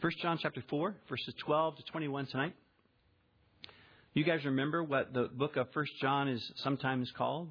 1 0.00 0.12
John 0.20 0.38
chapter 0.40 0.62
4, 0.68 0.94
verses 1.08 1.34
12 1.38 1.76
to 1.76 1.82
21 1.84 2.26
tonight. 2.26 2.54
You 4.12 4.24
guys 4.24 4.44
remember 4.44 4.84
what 4.84 5.14
the 5.14 5.24
book 5.24 5.56
of 5.56 5.68
1 5.72 5.86
John 6.02 6.28
is 6.28 6.52
sometimes 6.56 7.10
called? 7.16 7.50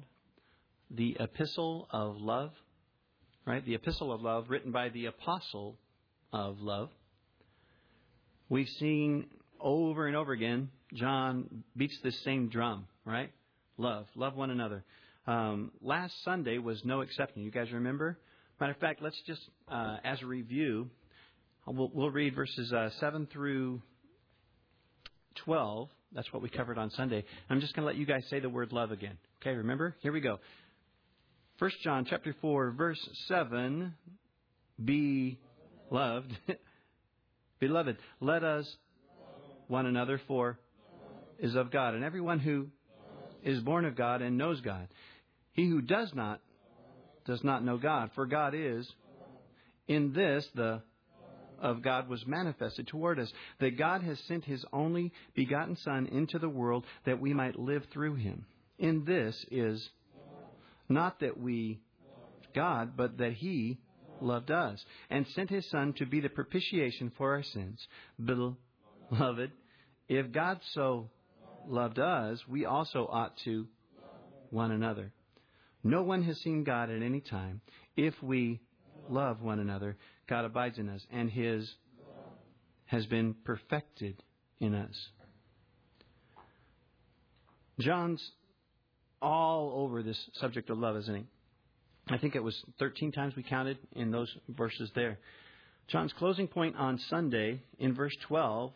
The 0.90 1.16
Epistle 1.18 1.88
of 1.90 2.20
Love, 2.20 2.52
right? 3.46 3.64
The 3.64 3.74
Epistle 3.74 4.12
of 4.12 4.22
Love 4.22 4.48
written 4.48 4.70
by 4.70 4.90
the 4.90 5.06
Apostle 5.06 5.76
of 6.32 6.60
Love. 6.60 6.90
We've 8.48 8.68
seen 8.68 9.26
over 9.60 10.06
and 10.06 10.16
over 10.16 10.30
again, 10.30 10.70
John 10.94 11.64
beats 11.76 11.98
this 12.04 12.16
same 12.20 12.48
drum, 12.48 12.86
right? 13.04 13.32
Love. 13.76 14.06
Love 14.14 14.36
one 14.36 14.50
another. 14.50 14.84
Um, 15.26 15.72
last 15.82 16.22
Sunday 16.22 16.58
was 16.58 16.84
no 16.84 17.00
exception. 17.00 17.42
You 17.42 17.50
guys 17.50 17.72
remember? 17.72 18.18
Matter 18.60 18.72
of 18.72 18.78
fact, 18.78 19.02
let's 19.02 19.20
just, 19.26 19.42
uh, 19.68 19.96
as 20.04 20.22
a 20.22 20.26
review, 20.26 20.88
we'll, 21.66 21.90
we'll 21.92 22.10
read 22.10 22.34
verses 22.34 22.72
uh, 22.72 22.90
7 23.00 23.28
through 23.32 23.82
12. 25.44 25.88
That's 26.12 26.32
what 26.32 26.42
we 26.42 26.48
covered 26.48 26.78
on 26.78 26.90
Sunday. 26.90 27.24
I'm 27.50 27.60
just 27.60 27.74
going 27.74 27.82
to 27.82 27.86
let 27.86 27.96
you 27.96 28.06
guys 28.06 28.22
say 28.30 28.40
the 28.40 28.48
word 28.48 28.72
love 28.72 28.90
again. 28.92 29.18
Okay, 29.42 29.54
remember? 29.54 29.96
Here 30.00 30.12
we 30.12 30.20
go. 30.20 30.38
1 31.58 31.70
John 31.82 32.06
chapter 32.08 32.36
4 32.42 32.72
verse 32.72 33.00
7 33.28 33.94
be 34.84 35.38
loved 35.90 36.30
beloved 37.60 37.96
let 38.20 38.44
us 38.44 38.70
one 39.66 39.86
another 39.86 40.20
for 40.28 40.58
is 41.38 41.54
of 41.54 41.70
God 41.70 41.94
and 41.94 42.04
everyone 42.04 42.40
who 42.40 42.66
is 43.42 43.58
born 43.60 43.86
of 43.86 43.96
God 43.96 44.20
and 44.20 44.36
knows 44.36 44.60
God 44.60 44.88
he 45.52 45.66
who 45.66 45.80
does 45.80 46.12
not 46.12 46.42
does 47.24 47.42
not 47.42 47.64
know 47.64 47.78
God 47.78 48.10
for 48.14 48.26
God 48.26 48.52
is 48.54 48.86
in 49.88 50.12
this 50.12 50.46
the 50.54 50.82
of 51.60 51.82
God 51.82 52.08
was 52.08 52.26
manifested 52.26 52.86
toward 52.86 53.18
us, 53.18 53.32
that 53.60 53.78
God 53.78 54.02
has 54.02 54.18
sent 54.20 54.44
his 54.44 54.64
only 54.72 55.12
begotten 55.34 55.76
Son 55.76 56.06
into 56.06 56.38
the 56.38 56.48
world 56.48 56.84
that 57.04 57.20
we 57.20 57.34
might 57.34 57.58
live 57.58 57.84
through 57.92 58.16
him. 58.16 58.46
In 58.78 59.04
this 59.04 59.44
is 59.50 59.88
not 60.88 61.20
that 61.20 61.38
we 61.40 61.80
God, 62.54 62.96
but 62.96 63.18
that 63.18 63.32
he 63.34 63.78
loved 64.20 64.50
us 64.50 64.82
and 65.10 65.26
sent 65.28 65.50
his 65.50 65.68
Son 65.70 65.92
to 65.94 66.06
be 66.06 66.20
the 66.20 66.28
propitiation 66.28 67.12
for 67.16 67.32
our 67.34 67.42
sins. 67.42 67.86
Beloved, 68.22 69.52
if 70.08 70.32
God 70.32 70.60
so 70.72 71.10
loved 71.66 71.98
us, 71.98 72.40
we 72.48 72.64
also 72.64 73.06
ought 73.10 73.36
to 73.44 73.66
one 74.50 74.70
another. 74.70 75.12
No 75.82 76.02
one 76.02 76.22
has 76.24 76.40
seen 76.40 76.64
God 76.64 76.90
at 76.90 77.02
any 77.02 77.20
time. 77.20 77.60
If 77.96 78.14
we 78.22 78.60
love 79.08 79.42
one 79.42 79.60
another, 79.60 79.96
God 80.28 80.44
abides 80.44 80.78
in 80.78 80.88
us, 80.88 81.06
and 81.10 81.30
His 81.30 81.72
has 82.86 83.06
been 83.06 83.34
perfected 83.44 84.22
in 84.60 84.74
us. 84.74 85.08
John's 87.78 88.30
all 89.20 89.72
over 89.74 90.02
this 90.02 90.18
subject 90.34 90.70
of 90.70 90.78
love, 90.78 90.96
isn't 90.96 91.14
he? 91.14 91.24
I 92.08 92.18
think 92.18 92.36
it 92.36 92.42
was 92.42 92.56
13 92.78 93.12
times 93.12 93.34
we 93.36 93.42
counted 93.42 93.78
in 93.92 94.10
those 94.10 94.32
verses 94.48 94.90
there. 94.94 95.18
John's 95.88 96.12
closing 96.12 96.46
point 96.46 96.76
on 96.76 96.98
Sunday 97.10 97.62
in 97.78 97.94
verse 97.94 98.16
12 98.28 98.72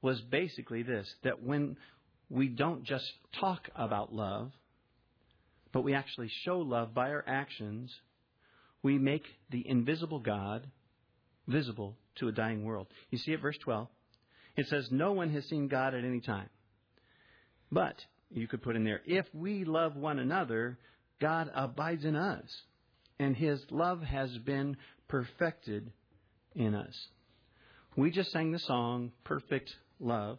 was 0.00 0.20
basically 0.20 0.82
this 0.82 1.12
that 1.24 1.42
when 1.42 1.76
we 2.30 2.48
don't 2.48 2.84
just 2.84 3.04
talk 3.40 3.68
about 3.74 4.14
love, 4.14 4.52
but 5.72 5.82
we 5.82 5.94
actually 5.94 6.30
show 6.44 6.58
love 6.58 6.94
by 6.94 7.10
our 7.10 7.24
actions, 7.26 7.92
we 8.82 8.98
make 8.98 9.24
the 9.50 9.66
invisible 9.68 10.18
God 10.18 10.66
visible 11.46 11.96
to 12.16 12.28
a 12.28 12.32
dying 12.32 12.64
world. 12.64 12.88
You 13.10 13.18
see 13.18 13.32
it, 13.32 13.40
verse 13.40 13.58
12. 13.58 13.88
It 14.56 14.66
says, 14.68 14.88
No 14.90 15.12
one 15.12 15.30
has 15.30 15.44
seen 15.46 15.68
God 15.68 15.94
at 15.94 16.04
any 16.04 16.20
time. 16.20 16.48
But, 17.70 17.96
you 18.30 18.46
could 18.46 18.62
put 18.62 18.76
in 18.76 18.84
there, 18.84 19.00
if 19.06 19.26
we 19.32 19.64
love 19.64 19.96
one 19.96 20.18
another, 20.18 20.78
God 21.20 21.50
abides 21.54 22.04
in 22.04 22.16
us, 22.16 22.44
and 23.18 23.36
his 23.36 23.62
love 23.70 24.02
has 24.02 24.36
been 24.38 24.76
perfected 25.08 25.90
in 26.54 26.74
us. 26.74 27.08
We 27.96 28.10
just 28.10 28.32
sang 28.32 28.52
the 28.52 28.58
song, 28.58 29.12
Perfect 29.24 29.70
Love. 30.00 30.38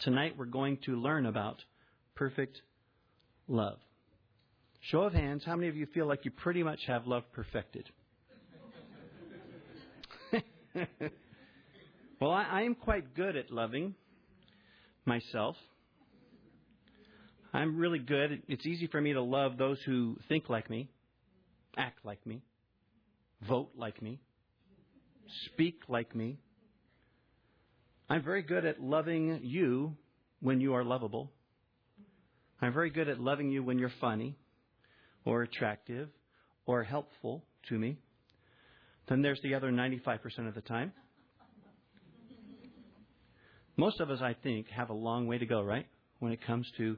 Tonight 0.00 0.34
we're 0.36 0.46
going 0.46 0.78
to 0.86 0.96
learn 0.96 1.26
about 1.26 1.62
perfect 2.14 2.60
love. 3.48 3.78
Show 4.90 5.04
of 5.04 5.14
hands, 5.14 5.42
how 5.46 5.56
many 5.56 5.68
of 5.68 5.76
you 5.76 5.86
feel 5.94 6.06
like 6.06 6.26
you 6.26 6.30
pretty 6.30 6.62
much 6.62 6.80
have 6.88 7.06
love 7.06 7.22
perfected? 7.32 7.88
well, 12.20 12.30
I, 12.30 12.42
I, 12.42 12.62
am 12.62 12.74
quite 12.74 13.14
good 13.14 13.34
at 13.34 13.50
loving 13.50 13.94
myself. 15.06 15.56
I'm 17.54 17.78
really 17.78 17.98
good. 17.98 18.42
It's 18.46 18.66
easy 18.66 18.86
for 18.86 19.00
me 19.00 19.14
to 19.14 19.22
love 19.22 19.56
those 19.56 19.80
who 19.86 20.18
think 20.28 20.50
like 20.50 20.68
me, 20.68 20.90
act 21.78 22.04
like 22.04 22.26
me, 22.26 22.42
vote 23.48 23.70
like 23.76 24.02
me, 24.02 24.20
speak 25.46 25.80
like 25.88 26.14
me. 26.14 26.36
I'm 28.10 28.22
very 28.22 28.42
good 28.42 28.66
at 28.66 28.82
loving 28.82 29.40
you 29.44 29.96
when 30.40 30.60
you 30.60 30.74
are 30.74 30.84
lovable. 30.84 31.32
I'm 32.60 32.74
very 32.74 32.90
good 32.90 33.08
at 33.08 33.18
loving 33.18 33.50
you 33.50 33.62
when 33.62 33.78
you're 33.78 33.92
funny 33.98 34.36
or 35.24 35.42
attractive 35.42 36.08
or 36.66 36.82
helpful 36.82 37.42
to 37.68 37.78
me. 37.78 37.98
Then 39.08 39.22
there's 39.22 39.40
the 39.42 39.54
other 39.54 39.70
95% 39.70 40.48
of 40.48 40.54
the 40.54 40.60
time. 40.62 40.92
Most 43.76 44.00
of 44.00 44.10
us, 44.10 44.20
I 44.22 44.34
think, 44.42 44.68
have 44.68 44.90
a 44.90 44.94
long 44.94 45.26
way 45.26 45.38
to 45.38 45.46
go, 45.46 45.62
right? 45.62 45.86
When 46.20 46.32
it 46.32 46.40
comes 46.46 46.66
to 46.78 46.96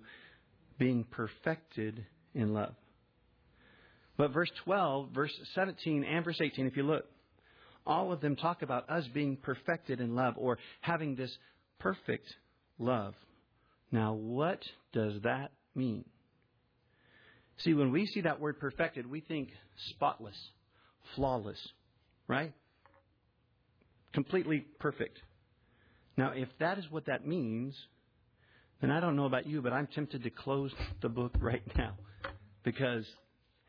being 0.79 1.05
perfected 1.11 2.05
in 2.35 2.53
love. 2.53 2.75
But 4.17 4.33
verse 4.33 4.51
12, 4.65 5.11
verse 5.15 5.33
17, 5.55 6.05
and 6.05 6.25
verse 6.25 6.39
18, 6.41 6.67
if 6.67 6.77
you 6.77 6.83
look, 6.83 7.05
all 7.87 8.13
of 8.13 8.21
them 8.21 8.37
talk 8.37 8.63
about 8.63 8.89
us 8.91 9.05
being 9.15 9.37
perfected 9.37 10.01
in 10.01 10.15
love 10.15 10.35
or 10.37 10.59
having 10.81 11.15
this 11.15 11.35
perfect 11.79 12.27
love. 12.79 13.15
Now, 13.93 14.15
what 14.15 14.61
does 14.93 15.15
that 15.23 15.53
mean? 15.75 16.05
See, 17.59 17.75
when 17.75 17.91
we 17.91 18.07
see 18.07 18.23
that 18.23 18.41
word 18.41 18.61
perfected, 18.61 19.11
we 19.11 19.21
think 19.21 19.49
spotless, 19.91 20.37
flawless, 21.15 21.59
right? 22.29 22.53
Completely 24.13 24.67
perfect. 24.79 25.19
Now, 26.17 26.33
if 26.35 26.49
that 26.61 26.79
is 26.79 26.85
what 26.91 27.07
that 27.07 27.27
means, 27.27 27.75
then 28.81 28.91
I 28.91 29.01
don't 29.01 29.17
know 29.17 29.27
about 29.27 29.47
you, 29.47 29.63
but 29.63 29.73
I'm 29.73 29.87
tempted 29.87 30.23
to 30.25 30.31
close 30.31 30.73
the 31.01 31.09
book 31.09 31.33
right 31.41 31.63
now. 31.77 31.95
Because 32.63 33.07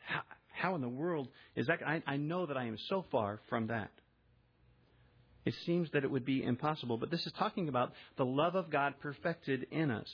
how, 0.05 0.21
how 0.51 0.75
in 0.75 0.81
the 0.81 0.89
world 0.89 1.29
is 1.55 1.67
that? 1.67 1.79
I, 1.85 2.01
I 2.05 2.17
know 2.17 2.45
that 2.45 2.57
I 2.57 2.65
am 2.65 2.77
so 2.89 3.05
far 3.11 3.39
from 3.49 3.67
that. 3.67 3.91
It 5.45 5.53
seems 5.65 5.89
that 5.91 6.03
it 6.03 6.11
would 6.11 6.25
be 6.25 6.43
impossible, 6.43 6.97
but 6.97 7.09
this 7.09 7.25
is 7.25 7.31
talking 7.39 7.69
about 7.69 7.93
the 8.17 8.25
love 8.25 8.55
of 8.55 8.69
God 8.69 8.95
perfected 8.99 9.67
in 9.71 9.91
us. 9.91 10.07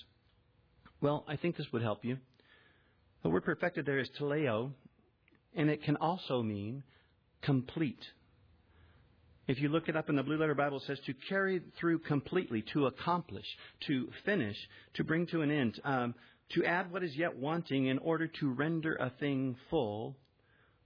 Well, 1.01 1.25
I 1.27 1.37
think 1.37 1.57
this 1.57 1.65
would 1.73 1.81
help 1.81 2.05
you. 2.05 2.17
The 3.23 3.29
word 3.29 3.45
perfected 3.45 3.85
there 3.85 3.99
is 3.99 4.09
teleo, 4.19 4.71
and 5.55 5.69
it 5.69 5.83
can 5.83 5.95
also 5.95 6.43
mean 6.43 6.83
complete. 7.41 8.03
If 9.47 9.59
you 9.59 9.69
look 9.69 9.89
it 9.89 9.95
up 9.95 10.09
in 10.09 10.15
the 10.15 10.23
Blue 10.23 10.37
Letter 10.37 10.55
Bible, 10.55 10.77
it 10.77 10.83
says 10.87 10.99
to 11.05 11.13
carry 11.29 11.61
through 11.79 11.99
completely, 11.99 12.63
to 12.73 12.85
accomplish, 12.85 13.45
to 13.87 14.09
finish, 14.25 14.57
to 14.95 15.03
bring 15.03 15.25
to 15.27 15.41
an 15.41 15.51
end, 15.51 15.79
um, 15.83 16.15
to 16.49 16.65
add 16.65 16.91
what 16.91 17.03
is 17.03 17.15
yet 17.15 17.35
wanting 17.35 17.87
in 17.87 17.97
order 17.99 18.27
to 18.27 18.51
render 18.51 18.95
a 18.95 19.09
thing 19.19 19.55
full, 19.69 20.17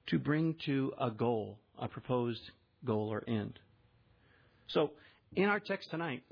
to 0.07 0.19
bring 0.19 0.55
to 0.65 0.93
a 0.99 1.11
goal, 1.11 1.57
a 1.79 1.87
proposed 1.87 2.41
goal 2.85 3.11
or 3.11 3.23
end. 3.27 3.59
So, 4.67 4.91
in 5.35 5.45
our 5.45 5.59
text 5.59 5.89
tonight, 5.91 6.23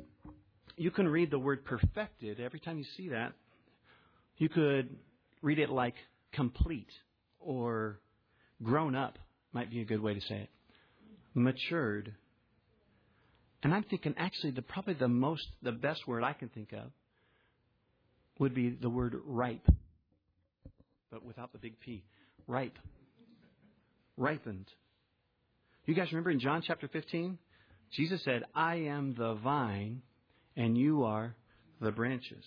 you 0.77 0.91
can 0.91 1.07
read 1.07 1.31
the 1.31 1.39
word 1.39 1.65
perfected. 1.65 2.39
Every 2.39 2.59
time 2.59 2.77
you 2.77 2.85
see 2.95 3.09
that, 3.09 3.33
you 4.37 4.49
could 4.49 4.89
read 5.45 5.59
it 5.59 5.69
like 5.69 5.93
complete 6.33 6.89
or 7.39 7.99
grown 8.63 8.95
up, 8.95 9.19
might 9.53 9.69
be 9.69 9.79
a 9.79 9.85
good 9.85 10.01
way 10.01 10.15
to 10.15 10.21
say 10.21 10.35
it. 10.35 10.49
Matured. 11.35 12.13
And 13.61 13.73
I'm 13.73 13.83
thinking 13.83 14.15
actually 14.17 14.51
the 14.51 14.63
probably 14.63 14.95
the 14.95 15.07
most 15.07 15.45
the 15.61 15.71
best 15.71 16.07
word 16.07 16.23
I 16.23 16.33
can 16.33 16.49
think 16.49 16.73
of 16.73 16.91
would 18.39 18.55
be 18.55 18.71
the 18.71 18.89
word 18.89 19.15
ripe. 19.23 19.67
But 21.11 21.23
without 21.23 21.53
the 21.53 21.59
big 21.59 21.79
P. 21.79 22.03
Ripe. 22.47 22.77
Ripened. 24.17 24.67
You 25.85 25.93
guys 25.93 26.07
remember 26.11 26.31
in 26.31 26.39
John 26.39 26.63
chapter 26.65 26.87
15? 26.87 27.37
Jesus 27.91 28.23
said, 28.23 28.43
I 28.55 28.75
am 28.75 29.13
the 29.15 29.35
vine 29.35 30.01
and 30.57 30.75
you 30.75 31.03
are 31.03 31.35
the 31.79 31.91
branches. 31.91 32.43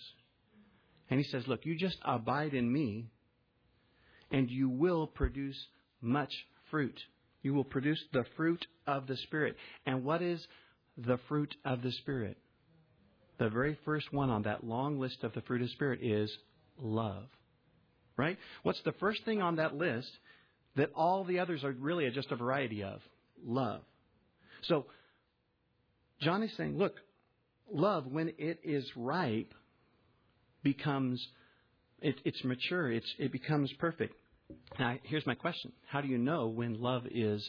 And 1.09 1.19
he 1.19 1.25
says, 1.29 1.47
Look, 1.47 1.65
you 1.65 1.75
just 1.75 1.97
abide 2.03 2.53
in 2.53 2.71
me, 2.71 3.07
and 4.31 4.49
you 4.49 4.69
will 4.69 5.07
produce 5.07 5.57
much 6.01 6.31
fruit. 6.69 6.99
You 7.41 7.53
will 7.53 7.63
produce 7.63 8.03
the 8.13 8.25
fruit 8.35 8.65
of 8.85 9.07
the 9.07 9.17
Spirit. 9.17 9.55
And 9.85 10.03
what 10.03 10.21
is 10.21 10.45
the 11.05 11.19
fruit 11.27 11.55
of 11.65 11.81
the 11.81 11.91
Spirit. 11.91 12.37
The 13.37 13.49
very 13.49 13.77
first 13.85 14.11
one 14.11 14.29
on 14.29 14.43
that 14.43 14.63
long 14.63 14.99
list 14.99 15.23
of 15.23 15.33
the 15.33 15.41
fruit 15.41 15.61
of 15.61 15.67
the 15.67 15.73
Spirit 15.73 15.99
is 16.01 16.31
love. 16.77 17.27
Right? 18.17 18.37
What's 18.63 18.81
the 18.83 18.91
first 18.93 19.23
thing 19.23 19.41
on 19.41 19.55
that 19.57 19.75
list 19.75 20.09
that 20.75 20.91
all 20.93 21.23
the 21.23 21.39
others 21.39 21.63
are 21.63 21.71
really 21.71 22.09
just 22.11 22.31
a 22.31 22.35
variety 22.35 22.83
of? 22.83 22.99
Love. 23.45 23.81
So, 24.63 24.87
John 26.21 26.43
is 26.43 26.51
saying, 26.57 26.77
look, 26.77 26.95
love, 27.71 28.07
when 28.07 28.33
it 28.37 28.59
is 28.63 28.85
ripe, 28.97 29.53
becomes, 30.63 31.25
it, 32.01 32.15
it's 32.25 32.43
mature, 32.43 32.91
it's, 32.91 33.11
it 33.17 33.31
becomes 33.31 33.71
perfect. 33.79 34.15
Now, 34.79 34.95
here's 35.03 35.25
my 35.25 35.35
question 35.35 35.71
How 35.87 36.01
do 36.01 36.07
you 36.07 36.17
know 36.17 36.47
when 36.47 36.81
love 36.81 37.03
is 37.09 37.47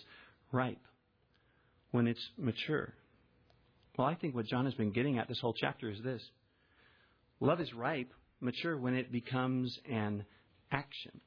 ripe? 0.53 0.81
When 1.91 2.07
it's 2.07 2.25
mature? 2.37 2.95
Well, 3.97 4.07
I 4.07 4.15
think 4.15 4.35
what 4.35 4.47
John 4.47 4.65
has 4.65 4.75
been 4.75 4.93
getting 4.93 5.19
at 5.19 5.29
this 5.29 5.41
whole 5.41 5.55
chapter 5.55 5.91
is 5.91 5.99
this 6.03 6.23
love 7.41 7.61
is 7.61 7.73
ripe, 7.75 8.13
mature, 8.41 8.77
when 8.77 8.95
it 8.95 9.13
becomes 9.13 9.77
an 9.91 10.25
action. 10.71 11.21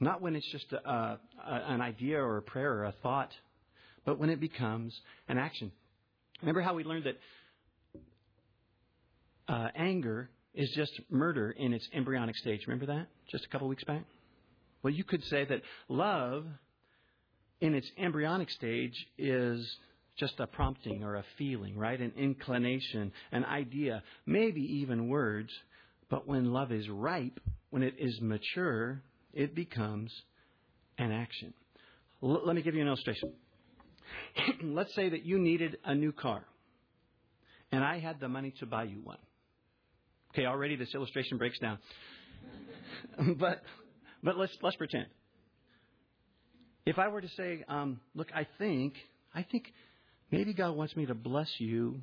Not 0.00 0.20
when 0.20 0.34
it's 0.34 0.50
just 0.50 0.72
a, 0.72 0.88
a, 0.88 1.18
an 1.46 1.80
idea 1.80 2.18
or 2.18 2.38
a 2.38 2.42
prayer 2.42 2.72
or 2.72 2.84
a 2.84 2.94
thought, 3.02 3.30
but 4.04 4.18
when 4.18 4.28
it 4.28 4.40
becomes 4.40 4.94
an 5.28 5.38
action. 5.38 5.70
Remember 6.40 6.60
how 6.60 6.74
we 6.74 6.84
learned 6.84 7.04
that 7.04 7.16
uh, 9.48 9.68
anger 9.74 10.30
is 10.54 10.70
just 10.76 10.92
murder 11.10 11.50
in 11.50 11.72
its 11.72 11.88
embryonic 11.92 12.36
stage. 12.36 12.60
Remember 12.66 12.86
that? 12.86 13.06
Just 13.30 13.44
a 13.44 13.48
couple 13.48 13.68
weeks 13.68 13.84
back? 13.84 14.04
Well, 14.82 14.92
you 14.92 15.04
could 15.04 15.24
say 15.24 15.44
that 15.44 15.62
love 15.88 16.46
in 17.60 17.74
its 17.74 17.90
embryonic 17.98 18.50
stage 18.50 18.94
is 19.18 19.76
just 20.18 20.38
a 20.38 20.46
prompting 20.46 21.02
or 21.02 21.16
a 21.16 21.24
feeling, 21.38 21.76
right? 21.76 22.00
An 22.00 22.12
inclination, 22.16 23.12
an 23.32 23.44
idea, 23.44 24.02
maybe 24.26 24.60
even 24.60 25.08
words. 25.08 25.50
But 26.08 26.28
when 26.28 26.52
love 26.52 26.70
is 26.70 26.88
ripe, 26.88 27.40
when 27.70 27.82
it 27.82 27.94
is 27.98 28.20
mature, 28.20 29.02
it 29.32 29.54
becomes 29.54 30.12
an 30.98 31.10
action. 31.10 31.54
L- 32.22 32.42
let 32.44 32.54
me 32.54 32.62
give 32.62 32.74
you 32.74 32.82
an 32.82 32.86
illustration. 32.86 33.32
Let's 34.62 34.94
say 34.94 35.08
that 35.08 35.24
you 35.24 35.38
needed 35.38 35.78
a 35.84 35.94
new 35.94 36.12
car, 36.12 36.44
and 37.72 37.82
I 37.82 37.98
had 37.98 38.20
the 38.20 38.28
money 38.28 38.52
to 38.60 38.66
buy 38.66 38.84
you 38.84 39.00
one. 39.02 39.18
Okay, 40.34 40.46
already 40.46 40.74
this 40.74 40.92
illustration 40.94 41.38
breaks 41.38 41.60
down. 41.60 41.78
but 43.38 43.62
but 44.22 44.36
let's 44.36 44.52
let's 44.62 44.76
pretend. 44.76 45.06
If 46.84 46.98
I 46.98 47.06
were 47.06 47.20
to 47.20 47.28
say, 47.36 47.64
um, 47.68 48.00
look, 48.16 48.28
I 48.34 48.44
think 48.58 48.94
I 49.32 49.44
think 49.44 49.72
maybe 50.32 50.52
God 50.52 50.72
wants 50.72 50.96
me 50.96 51.06
to 51.06 51.14
bless 51.14 51.48
you. 51.58 52.00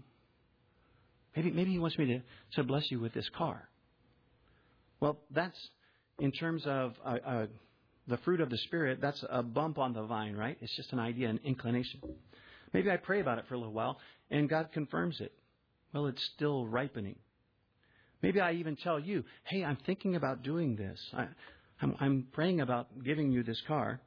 Maybe 1.36 1.52
maybe 1.52 1.72
He 1.72 1.80
wants 1.80 1.98
me 1.98 2.06
to, 2.06 2.22
to 2.56 2.64
bless 2.64 2.90
you 2.90 3.02
with 3.02 3.14
this 3.14 3.30
car. 3.38 3.68
Well, 5.02 5.18
that's 5.30 5.58
in 6.20 6.32
terms 6.32 6.64
of 6.66 6.94
uh, 7.04 7.18
uh, 7.26 7.46
the 8.08 8.18
fruit 8.18 8.40
of 8.40 8.50
the 8.50 8.58
Spirit. 8.60 9.00
That's 9.02 9.22
a 9.30 9.44
bump 9.44 9.78
on 9.78 9.92
the 9.92 10.04
vine, 10.04 10.38
right? 10.38 10.58
It's 10.62 10.76
just 10.78 10.94
an 10.94 11.00
idea, 11.00 11.28
an 11.28 11.42
inclination. 11.44 12.00
Maybe 12.74 12.90
I 12.90 12.96
pray 12.96 13.20
about 13.20 13.40
it 13.40 13.46
for 13.50 13.56
a 13.56 13.58
little 13.58 13.74
while, 13.74 14.00
and 14.30 14.48
God 14.48 14.70
confirms 14.72 15.20
it. 15.20 15.34
Well, 15.94 16.06
it's 16.06 16.24
still 16.36 16.66
ripening. 16.66 17.18
Maybe 18.22 18.40
I 18.40 18.54
even 18.54 18.76
tell 18.76 19.00
you, 19.00 19.24
hey, 19.44 19.64
I'm 19.64 19.78
thinking 19.86 20.16
about 20.16 20.44
doing 20.44 20.76
this. 20.76 21.00
I, 21.14 21.28
I'm, 21.82 21.96
I'm 22.00 22.28
praying 22.32 22.62
about 22.62 22.88
giving 23.04 23.32
you 23.32 23.44
this 23.44 23.62
car. 23.68 24.00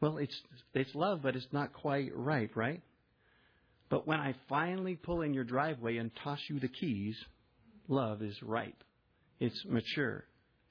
Well, 0.00 0.18
it's, 0.18 0.38
it's 0.74 0.94
love, 0.94 1.20
but 1.22 1.36
it's 1.36 1.46
not 1.52 1.72
quite 1.72 2.10
right, 2.14 2.50
right? 2.54 2.82
But 3.88 4.06
when 4.06 4.20
I 4.20 4.34
finally 4.48 4.96
pull 4.96 5.22
in 5.22 5.34
your 5.34 5.44
driveway 5.44 5.98
and 5.98 6.10
toss 6.24 6.38
you 6.48 6.58
the 6.60 6.68
keys, 6.68 7.16
love 7.88 8.22
is 8.22 8.36
ripe. 8.42 8.82
It's 9.38 9.64
mature. 9.66 10.24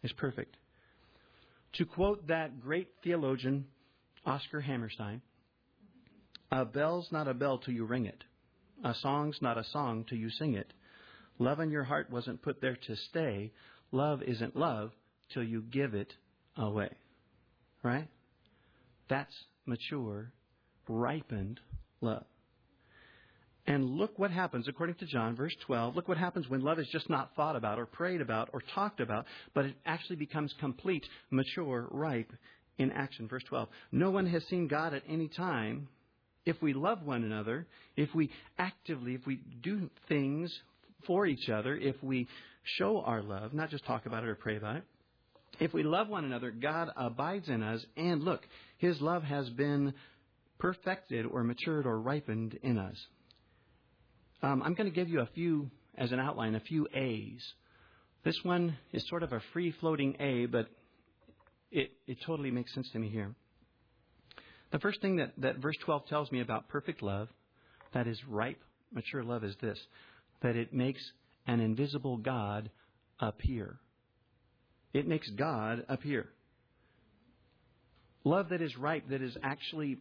It's 0.03 0.13
perfect. 0.13 0.57
To 1.73 1.85
quote 1.85 2.27
that 2.27 2.61
great 2.61 2.89
theologian, 3.03 3.65
Oscar 4.25 4.59
Hammerstein, 4.59 5.21
a 6.51 6.65
bell's 6.65 7.07
not 7.11 7.27
a 7.27 7.33
bell 7.33 7.59
till 7.59 7.73
you 7.73 7.85
ring 7.85 8.05
it. 8.05 8.23
A 8.83 8.93
song's 8.95 9.37
not 9.41 9.57
a 9.57 9.63
song 9.71 10.05
till 10.09 10.17
you 10.17 10.29
sing 10.31 10.55
it. 10.55 10.73
Love 11.41 11.59
in 11.59 11.71
your 11.71 11.83
heart 11.83 12.11
wasn't 12.11 12.39
put 12.43 12.61
there 12.61 12.77
to 12.85 12.95
stay. 13.09 13.51
Love 13.91 14.21
isn't 14.21 14.55
love 14.55 14.91
till 15.33 15.41
you 15.41 15.63
give 15.71 15.95
it 15.95 16.13
away. 16.55 16.91
Right? 17.81 18.07
That's 19.09 19.33
mature, 19.65 20.31
ripened 20.87 21.59
love. 21.99 22.25
And 23.65 23.83
look 23.85 24.19
what 24.19 24.29
happens, 24.29 24.67
according 24.67 24.95
to 24.97 25.07
John, 25.07 25.35
verse 25.35 25.55
12. 25.65 25.95
Look 25.95 26.07
what 26.07 26.19
happens 26.19 26.47
when 26.47 26.61
love 26.61 26.77
is 26.77 26.87
just 26.91 27.09
not 27.09 27.35
thought 27.35 27.55
about 27.55 27.79
or 27.79 27.87
prayed 27.87 28.21
about 28.21 28.49
or 28.53 28.61
talked 28.75 28.99
about, 28.99 29.25
but 29.55 29.65
it 29.65 29.75
actually 29.83 30.17
becomes 30.17 30.53
complete, 30.59 31.05
mature, 31.31 31.87
ripe 31.89 32.31
in 32.77 32.91
action. 32.91 33.27
Verse 33.27 33.43
12. 33.49 33.67
No 33.91 34.11
one 34.11 34.27
has 34.27 34.43
seen 34.45 34.67
God 34.67 34.93
at 34.93 35.01
any 35.09 35.27
time. 35.27 35.87
If 36.45 36.61
we 36.61 36.73
love 36.73 37.01
one 37.03 37.23
another, 37.23 37.65
if 37.95 38.13
we 38.13 38.29
actively, 38.59 39.15
if 39.15 39.25
we 39.25 39.41
do 39.63 39.89
things 40.07 40.51
for 41.05 41.25
each 41.25 41.49
other 41.49 41.75
if 41.75 41.95
we 42.01 42.27
show 42.77 43.01
our 43.01 43.21
love, 43.21 43.53
not 43.53 43.69
just 43.69 43.85
talk 43.85 44.05
about 44.05 44.23
it 44.23 44.29
or 44.29 44.35
pray 44.35 44.57
about 44.57 44.77
it. 44.77 44.83
If 45.59 45.73
we 45.73 45.83
love 45.83 46.07
one 46.07 46.25
another, 46.25 46.51
God 46.51 46.89
abides 46.95 47.49
in 47.49 47.61
us, 47.61 47.85
and 47.97 48.23
look, 48.23 48.41
His 48.77 48.99
love 49.01 49.23
has 49.23 49.49
been 49.49 49.93
perfected 50.59 51.25
or 51.25 51.43
matured 51.43 51.85
or 51.85 51.99
ripened 51.99 52.57
in 52.63 52.77
us. 52.77 52.95
Um, 54.41 54.63
I'm 54.63 54.73
going 54.73 54.89
to 54.89 54.95
give 54.95 55.09
you 55.09 55.21
a 55.21 55.29
few, 55.35 55.69
as 55.97 56.11
an 56.11 56.19
outline, 56.19 56.55
a 56.55 56.59
few 56.59 56.87
A's. 56.93 57.43
This 58.23 58.39
one 58.43 58.77
is 58.91 59.07
sort 59.07 59.23
of 59.23 59.33
a 59.33 59.41
free 59.53 59.73
floating 59.79 60.15
A, 60.19 60.45
but 60.45 60.67
it, 61.71 61.91
it 62.07 62.17
totally 62.25 62.51
makes 62.51 62.73
sense 62.73 62.89
to 62.91 62.99
me 62.99 63.09
here. 63.09 63.35
The 64.71 64.79
first 64.79 65.01
thing 65.01 65.17
that, 65.17 65.33
that 65.37 65.57
verse 65.57 65.75
12 65.83 66.07
tells 66.07 66.31
me 66.31 66.41
about 66.41 66.69
perfect 66.69 67.03
love, 67.03 67.27
that 67.93 68.07
is 68.07 68.19
ripe, 68.27 68.61
mature 68.93 69.23
love, 69.23 69.43
is 69.43 69.55
this 69.61 69.79
that 70.41 70.55
it 70.55 70.73
makes 70.73 71.01
an 71.47 71.59
invisible 71.59 72.17
God 72.17 72.69
appear. 73.19 73.79
It 74.93 75.07
makes 75.07 75.29
God 75.29 75.85
appear. 75.87 76.27
Love 78.23 78.49
that 78.49 78.61
is 78.61 78.77
right, 78.77 79.07
that 79.09 79.21
is 79.21 79.35
actually 79.41 79.97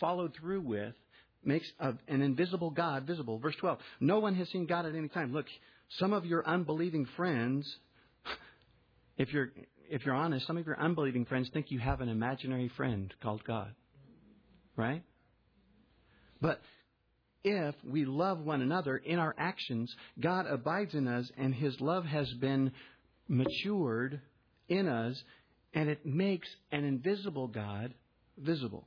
followed 0.00 0.34
through 0.38 0.60
with, 0.60 0.94
makes 1.44 1.66
an 1.80 1.98
invisible 2.08 2.70
God 2.70 3.04
visible. 3.04 3.38
Verse 3.38 3.54
12. 3.60 3.78
No 4.00 4.18
one 4.18 4.34
has 4.34 4.48
seen 4.50 4.66
God 4.66 4.86
at 4.86 4.94
any 4.94 5.08
time. 5.08 5.32
Look, 5.32 5.46
some 5.98 6.12
of 6.12 6.24
your 6.24 6.46
unbelieving 6.46 7.06
friends, 7.16 7.66
if 9.16 9.32
you're, 9.32 9.50
if 9.90 10.04
you're 10.04 10.14
honest, 10.14 10.46
some 10.46 10.56
of 10.56 10.66
your 10.66 10.78
unbelieving 10.78 11.24
friends 11.24 11.48
think 11.52 11.70
you 11.70 11.78
have 11.78 12.00
an 12.00 12.08
imaginary 12.08 12.70
friend 12.76 13.12
called 13.22 13.44
God. 13.44 13.74
Right? 14.76 15.02
But 16.40 16.60
if 17.44 17.74
we 17.84 18.04
love 18.04 18.40
one 18.40 18.62
another 18.62 18.96
in 18.96 19.18
our 19.18 19.34
actions, 19.38 19.92
God 20.20 20.46
abides 20.46 20.94
in 20.94 21.08
us 21.08 21.30
and 21.36 21.54
His 21.54 21.80
love 21.80 22.04
has 22.04 22.32
been 22.34 22.72
matured 23.28 24.20
in 24.68 24.88
us 24.88 25.20
and 25.74 25.88
it 25.88 26.04
makes 26.04 26.48
an 26.70 26.84
invisible 26.84 27.48
God 27.48 27.94
visible. 28.38 28.86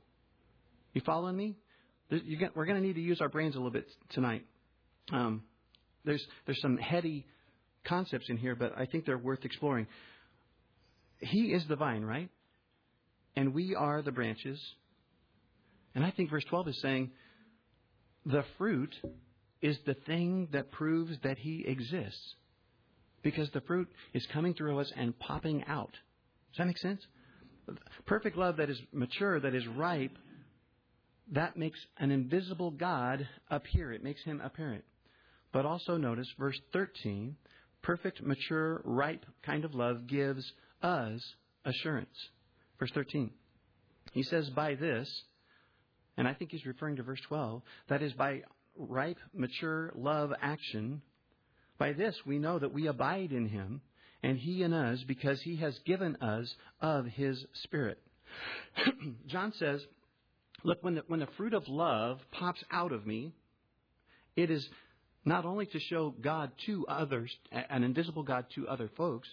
You 0.92 1.02
following 1.04 1.36
me? 1.36 1.56
We're 2.10 2.66
going 2.66 2.80
to 2.80 2.86
need 2.86 2.94
to 2.94 3.00
use 3.00 3.20
our 3.20 3.28
brains 3.28 3.54
a 3.54 3.58
little 3.58 3.72
bit 3.72 3.86
tonight. 4.10 4.44
Um, 5.12 5.42
there's 6.04 6.24
there's 6.46 6.60
some 6.62 6.76
heady 6.76 7.26
concepts 7.84 8.26
in 8.28 8.36
here, 8.36 8.54
but 8.54 8.72
I 8.78 8.86
think 8.86 9.04
they're 9.04 9.18
worth 9.18 9.44
exploring. 9.44 9.88
He 11.18 11.52
is 11.52 11.66
the 11.68 11.76
vine, 11.76 12.04
right? 12.04 12.28
And 13.34 13.52
we 13.54 13.74
are 13.74 14.02
the 14.02 14.12
branches. 14.12 14.60
And 15.94 16.04
I 16.04 16.10
think 16.10 16.30
verse 16.30 16.44
12 16.48 16.68
is 16.68 16.80
saying 16.80 17.10
the 18.26 18.44
fruit 18.58 18.94
is 19.62 19.78
the 19.86 19.94
thing 19.94 20.48
that 20.52 20.72
proves 20.72 21.16
that 21.22 21.38
He 21.38 21.64
exists. 21.66 22.34
Because 23.22 23.48
the 23.50 23.62
fruit 23.62 23.88
is 24.12 24.26
coming 24.32 24.54
through 24.54 24.78
us 24.78 24.92
and 24.94 25.18
popping 25.18 25.64
out. 25.66 25.92
Does 26.52 26.58
that 26.58 26.66
make 26.66 26.78
sense? 26.78 27.00
Perfect 28.04 28.36
love 28.36 28.58
that 28.58 28.70
is 28.70 28.80
mature, 28.92 29.40
that 29.40 29.54
is 29.54 29.66
ripe, 29.66 30.16
that 31.32 31.56
makes 31.56 31.78
an 31.98 32.10
invisible 32.10 32.70
God 32.70 33.26
appear. 33.50 33.92
It 33.92 34.04
makes 34.04 34.22
Him 34.22 34.40
apparent. 34.44 34.84
But 35.52 35.64
also 35.64 35.96
notice 35.96 36.28
verse 36.38 36.60
13 36.72 37.36
perfect, 37.82 38.20
mature, 38.20 38.82
ripe 38.84 39.24
kind 39.44 39.64
of 39.64 39.74
love 39.74 40.08
gives 40.08 40.44
us 40.82 41.20
assurance. 41.64 42.16
Verse 42.80 42.90
13. 42.92 43.30
He 44.12 44.24
says, 44.24 44.50
By 44.50 44.74
this, 44.74 45.08
and 46.16 46.26
I 46.26 46.34
think 46.34 46.50
he's 46.50 46.66
referring 46.66 46.96
to 46.96 47.02
verse 47.02 47.20
12. 47.28 47.62
That 47.88 48.02
is, 48.02 48.12
by 48.12 48.42
ripe, 48.76 49.18
mature 49.34 49.92
love 49.94 50.32
action, 50.40 51.02
by 51.78 51.92
this 51.92 52.14
we 52.24 52.38
know 52.38 52.58
that 52.58 52.72
we 52.72 52.86
abide 52.86 53.32
in 53.32 53.48
him 53.48 53.80
and 54.22 54.38
he 54.38 54.62
in 54.62 54.72
us 54.72 55.02
because 55.06 55.40
he 55.42 55.56
has 55.56 55.78
given 55.84 56.16
us 56.16 56.54
of 56.80 57.06
his 57.06 57.44
Spirit. 57.64 57.98
John 59.26 59.52
says, 59.58 59.80
Look, 60.64 60.82
when 60.82 60.96
the, 60.96 61.04
when 61.06 61.20
the 61.20 61.28
fruit 61.36 61.54
of 61.54 61.68
love 61.68 62.18
pops 62.32 62.62
out 62.72 62.92
of 62.92 63.06
me, 63.06 63.32
it 64.36 64.50
is 64.50 64.66
not 65.24 65.44
only 65.44 65.66
to 65.66 65.78
show 65.78 66.14
God 66.20 66.50
to 66.66 66.86
others, 66.88 67.30
an 67.52 67.84
invisible 67.84 68.22
God 68.22 68.46
to 68.54 68.66
other 68.66 68.90
folks, 68.96 69.28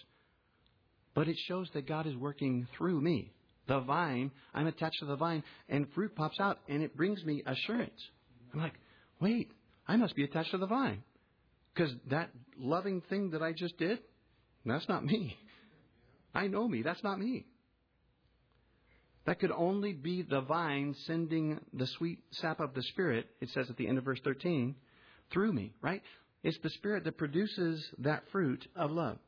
but 1.14 1.28
it 1.28 1.36
shows 1.46 1.68
that 1.74 1.88
God 1.88 2.06
is 2.06 2.16
working 2.16 2.66
through 2.76 3.00
me. 3.00 3.32
The 3.66 3.80
vine, 3.80 4.30
I'm 4.52 4.66
attached 4.66 4.98
to 5.00 5.06
the 5.06 5.16
vine, 5.16 5.42
and 5.68 5.86
fruit 5.94 6.14
pops 6.14 6.38
out, 6.38 6.58
and 6.68 6.82
it 6.82 6.96
brings 6.96 7.24
me 7.24 7.42
assurance. 7.46 8.00
I'm 8.52 8.60
like, 8.60 8.74
wait, 9.20 9.50
I 9.88 9.96
must 9.96 10.14
be 10.14 10.24
attached 10.24 10.50
to 10.50 10.58
the 10.58 10.66
vine. 10.66 11.02
Because 11.74 11.92
that 12.10 12.30
loving 12.58 13.00
thing 13.08 13.30
that 13.30 13.42
I 13.42 13.52
just 13.52 13.76
did, 13.78 13.98
that's 14.64 14.88
not 14.88 15.04
me. 15.04 15.36
I 16.34 16.46
know 16.46 16.68
me. 16.68 16.82
That's 16.82 17.02
not 17.02 17.18
me. 17.18 17.46
That 19.26 19.40
could 19.40 19.50
only 19.50 19.92
be 19.92 20.22
the 20.22 20.42
vine 20.42 20.94
sending 21.06 21.58
the 21.72 21.86
sweet 21.98 22.18
sap 22.32 22.60
of 22.60 22.74
the 22.74 22.82
Spirit, 22.82 23.26
it 23.40 23.48
says 23.54 23.70
at 23.70 23.76
the 23.76 23.88
end 23.88 23.96
of 23.98 24.04
verse 24.04 24.20
13, 24.22 24.74
through 25.32 25.52
me, 25.52 25.72
right? 25.80 26.02
It's 26.42 26.58
the 26.62 26.70
Spirit 26.70 27.04
that 27.04 27.16
produces 27.16 27.82
that 27.98 28.24
fruit 28.30 28.66
of 28.76 28.90
love. 28.90 29.18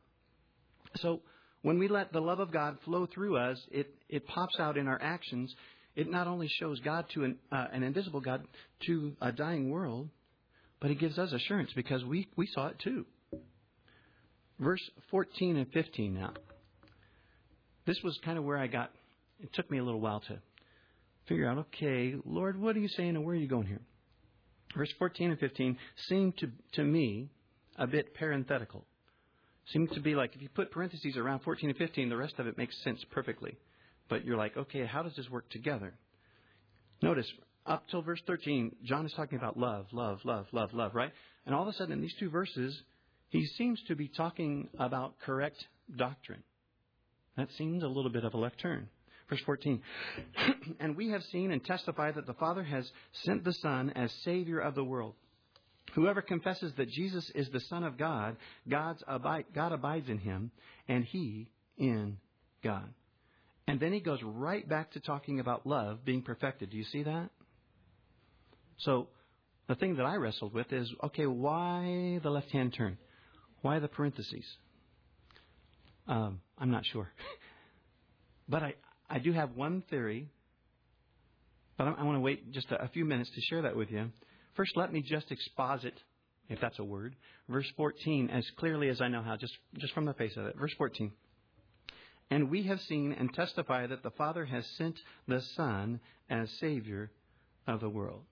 So 0.97 1.23
when 1.63 1.79
we 1.79 1.89
let 1.89 2.13
the 2.13 2.21
love 2.21 2.41
of 2.41 2.53
God 2.53 2.79
flow 2.85 3.07
through 3.07 3.37
us, 3.37 3.59
it, 3.71 3.93
it 4.09 4.27
pops 4.27 4.59
out 4.59 4.77
in 4.77 4.87
our 4.87 5.01
actions. 5.01 5.55
It 5.95 6.11
not 6.11 6.27
only 6.27 6.49
shows 6.49 6.79
God 6.81 7.07
to 7.15 7.25
an, 7.25 7.39
uh, 7.51 7.67
an 7.73 7.83
invisible 7.83 8.21
God 8.21 8.47
to 8.87 9.17
a 9.21 9.33
dying 9.33 9.71
world, 9.71 10.09
but 10.81 10.91
it 10.91 11.01
gives 11.01 11.19
us 11.19 11.33
assurance 11.33 11.71
because 11.75 12.05
we, 12.05 12.29
we 12.37 12.47
saw 12.47 12.69
it 12.69 12.79
too. 12.79 13.07
Verse 14.59 14.83
14 15.11 15.57
and 15.57 15.71
15 15.73 16.15
now. 16.15 16.33
This 17.87 17.99
was 18.03 18.19
kind 18.25 18.39
of 18.39 18.45
where 18.45 18.59
I 18.59 18.67
got, 18.67 18.91
it 19.41 19.53
took 19.53 19.71
me 19.71 19.79
a 19.79 19.85
little 19.85 20.01
while 20.01 20.21
to 20.21 20.39
figure 21.29 21.49
out, 21.49 21.59
okay, 21.59 22.15
Lord, 22.25 22.61
what 22.61 22.77
are 22.77 22.81
you 22.81 22.89
saying 22.89 23.11
and 23.11 23.25
where 23.25 23.35
are 23.35 23.39
you 23.39 23.49
going 23.49 23.67
here? 23.67 23.81
Verse 24.77 24.93
14 24.99 25.31
and 25.31 25.41
15 25.41 25.79
seem 26.09 26.33
to, 26.39 26.51
to 26.75 26.85
me 26.85 27.31
a 27.79 27.87
bit 27.87 28.15
parenthetical. 28.15 28.85
Seem 29.73 29.89
to 29.89 30.01
be 30.01 30.15
like 30.15 30.35
if 30.35 30.43
you 30.43 30.49
put 30.49 30.71
parentheses 30.71 31.17
around 31.17 31.41
14 31.41 31.71
and 31.71 31.79
15, 31.79 32.09
the 32.09 32.17
rest 32.17 32.35
of 32.39 32.47
it 32.47 32.57
makes 32.57 32.77
sense 32.85 33.05
perfectly. 33.11 33.57
But 34.09 34.25
you're 34.25 34.37
like, 34.37 34.57
okay, 34.57 34.87
how 34.87 35.03
does 35.03 35.17
this 35.17 35.29
work 35.29 35.49
together? 35.51 35.95
Notice, 37.03 37.31
up 37.67 37.85
till 37.91 38.03
verse 38.03 38.21
13, 38.27 38.77
John 38.85 39.07
is 39.07 39.13
talking 39.13 39.39
about 39.39 39.59
love, 39.59 39.87
love, 39.93 40.21
love, 40.25 40.47
love, 40.53 40.73
love, 40.73 40.95
right? 40.95 41.13
And 41.45 41.55
all 41.55 41.63
of 41.63 41.69
a 41.69 41.73
sudden, 41.73 41.93
in 41.93 42.01
these 42.01 42.15
two 42.19 42.31
verses, 42.31 42.81
he 43.29 43.45
seems 43.45 43.83
to 43.89 43.97
be 43.97 44.09
talking 44.09 44.69
about 44.79 45.19
correct 45.21 45.65
doctrine. 45.97 46.43
That 47.37 47.49
seems 47.59 47.83
a 47.83 47.89
little 47.89 48.11
bit 48.11 48.25
of 48.25 48.35
a 48.35 48.39
left 48.39 48.61
turn. 48.61 48.89
Verse 49.29 49.41
14. 49.45 49.83
and 50.81 50.97
we 50.97 51.11
have 51.11 51.23
seen 51.25 51.51
and 51.51 51.65
testified 51.65 52.15
that 52.15 52.27
the 52.27 52.35
Father 52.35 52.63
has 52.63 52.89
sent 53.25 53.45
the 53.45 53.53
Son 53.53 53.91
as 53.91 54.13
Savior 54.25 54.61
of 54.61 54.77
the 54.77 54.85
world. 54.85 55.15
Whoever 55.95 56.21
confesses 56.21 56.73
that 56.77 56.91
Jesus 56.91 57.31
is 57.35 57.49
the 57.51 57.61
Son 57.61 57.85
of 57.85 57.97
God, 57.97 58.37
God's 58.69 59.03
abide, 59.07 59.47
God 59.55 59.73
abides 59.73 60.09
in 60.09 60.19
him, 60.19 60.51
and 60.89 61.05
he 61.05 61.49
in 61.79 62.19
God. 62.63 62.93
And 63.69 63.81
then 63.81 63.93
he 63.93 64.01
goes 64.01 64.21
right 64.23 64.69
back 64.69 64.93
to 64.93 65.01
talking 65.01 65.41
about 65.41 65.67
love 65.67 66.05
being 66.05 66.23
perfected. 66.23 66.71
Do 66.71 66.77
you 66.77 66.85
see 66.85 67.03
that? 67.03 67.31
So, 68.79 69.09
the 69.69 69.75
thing 69.75 69.97
that 69.97 70.05
I 70.05 70.17
wrestled 70.17 70.53
with 70.55 70.73
is 70.73 70.93
okay, 71.05 71.27
why 71.27 72.21
the 72.23 72.31
left 72.31 72.51
hand 72.53 72.75
turn? 72.77 72.99
Why 73.63 73.79
the 73.81 73.89
parentheses? 73.89 74.45
Um, 76.07 76.41
I'm 76.59 76.71
not 76.71 76.85
sure. 76.87 77.11
but 78.49 78.63
I, 78.63 78.75
I 79.11 79.19
do 79.19 79.33
have 79.33 79.57
one 79.57 79.83
theory, 79.91 80.29
but 81.77 81.89
I, 81.89 81.93
I 81.93 82.03
want 82.05 82.17
to 82.17 82.21
wait 82.21 82.53
just 82.53 82.71
a, 82.71 82.85
a 82.85 82.89
few 82.89 83.05
minutes 83.05 83.31
to 83.35 83.41
share 83.41 83.63
that 83.63 83.75
with 83.75 83.91
you. 83.91 84.11
First, 84.57 84.77
let 84.77 84.93
me 84.93 85.03
just 85.03 85.31
exposit, 85.31 85.95
if 86.49 86.61
that's 86.61 86.79
a 86.79 86.85
word, 86.85 87.15
verse 87.49 87.71
14 87.77 88.31
as 88.31 88.49
clearly 88.57 88.89
as 88.89 89.01
I 89.01 89.09
know 89.09 89.23
how, 89.23 89.37
just, 89.37 89.57
just 89.79 89.93
from 89.93 90.07
the 90.07 90.15
face 90.15 90.37
of 90.37 90.47
it. 90.47 90.57
Verse 90.59 90.73
14. 90.79 91.13
And 92.31 92.51
we 92.51 92.65
have 92.65 92.81
seen 92.81 93.13
and 93.13 93.33
testify 93.33 93.87
that 93.87 94.03
the 94.03 94.11
Father 94.11 94.45
has 94.45 94.67
sent 94.79 94.99
the 95.29 95.41
Son 95.55 96.01
as 96.29 96.51
Savior 96.59 97.11
of 97.67 97.81
the 97.81 97.89
world. 97.89 98.23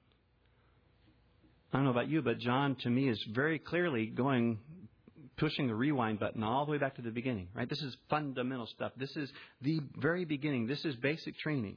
I 1.73 1.79
don't 1.79 1.85
know 1.85 1.91
about 1.91 2.09
you, 2.09 2.23
but 2.23 2.39
John 2.39 2.77
to 2.83 2.91
me 2.91 3.09
is 3.09 3.23
very 3.33 3.59
clearly 3.59 4.07
going 4.07 4.59
pushing 5.37 5.67
the 5.67 5.75
rewind 5.75 6.21
button 6.21 6.43
all 6.45 6.65
the 6.65 6.73
way 6.73 6.79
back 6.79 6.95
to 6.97 7.03
the 7.03 7.11
beginning, 7.11 7.49
right? 7.55 7.69
This 7.69 7.83
is 7.83 7.97
fundamental 8.09 8.67
stuff. 8.67 8.93
This 8.97 9.15
is 9.17 9.31
the 9.61 9.81
very 9.97 10.25
beginning. 10.25 10.67
This 10.67 10.85
is 10.85 10.95
basic 10.97 11.37
training. 11.39 11.77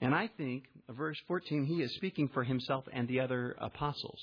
And 0.00 0.14
I 0.14 0.28
think, 0.36 0.64
verse 0.88 1.18
14, 1.28 1.64
he 1.64 1.82
is 1.82 1.94
speaking 1.94 2.28
for 2.28 2.44
himself 2.44 2.84
and 2.92 3.08
the 3.08 3.20
other 3.20 3.56
apostles. 3.60 4.18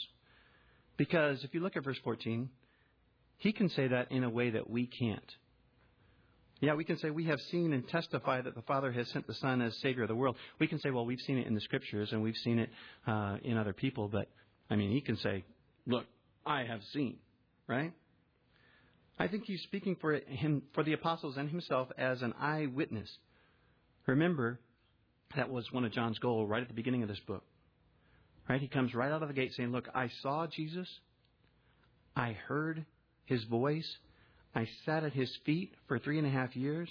Because 0.98 1.44
if 1.44 1.54
you 1.54 1.62
look 1.62 1.76
at 1.76 1.84
verse 1.84 1.98
14, 2.04 2.50
he 3.38 3.54
can 3.54 3.70
say 3.70 3.88
that 3.88 4.12
in 4.12 4.24
a 4.24 4.30
way 4.30 4.52
that 4.52 4.70
we 4.70 4.86
can't. 4.86 5.32
Yeah, 6.60 6.76
we 6.76 6.84
can 6.84 6.98
say 7.00 7.10
we 7.10 7.26
have 7.26 7.40
seen 7.50 7.74
and 7.74 7.88
testify 7.88 8.42
that 8.42 8.54
the 8.54 8.62
Father 8.62 8.92
has 8.92 9.10
sent 9.10 9.26
the 9.26 9.34
Son 9.34 9.62
as 9.62 9.76
Savior 9.80 10.04
of 10.04 10.10
the 10.10 10.16
world. 10.16 10.36
We 10.60 10.68
can 10.68 10.80
say, 10.80 10.92
well, 10.92 11.06
we've 11.06 11.20
seen 11.22 11.40
it 11.40 11.48
in 11.48 11.56
the 11.56 11.62
Scriptures 11.62 12.12
and 12.12 12.22
we've 12.22 12.38
seen 12.38 12.60
it 12.60 12.70
uh, 13.08 13.38
in 13.44 13.58
other 13.58 13.74
people. 13.74 14.08
But, 14.08 14.28
I 14.70 14.76
mean, 14.76 14.92
he 14.92 15.02
can 15.02 15.18
say, 15.18 15.44
look, 15.88 16.06
I 16.46 16.64
have 16.66 16.82
seen, 16.94 17.18
right? 17.68 17.94
I 19.18 19.28
think 19.28 19.46
he's 19.46 19.62
speaking 19.64 19.98
for 20.00 20.14
him, 20.14 20.62
for 20.74 20.84
the 20.84 20.94
apostles 20.94 21.36
and 21.38 21.50
himself 21.50 21.90
as 21.98 22.22
an 22.22 22.34
eyewitness. 22.40 23.10
Remember, 24.06 24.60
that 25.36 25.50
was 25.50 25.72
one 25.72 25.86
of 25.86 25.92
John's 25.92 26.20
goals 26.20 26.50
right 26.50 26.62
at 26.62 26.68
the 26.68 26.74
beginning 26.74 27.04
of 27.04 27.10
this 27.10 27.20
book. 27.28 27.44
Right? 28.50 28.62
He 28.62 28.68
comes 28.68 28.94
right 28.94 29.12
out 29.12 29.22
of 29.22 29.28
the 29.28 29.34
gate 29.34 29.54
saying, 29.56 29.72
Look, 29.72 29.88
I 29.94 30.10
saw 30.22 30.48
Jesus. 30.48 30.88
I 32.16 32.34
heard 32.48 32.86
his 33.26 33.44
voice. 33.46 33.90
I 34.54 34.68
sat 34.86 35.04
at 35.04 35.14
his 35.14 35.32
feet 35.46 35.74
for 35.88 36.00
three 36.00 36.18
and 36.18 36.28
a 36.28 36.32
half 36.32 36.56
years. 36.56 36.90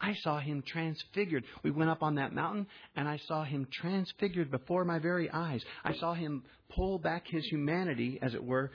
I 0.00 0.14
saw 0.22 0.38
him 0.38 0.62
transfigured. 0.66 1.44
We 1.62 1.70
went 1.70 1.90
up 1.90 2.02
on 2.02 2.16
that 2.16 2.32
mountain 2.32 2.66
and 2.94 3.08
I 3.08 3.18
saw 3.26 3.44
him 3.44 3.66
transfigured 3.72 4.50
before 4.50 4.84
my 4.84 4.98
very 4.98 5.30
eyes. 5.30 5.62
I 5.84 5.94
saw 5.94 6.14
him 6.14 6.44
pull 6.68 6.98
back 6.98 7.26
his 7.26 7.44
humanity, 7.46 8.18
as 8.20 8.34
it 8.34 8.44
were, 8.44 8.70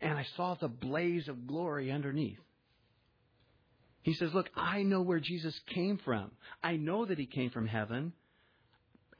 and 0.00 0.16
I 0.16 0.24
saw 0.36 0.54
the 0.54 0.68
blaze 0.68 1.28
of 1.28 1.46
glory 1.46 1.90
underneath. 1.90 2.38
He 4.02 4.14
says, 4.14 4.30
Look, 4.32 4.48
I 4.56 4.82
know 4.82 5.02
where 5.02 5.20
Jesus 5.20 5.58
came 5.74 5.98
from. 6.04 6.30
I 6.62 6.76
know 6.76 7.04
that 7.04 7.18
he 7.18 7.26
came 7.26 7.50
from 7.50 7.66
heaven, 7.66 8.12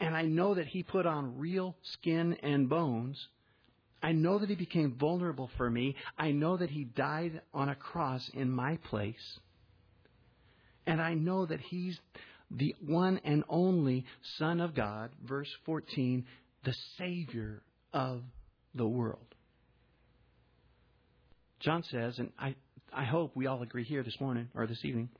and 0.00 0.16
I 0.16 0.22
know 0.22 0.54
that 0.54 0.66
he 0.66 0.82
put 0.82 1.06
on 1.06 1.38
real 1.38 1.76
skin 1.82 2.36
and 2.42 2.68
bones. 2.68 3.28
I 4.02 4.12
know 4.12 4.38
that 4.38 4.48
he 4.48 4.54
became 4.54 4.96
vulnerable 4.98 5.50
for 5.58 5.68
me. 5.68 5.94
I 6.18 6.30
know 6.30 6.56
that 6.56 6.70
he 6.70 6.84
died 6.84 7.42
on 7.52 7.68
a 7.68 7.74
cross 7.74 8.28
in 8.32 8.50
my 8.50 8.78
place. 8.88 9.38
And 10.86 11.02
I 11.02 11.12
know 11.12 11.44
that 11.44 11.60
he's 11.60 12.00
the 12.50 12.74
one 12.84 13.20
and 13.24 13.44
only 13.48 14.06
Son 14.38 14.60
of 14.60 14.74
God, 14.74 15.10
verse 15.22 15.50
14, 15.66 16.24
the 16.64 16.74
Savior 16.96 17.62
of 17.92 18.22
the 18.74 18.86
world. 18.86 19.34
John 21.60 21.84
says, 21.90 22.18
and 22.18 22.32
I, 22.38 22.54
I 22.90 23.04
hope 23.04 23.36
we 23.36 23.46
all 23.46 23.62
agree 23.62 23.84
here 23.84 24.02
this 24.02 24.18
morning 24.18 24.48
or 24.54 24.66
this 24.66 24.82
evening, 24.82 25.10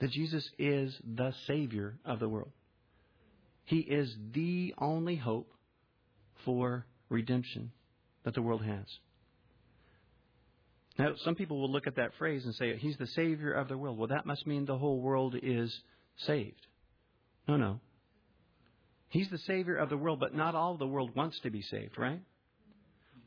that 0.00 0.10
Jesus 0.10 0.48
is 0.58 0.96
the 1.04 1.34
Savior 1.46 1.98
of 2.06 2.20
the 2.20 2.28
world. 2.28 2.50
He 3.70 3.78
is 3.78 4.12
the 4.32 4.74
only 4.78 5.14
hope 5.14 5.52
for 6.44 6.86
redemption 7.08 7.70
that 8.24 8.34
the 8.34 8.42
world 8.42 8.64
has. 8.64 8.84
Now, 10.98 11.12
some 11.18 11.36
people 11.36 11.60
will 11.60 11.70
look 11.70 11.86
at 11.86 11.94
that 11.94 12.10
phrase 12.18 12.44
and 12.44 12.52
say, 12.56 12.76
He's 12.78 12.96
the 12.96 13.06
Savior 13.06 13.52
of 13.52 13.68
the 13.68 13.78
world. 13.78 13.96
Well, 13.96 14.08
that 14.08 14.26
must 14.26 14.44
mean 14.44 14.64
the 14.66 14.76
whole 14.76 15.00
world 15.00 15.36
is 15.40 15.72
saved. 16.26 16.66
No, 17.46 17.56
no. 17.56 17.78
He's 19.08 19.30
the 19.30 19.38
Savior 19.38 19.76
of 19.76 19.88
the 19.88 19.96
world, 19.96 20.18
but 20.18 20.34
not 20.34 20.56
all 20.56 20.76
the 20.76 20.88
world 20.88 21.14
wants 21.14 21.38
to 21.44 21.50
be 21.50 21.62
saved, 21.62 21.96
right? 21.96 22.20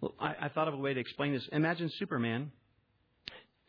Well, 0.02 0.14
I, 0.20 0.36
I 0.42 0.50
thought 0.50 0.68
of 0.68 0.74
a 0.74 0.78
way 0.78 0.94
to 0.94 1.00
explain 1.00 1.32
this. 1.32 1.48
Imagine 1.54 1.90
Superman, 2.00 2.52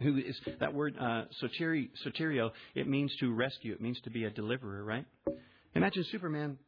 who 0.00 0.16
is 0.16 0.36
that 0.58 0.74
word 0.74 0.96
uh, 1.00 1.26
soterio. 1.40 2.50
It 2.74 2.88
means 2.88 3.14
to 3.20 3.32
rescue. 3.32 3.74
It 3.74 3.80
means 3.80 4.00
to 4.00 4.10
be 4.10 4.24
a 4.24 4.30
deliverer, 4.30 4.82
right? 4.82 5.06
Imagine 5.74 6.04
Superman 6.04 6.58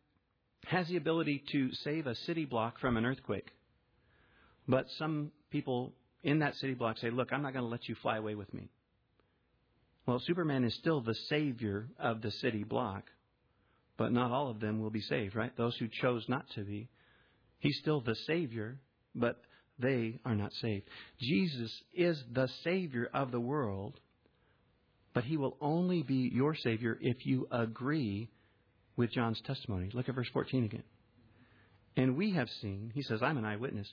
has 0.66 0.88
the 0.88 0.96
ability 0.96 1.44
to 1.52 1.72
save 1.84 2.06
a 2.06 2.14
city 2.14 2.44
block 2.44 2.80
from 2.80 2.96
an 2.96 3.06
earthquake, 3.06 3.48
but 4.66 4.86
some 4.98 5.30
people 5.50 5.92
in 6.24 6.40
that 6.40 6.56
city 6.56 6.74
block 6.74 6.98
say, 6.98 7.10
"Look, 7.10 7.32
I'm 7.32 7.42
not 7.42 7.52
going 7.52 7.64
to 7.64 7.70
let 7.70 7.88
you 7.88 7.94
fly 7.96 8.16
away 8.16 8.34
with 8.34 8.52
me." 8.52 8.68
Well, 10.06 10.18
Superman 10.20 10.64
is 10.64 10.74
still 10.74 11.00
the 11.00 11.14
savior 11.28 11.88
of 11.98 12.20
the 12.20 12.30
city 12.30 12.64
block, 12.64 13.10
but 13.96 14.12
not 14.12 14.32
all 14.32 14.50
of 14.50 14.60
them 14.60 14.80
will 14.80 14.90
be 14.90 15.00
saved, 15.00 15.36
right? 15.36 15.56
Those 15.56 15.76
who 15.76 15.88
chose 15.88 16.28
not 16.28 16.48
to 16.50 16.64
be. 16.64 16.88
He's 17.60 17.78
still 17.78 18.00
the 18.00 18.14
savior, 18.26 18.78
but 19.14 19.40
they 19.78 20.20
are 20.24 20.34
not 20.34 20.52
saved. 20.54 20.88
Jesus 21.20 21.82
is 21.92 22.22
the 22.32 22.48
Savior 22.64 23.08
of 23.12 23.30
the 23.30 23.40
world, 23.40 24.00
but 25.12 25.24
He 25.24 25.36
will 25.36 25.56
only 25.60 26.02
be 26.02 26.30
your 26.32 26.54
Savior 26.54 26.98
if 27.00 27.26
you 27.26 27.46
agree 27.50 28.30
with 28.96 29.12
John's 29.12 29.40
testimony. 29.42 29.90
Look 29.92 30.08
at 30.08 30.14
verse 30.14 30.28
14 30.32 30.64
again. 30.64 30.82
And 31.96 32.16
we 32.16 32.32
have 32.32 32.48
seen, 32.60 32.92
he 32.94 33.02
says, 33.02 33.22
I'm 33.22 33.38
an 33.38 33.44
eyewitness. 33.44 33.88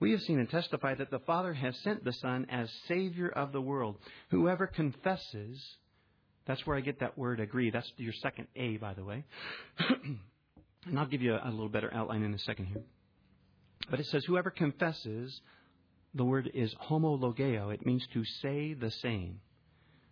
We 0.00 0.12
have 0.12 0.20
seen 0.22 0.38
and 0.38 0.48
testify 0.48 0.94
that 0.94 1.10
the 1.10 1.18
Father 1.20 1.52
has 1.52 1.76
sent 1.78 2.04
the 2.04 2.12
Son 2.12 2.46
as 2.50 2.70
Savior 2.86 3.28
of 3.28 3.52
the 3.52 3.60
world. 3.60 3.96
Whoever 4.30 4.68
confesses, 4.68 5.60
that's 6.46 6.64
where 6.66 6.76
I 6.76 6.80
get 6.80 7.00
that 7.00 7.18
word 7.18 7.40
agree. 7.40 7.70
That's 7.70 7.90
your 7.96 8.12
second 8.12 8.46
A, 8.54 8.76
by 8.76 8.94
the 8.94 9.04
way. 9.04 9.24
and 10.86 10.98
I'll 10.98 11.06
give 11.06 11.22
you 11.22 11.34
a, 11.34 11.48
a 11.48 11.50
little 11.50 11.68
better 11.68 11.92
outline 11.92 12.22
in 12.22 12.32
a 12.32 12.38
second 12.38 12.66
here. 12.66 12.82
But 13.90 13.98
it 13.98 14.06
says, 14.06 14.24
whoever 14.24 14.50
confesses, 14.50 15.40
the 16.14 16.24
word 16.24 16.50
is 16.54 16.74
homologeo. 16.88 17.74
It 17.74 17.84
means 17.84 18.06
to 18.12 18.24
say 18.42 18.74
the 18.74 18.90
same. 18.90 19.40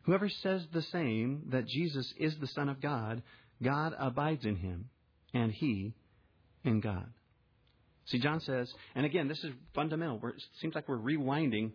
Whoever 0.03 0.29
says 0.29 0.67
the 0.73 0.83
same, 0.83 1.45
that 1.51 1.67
Jesus 1.67 2.13
is 2.17 2.37
the 2.39 2.47
Son 2.49 2.69
of 2.69 2.81
God, 2.81 3.23
God 3.63 3.95
abides 3.99 4.45
in 4.45 4.57
him, 4.57 4.91
and 5.33 5.53
he 5.53 5.95
in 6.65 6.81
God. 6.81 7.09
See, 8.07 8.19
John 8.19 8.41
says, 8.41 8.73
and 8.95 9.05
again, 9.05 9.29
this 9.29 9.43
is 9.43 9.51
fundamental. 9.75 10.19
We're, 10.19 10.31
it 10.31 10.43
seems 10.61 10.75
like 10.75 10.89
we're 10.89 10.99
rewinding 10.99 11.73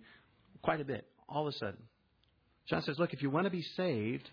quite 0.61 0.79
a 0.79 0.85
bit 0.85 1.05
all 1.27 1.47
of 1.47 1.53
a 1.53 1.57
sudden. 1.57 1.83
John 2.67 2.81
says, 2.83 2.97
look, 2.99 3.13
if 3.13 3.21
you 3.21 3.29
want 3.29 3.45
to 3.45 3.51
be 3.51 3.65
saved, 3.75 4.29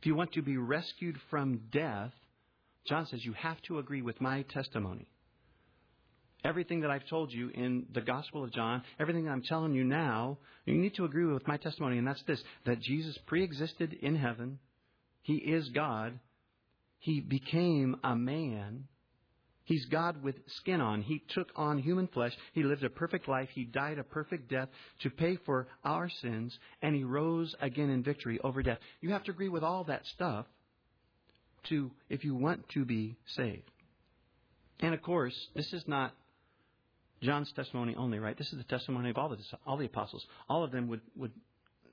if 0.00 0.06
you 0.06 0.14
want 0.14 0.32
to 0.32 0.42
be 0.42 0.56
rescued 0.56 1.16
from 1.30 1.62
death, 1.72 2.12
John 2.86 3.06
says 3.06 3.24
you 3.24 3.32
have 3.34 3.60
to 3.62 3.78
agree 3.78 4.02
with 4.02 4.20
my 4.20 4.42
testimony. 4.42 5.06
Everything 6.44 6.82
that 6.82 6.90
I've 6.90 7.08
told 7.08 7.32
you 7.32 7.48
in 7.48 7.86
the 7.94 8.02
Gospel 8.02 8.44
of 8.44 8.52
John, 8.52 8.82
everything 9.00 9.26
I'm 9.26 9.42
telling 9.42 9.72
you 9.72 9.82
now, 9.82 10.36
you 10.66 10.74
need 10.74 10.94
to 10.96 11.06
agree 11.06 11.24
with 11.24 11.48
my 11.48 11.56
testimony, 11.56 11.96
and 11.96 12.06
that's 12.06 12.22
this 12.24 12.42
that 12.66 12.82
Jesus 12.82 13.16
pre 13.26 13.42
existed 13.42 13.94
in 14.02 14.14
heaven. 14.14 14.58
He 15.22 15.36
is 15.36 15.70
God. 15.70 16.18
He 17.04 17.20
became 17.20 17.96
a 18.02 18.16
man 18.16 18.88
He's 19.64 19.86
God 19.86 20.22
with 20.22 20.36
skin 20.58 20.80
on. 20.80 21.00
He 21.02 21.22
took 21.28 21.48
on 21.56 21.78
human 21.78 22.06
flesh. 22.08 22.32
He 22.52 22.62
lived 22.62 22.84
a 22.84 22.90
perfect 22.90 23.28
life. 23.28 23.48
He 23.54 23.64
died 23.64 23.98
a 23.98 24.04
perfect 24.04 24.50
death 24.50 24.68
to 25.00 25.10
pay 25.10 25.36
for 25.46 25.68
our 25.82 26.10
sins, 26.20 26.56
and 26.82 26.94
he 26.94 27.02
rose 27.02 27.54
again 27.60 27.88
in 27.88 28.02
victory 28.02 28.38
over 28.44 28.62
death. 28.62 28.78
You 29.00 29.10
have 29.10 29.24
to 29.24 29.30
agree 29.30 29.48
with 29.48 29.62
all 29.62 29.84
that 29.84 30.06
stuff 30.06 30.44
to 31.70 31.90
if 32.10 32.24
you 32.24 32.34
want 32.34 32.68
to 32.70 32.84
be 32.84 33.16
saved. 33.26 33.70
And 34.80 34.92
of 34.92 35.00
course, 35.00 35.34
this 35.56 35.72
is 35.72 35.88
not 35.88 36.12
John's 37.22 37.50
testimony 37.52 37.94
only, 37.96 38.18
right? 38.18 38.36
This 38.36 38.52
is 38.52 38.58
the 38.58 38.64
testimony 38.64 39.08
of 39.08 39.16
all 39.16 39.30
the 39.30 39.38
all 39.66 39.78
the 39.78 39.86
apostles. 39.86 40.26
All 40.46 40.62
of 40.62 40.72
them 40.72 40.88
would 40.88 41.00
would 41.16 41.32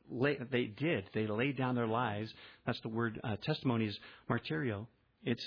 lay, 0.10 0.38
they 0.52 0.66
did 0.66 1.06
they 1.14 1.26
laid 1.26 1.56
down 1.56 1.76
their 1.76 1.88
lives. 1.88 2.34
That's 2.66 2.82
the 2.82 2.90
word 2.90 3.18
uh, 3.24 3.38
testimony 3.38 3.86
is 3.86 3.98
martyrio. 4.30 4.88
It's 5.24 5.46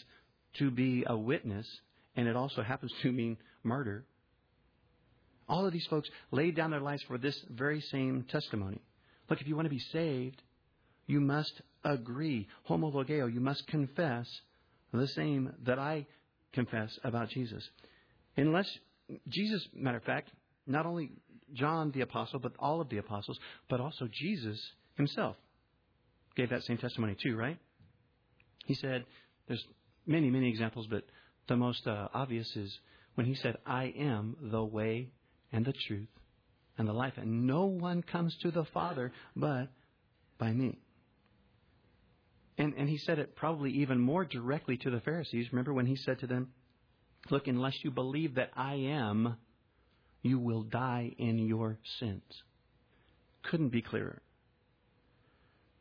to 0.54 0.70
be 0.70 1.04
a 1.06 1.16
witness 1.16 1.66
and 2.16 2.28
it 2.28 2.36
also 2.36 2.62
happens 2.62 2.92
to 3.02 3.12
mean 3.12 3.36
martyr. 3.62 4.04
All 5.48 5.66
of 5.66 5.72
these 5.72 5.86
folks 5.86 6.08
laid 6.30 6.54
down 6.54 6.70
their 6.70 6.80
lives 6.80 7.02
for 7.02 7.18
this 7.18 7.38
very 7.50 7.80
same 7.80 8.24
testimony. 8.30 8.80
Look, 9.28 9.40
if 9.40 9.46
you 9.46 9.56
want 9.56 9.66
to 9.66 9.70
be 9.70 9.78
saved, 9.78 10.40
you 11.06 11.20
must 11.20 11.60
agree. 11.84 12.48
Homologeo, 12.68 13.32
you 13.32 13.40
must 13.40 13.66
confess 13.66 14.26
the 14.92 15.08
same 15.08 15.52
that 15.64 15.78
I 15.78 16.06
confess 16.52 16.98
about 17.02 17.30
Jesus. 17.30 17.68
Unless 18.36 18.70
Jesus, 19.28 19.66
matter 19.74 19.98
of 19.98 20.04
fact, 20.04 20.30
not 20.66 20.86
only 20.86 21.10
John 21.52 21.90
the 21.90 22.00
apostle, 22.00 22.38
but 22.38 22.52
all 22.58 22.80
of 22.80 22.88
the 22.88 22.98
apostles, 22.98 23.38
but 23.68 23.80
also 23.80 24.08
Jesus 24.10 24.60
himself 24.96 25.36
gave 26.36 26.50
that 26.50 26.64
same 26.64 26.78
testimony 26.78 27.16
too, 27.20 27.36
right? 27.36 27.58
He 28.66 28.74
said, 28.74 29.04
there's 29.48 29.64
many, 30.06 30.30
many 30.30 30.48
examples, 30.48 30.86
but 30.88 31.04
the 31.48 31.56
most 31.56 31.86
uh, 31.86 32.08
obvious 32.14 32.50
is 32.56 32.76
when 33.14 33.26
he 33.26 33.34
said, 33.34 33.56
I 33.66 33.94
am 33.96 34.36
the 34.40 34.64
way 34.64 35.10
and 35.52 35.64
the 35.64 35.74
truth 35.86 36.08
and 36.76 36.88
the 36.88 36.92
life, 36.92 37.14
and 37.16 37.46
no 37.46 37.66
one 37.66 38.02
comes 38.02 38.36
to 38.42 38.50
the 38.50 38.64
Father 38.72 39.12
but 39.36 39.68
by 40.38 40.52
me. 40.52 40.78
And, 42.56 42.74
and 42.76 42.88
he 42.88 42.98
said 42.98 43.18
it 43.18 43.36
probably 43.36 43.70
even 43.72 43.98
more 44.00 44.24
directly 44.24 44.76
to 44.78 44.90
the 44.90 45.00
Pharisees. 45.00 45.48
Remember 45.52 45.72
when 45.72 45.86
he 45.86 45.96
said 45.96 46.20
to 46.20 46.26
them, 46.26 46.50
Look, 47.30 47.46
unless 47.46 47.74
you 47.82 47.90
believe 47.90 48.34
that 48.34 48.50
I 48.54 48.74
am, 48.74 49.36
you 50.22 50.38
will 50.38 50.62
die 50.62 51.12
in 51.18 51.38
your 51.38 51.78
sins. 51.98 52.22
Couldn't 53.50 53.70
be 53.70 53.82
clearer. 53.82 54.22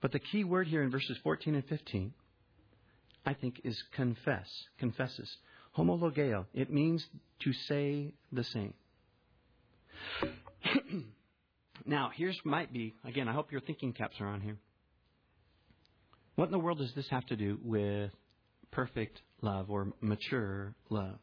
But 0.02 0.12
the 0.12 0.20
key 0.20 0.44
word 0.44 0.68
here 0.68 0.84
in 0.84 0.92
verses 0.92 1.18
14 1.24 1.56
and 1.56 1.66
15, 1.66 2.14
I 3.26 3.34
think, 3.34 3.62
is 3.64 3.82
confess. 3.96 4.48
Confesses. 4.80 5.30
Homologeo. 5.78 6.46
It 6.54 6.72
means 6.72 7.06
to 7.44 7.54
say 7.68 8.14
the 8.32 8.44
same. 8.44 8.74
now, 11.86 12.12
here's 12.16 12.40
might 12.44 12.72
be, 12.72 12.96
again, 13.06 13.28
I 13.28 13.34
hope 13.34 13.52
your 13.52 13.62
thinking 13.62 13.94
caps 13.94 14.16
are 14.20 14.28
on 14.28 14.42
here. 14.42 14.58
What 16.36 16.46
in 16.46 16.52
the 16.52 16.60
world 16.60 16.80
does 16.80 16.94
this 16.96 17.08
have 17.10 17.26
to 17.28 17.36
do 17.36 17.60
with 17.64 18.12
perfect 18.72 19.22
love 19.42 19.70
or 19.70 19.94
mature 20.02 20.74
love? 20.90 21.20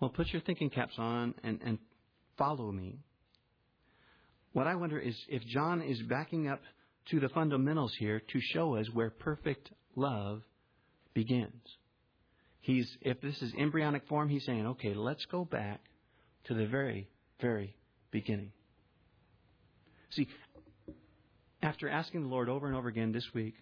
Well, 0.00 0.10
put 0.10 0.28
your 0.32 0.42
thinking 0.42 0.70
caps 0.70 0.94
on 0.98 1.34
and, 1.42 1.60
and 1.64 1.78
follow 2.36 2.70
me. 2.70 2.98
What 4.52 4.66
I 4.66 4.74
wonder 4.74 4.98
is 4.98 5.16
if 5.28 5.44
John 5.46 5.82
is 5.82 6.00
backing 6.02 6.48
up 6.48 6.60
to 7.10 7.20
the 7.20 7.28
fundamentals 7.28 7.94
here 7.98 8.20
to 8.20 8.40
show 8.52 8.76
us 8.76 8.86
where 8.92 9.10
perfect 9.10 9.70
love 9.98 10.42
begins. 11.14 11.62
He's, 12.60 12.88
if 13.00 13.20
this 13.20 13.40
is 13.42 13.52
embryonic 13.58 14.06
form, 14.08 14.28
he's 14.28 14.44
saying, 14.44 14.66
okay, 14.66 14.94
let's 14.94 15.24
go 15.26 15.44
back 15.44 15.80
to 16.44 16.54
the 16.54 16.66
very, 16.66 17.08
very 17.40 17.74
beginning. 18.10 18.52
See, 20.10 20.28
after 21.62 21.88
asking 21.88 22.22
the 22.22 22.28
Lord 22.28 22.48
over 22.48 22.66
and 22.66 22.76
over 22.76 22.88
again 22.88 23.12
this 23.12 23.26
week 23.34 23.54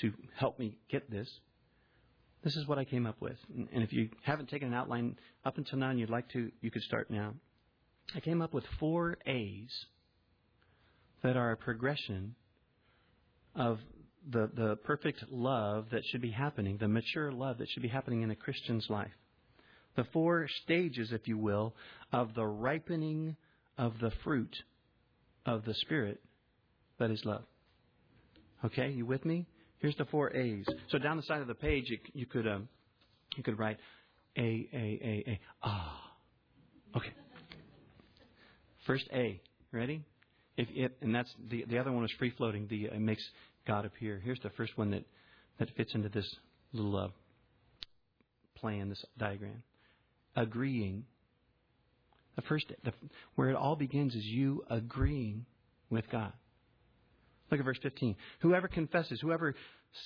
to 0.00 0.12
help 0.36 0.58
me 0.58 0.76
get 0.90 1.10
this, 1.10 1.28
this 2.42 2.56
is 2.56 2.66
what 2.66 2.78
I 2.78 2.84
came 2.84 3.06
up 3.06 3.20
with. 3.20 3.36
And 3.72 3.82
if 3.82 3.92
you 3.92 4.08
haven't 4.22 4.48
taken 4.48 4.68
an 4.68 4.74
outline 4.74 5.16
up 5.44 5.58
until 5.58 5.78
now 5.78 5.90
and 5.90 5.98
you'd 5.98 6.10
like 6.10 6.28
to, 6.30 6.50
you 6.60 6.70
could 6.70 6.82
start 6.82 7.10
now. 7.10 7.34
I 8.14 8.20
came 8.20 8.40
up 8.40 8.54
with 8.54 8.64
four 8.78 9.18
A's 9.26 9.86
that 11.22 11.36
are 11.36 11.52
a 11.52 11.56
progression 11.56 12.34
of 13.54 13.78
the, 14.28 14.50
the 14.54 14.76
perfect 14.84 15.24
love 15.30 15.86
that 15.92 16.02
should 16.10 16.20
be 16.20 16.30
happening, 16.30 16.76
the 16.78 16.88
mature 16.88 17.32
love 17.32 17.58
that 17.58 17.68
should 17.70 17.82
be 17.82 17.88
happening 17.88 18.22
in 18.22 18.30
a 18.30 18.36
Christian's 18.36 18.86
life. 18.88 19.10
The 19.96 20.04
four 20.12 20.46
stages, 20.62 21.12
if 21.12 21.26
you 21.26 21.36
will, 21.36 21.74
of 22.12 22.34
the 22.34 22.46
ripening 22.46 23.36
of 23.76 23.94
the 24.00 24.12
fruit 24.24 24.54
of 25.46 25.64
the 25.64 25.74
Spirit 25.74 26.20
that 26.98 27.10
is 27.10 27.24
love. 27.24 27.44
Okay, 28.64 28.90
you 28.90 29.06
with 29.06 29.24
me? 29.24 29.46
Here's 29.78 29.96
the 29.96 30.04
four 30.04 30.34
A's. 30.36 30.66
So 30.90 30.98
down 30.98 31.16
the 31.16 31.22
side 31.22 31.40
of 31.40 31.48
the 31.48 31.54
page, 31.54 31.84
you, 31.88 31.98
you 32.12 32.26
could 32.26 32.46
um, 32.46 32.68
you 33.36 33.42
could 33.42 33.58
write 33.58 33.78
A 34.36 34.68
A 34.72 34.76
A 34.76 35.24
A 35.30 35.40
ah. 35.62 36.00
Okay. 36.96 37.12
First 38.86 39.08
A. 39.12 39.40
Ready? 39.72 40.04
If 40.56 40.68
it 40.74 40.98
and 41.00 41.14
that's 41.14 41.32
the 41.48 41.64
the 41.66 41.78
other 41.78 41.90
one 41.90 42.04
is 42.04 42.12
free 42.18 42.32
floating. 42.36 42.66
The 42.68 42.86
it 42.86 43.00
makes 43.00 43.24
God 43.66 43.84
appear. 43.84 44.20
Here's 44.22 44.40
the 44.40 44.50
first 44.50 44.76
one 44.76 44.90
that, 44.90 45.04
that 45.58 45.68
fits 45.76 45.94
into 45.94 46.08
this 46.08 46.26
little 46.72 46.96
uh, 46.96 47.08
plan, 48.56 48.88
this 48.88 49.04
diagram. 49.18 49.62
Agreeing. 50.36 51.04
The 52.36 52.42
first, 52.42 52.66
the, 52.84 52.92
where 53.34 53.50
it 53.50 53.56
all 53.56 53.76
begins 53.76 54.14
is 54.14 54.24
you 54.24 54.64
agreeing 54.70 55.44
with 55.90 56.08
God. 56.10 56.32
Look 57.50 57.60
at 57.60 57.66
verse 57.66 57.78
15. 57.82 58.16
Whoever 58.40 58.68
confesses, 58.68 59.20
whoever 59.20 59.54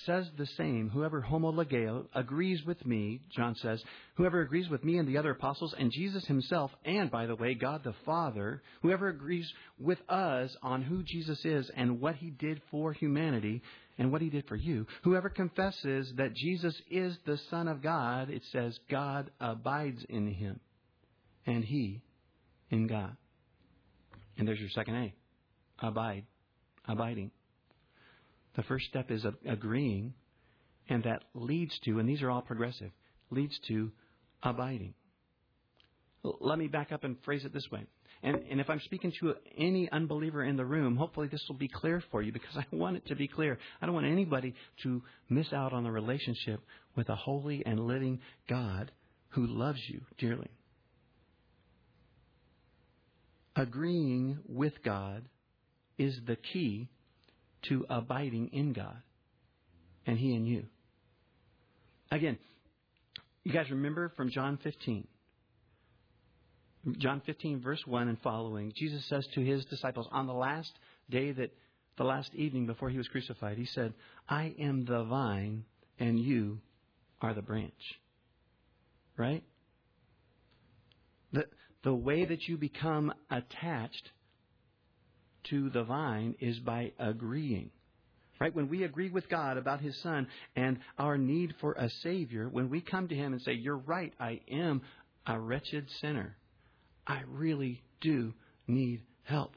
says 0.05 0.27
the 0.37 0.47
same, 0.57 0.89
whoever 0.89 1.21
homologeo 1.21 2.07
agrees 2.15 2.63
with 2.65 2.83
me, 2.85 3.21
John 3.35 3.55
says, 3.55 3.83
whoever 4.15 4.41
agrees 4.41 4.67
with 4.67 4.83
me 4.83 4.97
and 4.97 5.07
the 5.07 5.17
other 5.17 5.31
apostles 5.31 5.75
and 5.77 5.91
Jesus 5.91 6.25
himself, 6.25 6.71
and 6.83 7.11
by 7.11 7.27
the 7.27 7.35
way, 7.35 7.53
God 7.53 7.83
the 7.83 7.93
Father, 8.03 8.63
whoever 8.81 9.09
agrees 9.09 9.51
with 9.79 9.99
us 10.09 10.55
on 10.63 10.81
who 10.81 11.03
Jesus 11.03 11.43
is 11.45 11.69
and 11.75 12.01
what 12.01 12.15
he 12.15 12.31
did 12.31 12.61
for 12.71 12.93
humanity 12.93 13.61
and 13.97 14.11
what 14.11 14.21
he 14.21 14.29
did 14.29 14.47
for 14.47 14.55
you, 14.55 14.87
whoever 15.03 15.29
confesses 15.29 16.11
that 16.17 16.33
Jesus 16.33 16.75
is 16.89 17.15
the 17.25 17.39
Son 17.51 17.67
of 17.67 17.83
God, 17.83 18.31
it 18.31 18.41
says 18.51 18.77
God 18.89 19.29
abides 19.39 20.03
in 20.09 20.27
him 20.27 20.59
and 21.45 21.63
he 21.63 22.01
in 22.71 22.87
God. 22.87 23.15
And 24.37 24.47
there's 24.47 24.59
your 24.59 24.69
second 24.69 24.95
A. 24.95 25.13
Abide. 25.85 26.25
Abiding. 26.87 27.31
The 28.55 28.63
first 28.63 28.85
step 28.85 29.11
is 29.11 29.25
agreeing, 29.47 30.13
and 30.87 31.03
that 31.03 31.23
leads 31.33 31.77
to, 31.79 31.99
and 31.99 32.07
these 32.07 32.21
are 32.21 32.31
all 32.31 32.41
progressive, 32.41 32.91
leads 33.29 33.57
to 33.67 33.91
abiding. 34.43 34.93
Let 36.23 36.57
me 36.57 36.67
back 36.67 36.91
up 36.91 37.03
and 37.03 37.17
phrase 37.23 37.45
it 37.45 37.53
this 37.53 37.69
way. 37.71 37.85
And, 38.23 38.37
and 38.49 38.59
if 38.59 38.69
I'm 38.69 38.79
speaking 38.79 39.13
to 39.19 39.35
any 39.57 39.91
unbeliever 39.91 40.43
in 40.43 40.57
the 40.57 40.65
room, 40.65 40.95
hopefully 40.95 41.27
this 41.27 41.43
will 41.47 41.57
be 41.57 41.67
clear 41.67 42.01
for 42.11 42.21
you 42.21 42.31
because 42.31 42.55
I 42.57 42.65
want 42.71 42.97
it 42.97 43.05
to 43.07 43.15
be 43.15 43.27
clear. 43.27 43.59
I 43.81 43.85
don't 43.85 43.93
want 43.93 44.07
anybody 44.07 44.55
to 44.83 45.03
miss 45.29 45.51
out 45.53 45.73
on 45.73 45.83
the 45.83 45.91
relationship 45.91 46.61
with 46.95 47.09
a 47.09 47.15
holy 47.15 47.63
and 47.65 47.79
living 47.79 48.19
God 48.49 48.91
who 49.29 49.45
loves 49.45 49.79
you 49.87 50.01
dearly. 50.17 50.49
Agreeing 53.55 54.39
with 54.47 54.73
God 54.83 55.23
is 55.97 56.19
the 56.25 56.35
key 56.35 56.89
to 57.63 57.85
abiding 57.89 58.49
in 58.53 58.73
God 58.73 58.97
and 60.05 60.17
He 60.17 60.33
in 60.33 60.45
you. 60.45 60.65
Again, 62.11 62.37
you 63.43 63.51
guys 63.51 63.69
remember 63.69 64.11
from 64.15 64.29
John 64.29 64.57
15. 64.63 65.07
John 66.97 67.21
15, 67.25 67.61
verse 67.61 67.81
1 67.85 68.07
and 68.07 68.19
following, 68.21 68.71
Jesus 68.75 69.03
says 69.09 69.27
to 69.33 69.41
his 69.41 69.65
disciples 69.65 70.07
on 70.11 70.27
the 70.27 70.33
last 70.33 70.71
day 71.09 71.31
that, 71.31 71.51
the 71.97 72.03
last 72.03 72.33
evening 72.35 72.65
before 72.65 72.89
he 72.89 72.97
was 72.97 73.07
crucified, 73.07 73.57
he 73.57 73.65
said, 73.65 73.93
I 74.27 74.53
am 74.59 74.85
the 74.85 75.03
vine 75.03 75.63
and 75.97 76.19
you 76.19 76.59
are 77.21 77.33
the 77.33 77.41
branch. 77.41 77.71
Right? 79.17 79.43
The, 81.31 81.45
the 81.83 81.93
way 81.93 82.25
that 82.25 82.47
you 82.47 82.57
become 82.57 83.13
attached 83.31 84.11
to 85.49 85.69
the 85.69 85.83
vine 85.83 86.35
is 86.39 86.59
by 86.59 86.91
agreeing. 86.99 87.71
Right? 88.39 88.53
When 88.53 88.69
we 88.69 88.83
agree 88.83 89.09
with 89.09 89.29
God 89.29 89.57
about 89.57 89.79
His 89.79 89.97
Son 90.01 90.27
and 90.55 90.79
our 90.97 91.17
need 91.17 91.55
for 91.61 91.73
a 91.73 91.89
Savior, 92.03 92.49
when 92.49 92.69
we 92.69 92.81
come 92.81 93.07
to 93.07 93.15
Him 93.15 93.31
and 93.31 93.41
say, 93.41 93.53
You're 93.53 93.77
right, 93.77 94.13
I 94.19 94.41
am 94.51 94.81
a 95.25 95.39
wretched 95.39 95.89
sinner. 96.01 96.35
I 97.07 97.21
really 97.29 97.81
do 98.01 98.33
need 98.67 99.01
help. 99.23 99.55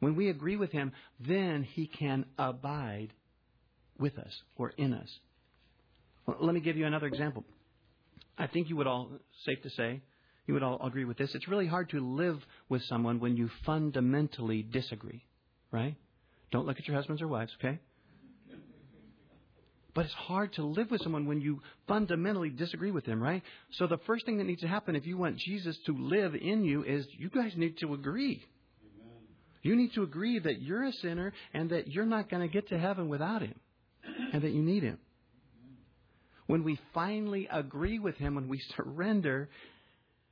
When 0.00 0.16
we 0.16 0.30
agree 0.30 0.56
with 0.56 0.72
Him, 0.72 0.92
then 1.20 1.64
He 1.64 1.86
can 1.86 2.24
abide 2.38 3.12
with 3.98 4.16
us 4.18 4.42
or 4.56 4.70
in 4.70 4.94
us. 4.94 5.08
Well, 6.26 6.38
let 6.40 6.54
me 6.54 6.60
give 6.60 6.76
you 6.76 6.86
another 6.86 7.06
example. 7.06 7.44
I 8.38 8.46
think 8.46 8.68
you 8.68 8.76
would 8.76 8.86
all, 8.86 9.10
safe 9.44 9.62
to 9.62 9.70
say, 9.70 10.00
you 10.48 10.54
would 10.54 10.62
all 10.62 10.84
agree 10.84 11.04
with 11.04 11.18
this. 11.18 11.34
It's 11.34 11.46
really 11.46 11.66
hard 11.66 11.90
to 11.90 12.00
live 12.00 12.40
with 12.70 12.82
someone 12.84 13.20
when 13.20 13.36
you 13.36 13.50
fundamentally 13.66 14.62
disagree, 14.62 15.22
right? 15.70 15.94
Don't 16.50 16.66
look 16.66 16.78
at 16.78 16.88
your 16.88 16.96
husbands 16.96 17.20
or 17.20 17.28
wives, 17.28 17.52
okay? 17.60 17.78
But 19.94 20.06
it's 20.06 20.14
hard 20.14 20.54
to 20.54 20.64
live 20.64 20.90
with 20.90 21.02
someone 21.02 21.26
when 21.26 21.42
you 21.42 21.60
fundamentally 21.86 22.48
disagree 22.48 22.90
with 22.90 23.04
them, 23.04 23.22
right? 23.22 23.42
So 23.72 23.86
the 23.86 23.98
first 24.06 24.24
thing 24.24 24.38
that 24.38 24.44
needs 24.44 24.62
to 24.62 24.68
happen 24.68 24.96
if 24.96 25.06
you 25.06 25.18
want 25.18 25.36
Jesus 25.36 25.76
to 25.84 25.92
live 25.92 26.34
in 26.34 26.64
you 26.64 26.82
is 26.82 27.06
you 27.18 27.28
guys 27.28 27.52
need 27.54 27.76
to 27.78 27.92
agree. 27.92 28.42
Amen. 28.82 29.16
You 29.62 29.76
need 29.76 29.92
to 29.94 30.02
agree 30.02 30.38
that 30.38 30.62
you're 30.62 30.84
a 30.84 30.92
sinner 30.92 31.34
and 31.52 31.70
that 31.70 31.88
you're 31.88 32.06
not 32.06 32.30
going 32.30 32.40
to 32.40 32.52
get 32.52 32.68
to 32.70 32.78
heaven 32.78 33.10
without 33.10 33.42
him 33.42 33.56
and 34.32 34.40
that 34.40 34.52
you 34.52 34.62
need 34.62 34.82
him. 34.82 34.98
When 36.46 36.64
we 36.64 36.80
finally 36.94 37.48
agree 37.52 37.98
with 37.98 38.16
him, 38.16 38.34
when 38.34 38.48
we 38.48 38.62
surrender, 38.76 39.50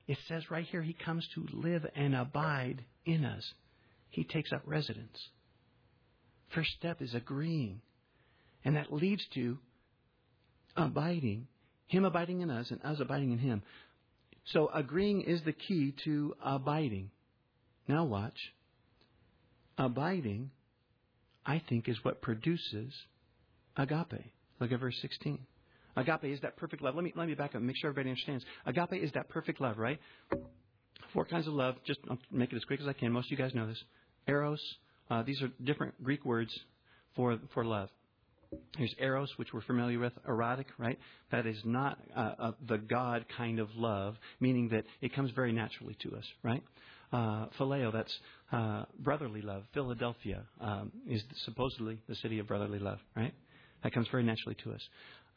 it 0.07 0.19
says 0.29 0.51
right 0.51 0.67
here, 0.67 0.83
he 0.83 0.93
comes 0.93 1.27
to 1.35 1.47
live 1.53 1.85
and 1.95 2.15
abide 2.15 2.85
in 3.05 3.25
us. 3.25 3.45
He 4.09 4.25
takes 4.25 4.53
up 4.53 4.63
residence. 4.65 5.19
First 6.55 6.71
step 6.79 7.03
is 7.03 7.15
agreeing. 7.15 7.81
And 8.65 8.77
that 8.77 8.93
leads 8.93 9.25
to 9.35 9.59
abiding, 10.77 11.49
Him 11.87 12.05
abiding 12.05 12.41
in 12.41 12.51
us 12.51 12.71
and 12.71 12.81
us 12.85 12.99
abiding 13.01 13.33
in 13.33 13.39
Him. 13.39 13.63
So 14.47 14.71
agreeing 14.73 15.23
is 15.23 15.43
the 15.45 15.53
key 15.53 15.95
to 16.05 16.35
abiding. 16.45 17.11
Now 17.89 18.05
watch. 18.05 18.39
Abiding, 19.79 20.51
I 21.45 21.63
think, 21.69 21.89
is 21.89 22.05
what 22.05 22.23
produces 22.23 22.93
agape. 23.77 24.33
Look 24.61 24.73
at 24.73 24.81
verse 24.81 24.97
16. 25.03 25.39
Agape 25.97 26.25
is 26.25 26.41
that 26.43 26.57
perfect 26.57 26.83
love. 26.83 26.95
Let 26.95 27.05
me, 27.05 27.13
let 27.17 27.27
me 27.27 27.35
back 27.35 27.51
up 27.51 27.57
and 27.57 27.67
make 27.67 27.77
sure 27.77 27.91
everybody 27.91 28.11
understands. 28.11 28.45
Agape 28.67 29.03
is 29.03 29.11
that 29.13 29.29
perfect 29.29 29.61
love, 29.61 29.79
right? 29.79 29.99
Four 31.13 31.25
kinds 31.25 31.47
of 31.47 31.55
love. 31.55 31.77
Just 31.87 32.01
I'll 32.11 32.19
make 32.31 32.53
it 32.53 32.57
as 32.57 32.65
quick 32.65 32.81
as 32.81 32.87
I 32.87 32.93
can. 32.93 33.13
Most 33.13 33.27
of 33.27 33.31
you 33.31 33.37
guys 33.37 33.55
know 33.55 33.67
this. 33.67 33.83
Eros. 34.29 34.61
Uh, 35.09 35.23
these 35.23 35.41
are 35.43 35.49
different 35.65 36.03
Greek 36.03 36.25
words 36.25 36.53
for, 37.15 37.39
for 37.55 37.65
love. 37.65 37.89
There's 38.79 38.95
eros, 38.99 39.31
which 39.37 39.53
we're 39.53 39.63
familiar 39.63 39.99
with, 39.99 40.13
erotic, 40.27 40.67
right? 40.79 40.99
That 41.33 41.47
is 41.47 41.57
not 41.65 41.99
uh, 42.15 42.33
uh, 42.39 42.53
the 42.69 42.79
God 42.79 43.25
kind 43.37 43.59
of 43.59 43.69
love, 43.75 44.17
meaning 44.41 44.69
that 44.69 44.85
it 45.01 45.15
comes 45.15 45.31
very 45.33 45.53
naturally 45.53 45.97
to 46.03 46.17
us, 46.17 46.25
right? 46.43 46.63
Uh, 47.13 47.47
phileo, 47.59 47.93
that's 47.93 48.15
uh, 48.53 48.85
brotherly 48.99 49.43
love. 49.43 49.63
Philadelphia 49.75 50.43
um, 50.61 50.93
is 51.09 51.23
supposedly 51.45 51.99
the 52.09 52.15
city 52.17 52.39
of 52.39 52.47
brotherly 52.47 52.79
love, 52.79 52.99
right? 53.17 53.35
That 53.83 53.93
comes 53.93 54.09
very 54.11 54.25
naturally 54.25 54.57
to 54.65 54.73
us. 54.73 54.81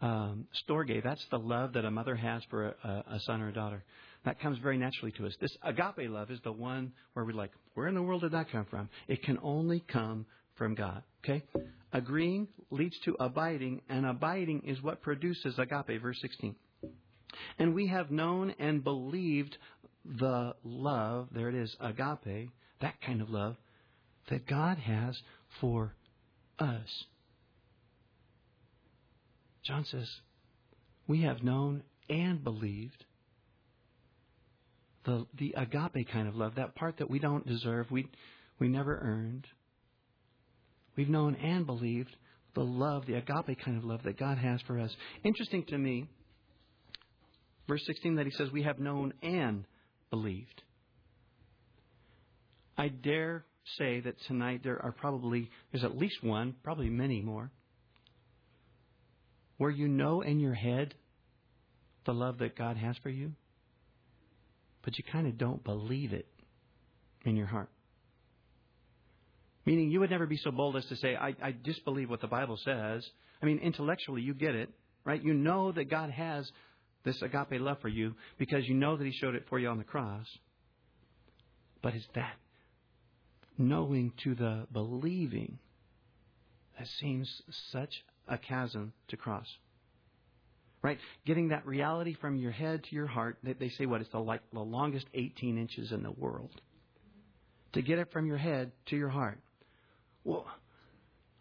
Um, 0.02 0.48
storge, 0.68 1.04
that's 1.04 1.26
the 1.30 1.40
love 1.40 1.74
that 1.74 1.84
a 1.84 1.92
mother 1.92 2.16
has 2.16 2.42
for 2.50 2.68
a, 2.68 3.04
a 3.12 3.20
son 3.22 3.42
or 3.42 3.50
a 3.50 3.54
daughter. 3.54 3.84
That 4.26 4.40
comes 4.40 4.58
very 4.60 4.78
naturally 4.78 5.12
to 5.14 5.26
us. 5.26 5.34
This 5.40 5.56
agape 5.64 6.10
love 6.10 6.32
is 6.32 6.40
the 6.44 6.52
one 6.52 6.94
where 7.14 7.26
we're 7.26 7.34
like, 7.34 7.52
where 7.74 7.88
in 7.88 7.96
the 7.96 8.02
world 8.02 8.22
did 8.22 8.32
that 8.32 8.52
come 8.52 8.66
from? 8.66 8.90
It 9.08 9.24
can 9.24 9.38
only 9.42 9.82
come 9.88 10.26
from 10.56 10.76
God. 10.76 11.04
Okay? 11.24 11.44
Agreeing 11.92 12.48
leads 12.70 12.98
to 13.06 13.16
abiding, 13.20 13.82
and 13.90 14.06
abiding 14.06 14.64
is 14.66 14.82
what 14.82 15.02
produces 15.02 15.58
agape, 15.58 16.02
verse 16.02 16.20
16. 16.22 16.56
And 17.58 17.74
we 17.74 17.88
have 17.88 18.12
known 18.12 18.54
and 18.60 18.84
believed 18.84 19.58
the 20.06 20.54
love, 20.64 21.30
there 21.32 21.50
it 21.50 21.56
is, 21.56 21.76
agape, 21.80 22.52
that 22.82 23.02
kind 23.02 23.22
of 23.22 23.30
love, 23.30 23.56
that 24.30 24.46
God 24.46 24.78
has 24.78 25.20
for 25.60 25.96
us. 26.60 27.06
John 29.64 29.86
says, 29.86 30.08
we 31.08 31.24
have 31.24 31.44
known 31.44 31.84
and 32.10 32.44
believed 32.44 33.06
the, 35.06 35.26
the 35.38 35.56
agape 35.58 36.10
kind 36.12 36.28
of 36.28 36.36
love, 36.36 36.56
that 36.56 36.76
part 36.76 36.98
that 36.98 37.10
we 37.10 37.20
don't 37.20 37.46
deserve, 37.46 37.90
we, 37.90 38.08
we 38.60 38.68
never 38.68 38.98
earned. 38.98 39.48
We've 40.96 41.10
known 41.10 41.36
and 41.36 41.66
believed 41.66 42.16
the 42.56 42.62
love, 42.62 43.06
the 43.06 43.16
agape 43.16 43.60
kind 43.64 43.78
of 43.78 43.84
love 43.84 44.04
that 44.04 44.20
God 44.20 44.38
has 44.38 44.62
for 44.62 44.80
us. 44.80 44.92
Interesting 45.24 45.66
to 45.66 45.78
me, 45.78 46.08
verse 47.68 47.82
16 47.86 48.16
that 48.16 48.26
he 48.26 48.32
says, 48.32 48.52
We 48.52 48.64
have 48.64 48.80
known 48.80 49.14
and 49.22 49.66
believed. 50.10 50.64
I 52.78 52.88
dare 52.88 53.46
say 53.78 54.00
that 54.02 54.16
tonight 54.28 54.62
there 54.64 54.82
are 54.82 54.92
probably, 54.92 55.50
there's 55.72 55.84
at 55.84 55.98
least 55.98 56.24
one, 56.24 56.56
probably 56.64 56.90
many 56.90 57.22
more, 57.22 57.52
where 59.60 59.70
you 59.70 59.88
know 59.88 60.22
in 60.22 60.40
your 60.40 60.54
head 60.54 60.96
the 62.06 62.14
love 62.14 62.40
that 62.40 62.56
God 62.56 62.78
has 62.78 62.98
for 63.04 63.10
you, 63.10 63.34
but 64.84 64.98
you 64.98 65.04
kind 65.12 65.28
of 65.28 65.38
don't 65.38 65.64
believe 65.64 66.14
it 66.14 66.26
in 67.26 67.36
your 67.36 67.46
heart. 67.46 67.70
Meaning 69.66 69.92
you 69.92 70.00
would 70.00 70.10
never 70.10 70.26
be 70.26 70.38
so 70.38 70.50
bold 70.50 70.78
as 70.78 70.86
to 70.86 70.96
say, 70.96 71.14
I, 71.14 71.36
I 71.44 71.52
disbelieve 71.52 72.10
what 72.10 72.22
the 72.22 72.28
Bible 72.28 72.58
says. 72.64 73.06
I 73.44 73.46
mean, 73.46 73.60
intellectually, 73.60 74.22
you 74.22 74.34
get 74.34 74.56
it, 74.56 74.70
right? 75.04 75.22
You 75.22 75.34
know 75.34 75.74
that 75.74 75.90
God 75.90 76.10
has 76.10 76.50
this 77.04 77.22
agape 77.22 77.60
love 77.60 77.78
for 77.82 77.90
you 77.90 78.16
because 78.38 78.66
you 78.66 78.76
know 78.76 78.96
that 78.96 79.06
He 79.06 79.12
showed 79.12 79.36
it 79.36 79.46
for 79.50 79.60
you 79.60 79.68
on 79.68 79.78
the 79.78 79.84
cross. 79.84 80.26
But 81.82 81.96
it's 81.96 82.08
that 82.16 82.36
knowing 83.58 84.14
to 84.24 84.36
the 84.36 84.68
believing 84.72 85.60
that 86.78 86.88
seems 87.02 87.30
such 87.74 87.94
a 88.30 88.38
chasm 88.38 88.94
to 89.10 89.18
cross. 89.18 89.48
Right? 90.82 90.98
Getting 91.26 91.50
that 91.50 91.66
reality 91.66 92.16
from 92.22 92.38
your 92.38 92.52
head 92.52 92.84
to 92.86 92.96
your 92.96 93.08
heart, 93.08 93.38
they 93.44 93.70
say 93.70 93.86
what? 93.86 94.00
It's 94.00 94.12
the, 94.12 94.20
like, 94.20 94.42
the 94.54 94.62
longest 94.62 95.08
18 95.14 95.58
inches 95.58 95.92
in 95.92 96.04
the 96.04 96.12
world. 96.12 96.52
To 97.74 97.82
get 97.82 98.00
it 98.00 98.12
from 98.14 98.26
your 98.26 98.38
head 98.38 98.72
to 98.88 98.96
your 98.96 99.10
heart. 99.10 99.40
Well, 100.24 100.46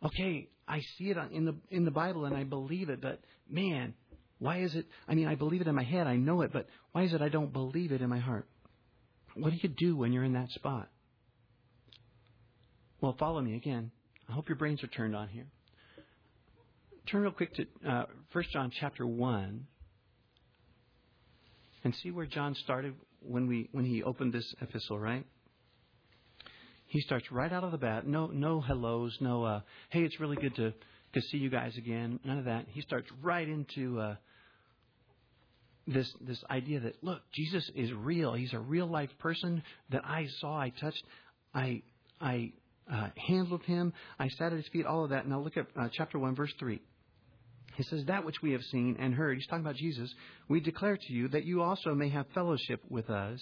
okay, 0.05 0.48
I 0.66 0.81
see 0.96 1.11
it 1.11 1.16
in 1.33 1.44
the, 1.44 1.55
in 1.70 1.85
the 1.85 1.90
Bible 1.90 2.24
and 2.24 2.37
I 2.37 2.44
believe 2.44 2.88
it, 2.88 3.01
but 3.01 3.20
man, 3.48 3.94
why 4.38 4.62
is 4.62 4.74
it? 4.74 4.87
I 5.07 5.14
mean, 5.14 5.29
I 5.29 5.37
believe 5.37 5.61
it 5.61 5.68
in 5.68 5.74
my 5.74 5.85
head, 5.85 6.07
I 6.07 6.16
know 6.16 6.42
it, 6.42 6.53
but 6.53 6.66
why 6.92 7.05
is 7.05 7.12
it 7.12 7.22
I 7.22 7.29
don't 7.29 7.53
believe 7.53 7.92
it 7.92 8.03
in 8.03 8.09
my 8.09 8.18
heart? 8.18 8.48
What 9.35 9.51
do 9.51 9.59
you 9.62 9.68
do 9.68 9.96
when 9.96 10.12
you're 10.12 10.24
in 10.24 10.33
that 10.33 10.51
spot? 10.51 10.88
Well, 13.01 13.14
follow 13.18 13.40
me 13.40 13.55
again. 13.55 13.92
I 14.29 14.33
hope 14.33 14.48
your 14.48 14.59
brains 14.59 14.83
are 14.83 14.88
turned 14.88 15.14
on 15.14 15.29
here 15.29 15.46
turn 17.11 17.23
real 17.23 17.33
quick 17.33 17.55
to 17.55 17.66
uh, 17.88 18.05
1 18.33 18.44
John 18.53 18.71
chapter 18.79 19.07
1 19.07 19.66
and 21.85 21.94
see 22.03 22.11
where 22.11 22.27
John 22.27 22.55
started 22.55 22.94
when, 23.21 23.47
we, 23.47 23.68
when 23.73 23.85
he 23.85 24.03
opened 24.03 24.33
this 24.33 24.55
epistle, 24.61 24.99
right? 24.99 25.25
He 26.87 27.01
starts 27.01 27.31
right 27.31 27.53
out 27.53 27.64
of 27.64 27.73
the 27.73 27.79
bat. 27.79 28.07
No, 28.07 28.27
no 28.27 28.61
hellos, 28.61 29.16
no, 29.21 29.44
uh, 29.44 29.61
hey, 29.90 30.01
it's 30.01 30.21
really 30.21 30.37
good 30.37 30.55
to, 30.57 30.73
to 31.14 31.21
see 31.23 31.38
you 31.38 31.51
guys 31.51 31.77
again. 31.77 32.21
None 32.25 32.38
of 32.38 32.44
that. 32.44 32.66
He 32.68 32.81
starts 32.83 33.09
right 33.23 33.49
into 33.49 34.01
uh, 34.01 34.16
this 35.87 36.12
this 36.21 36.42
idea 36.51 36.81
that 36.81 37.03
look, 37.03 37.23
Jesus 37.33 37.71
is 37.75 37.90
real. 37.92 38.35
He's 38.35 38.53
a 38.53 38.59
real 38.59 38.87
life 38.87 39.11
person 39.18 39.62
that 39.90 40.03
I 40.05 40.27
saw, 40.40 40.59
I 40.59 40.71
touched, 40.79 41.03
I 41.55 41.83
I 42.21 42.53
uh, 42.92 43.09
handled 43.16 43.62
him, 43.62 43.94
I 44.18 44.29
sat 44.29 44.53
at 44.53 44.59
his 44.59 44.68
feet, 44.68 44.85
all 44.85 45.05
of 45.05 45.11
that. 45.11 45.27
Now 45.27 45.40
look 45.40 45.57
at 45.57 45.66
uh, 45.79 45.88
chapter 45.92 46.18
one, 46.18 46.35
verse 46.35 46.53
three. 46.59 46.83
He 47.79 47.85
says, 47.85 48.05
That 48.07 48.25
which 48.25 48.43
we 48.43 48.53
have 48.53 48.64
seen 48.64 48.97
and 48.99 49.14
heard, 49.14 49.37
he's 49.37 49.47
talking 49.47 49.64
about 49.64 49.77
Jesus, 49.77 50.12
we 50.49 50.59
declare 50.59 50.97
to 50.97 51.12
you 51.12 51.29
that 51.29 51.45
you 51.45 51.62
also 51.62 51.95
may 51.95 52.09
have 52.09 52.27
fellowship 52.35 52.83
with 52.88 53.09
us. 53.09 53.41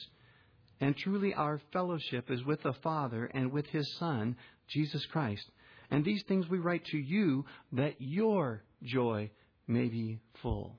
And 0.79 0.95
truly 0.95 1.33
our 1.33 1.59
fellowship 1.73 2.31
is 2.31 2.45
with 2.45 2.63
the 2.63 2.75
Father 2.83 3.31
and 3.33 3.51
with 3.51 3.65
his 3.69 3.91
Son, 3.97 4.37
Jesus 4.69 5.07
Christ. 5.07 5.51
And 5.91 6.05
these 6.05 6.23
things 6.29 6.51
we 6.51 6.59
write 6.59 6.85
to 6.87 6.99
you 6.99 7.47
that 7.73 7.95
your 7.99 8.63
joy 8.83 9.31
may 9.67 9.89
be 9.89 10.21
full. 10.43 10.79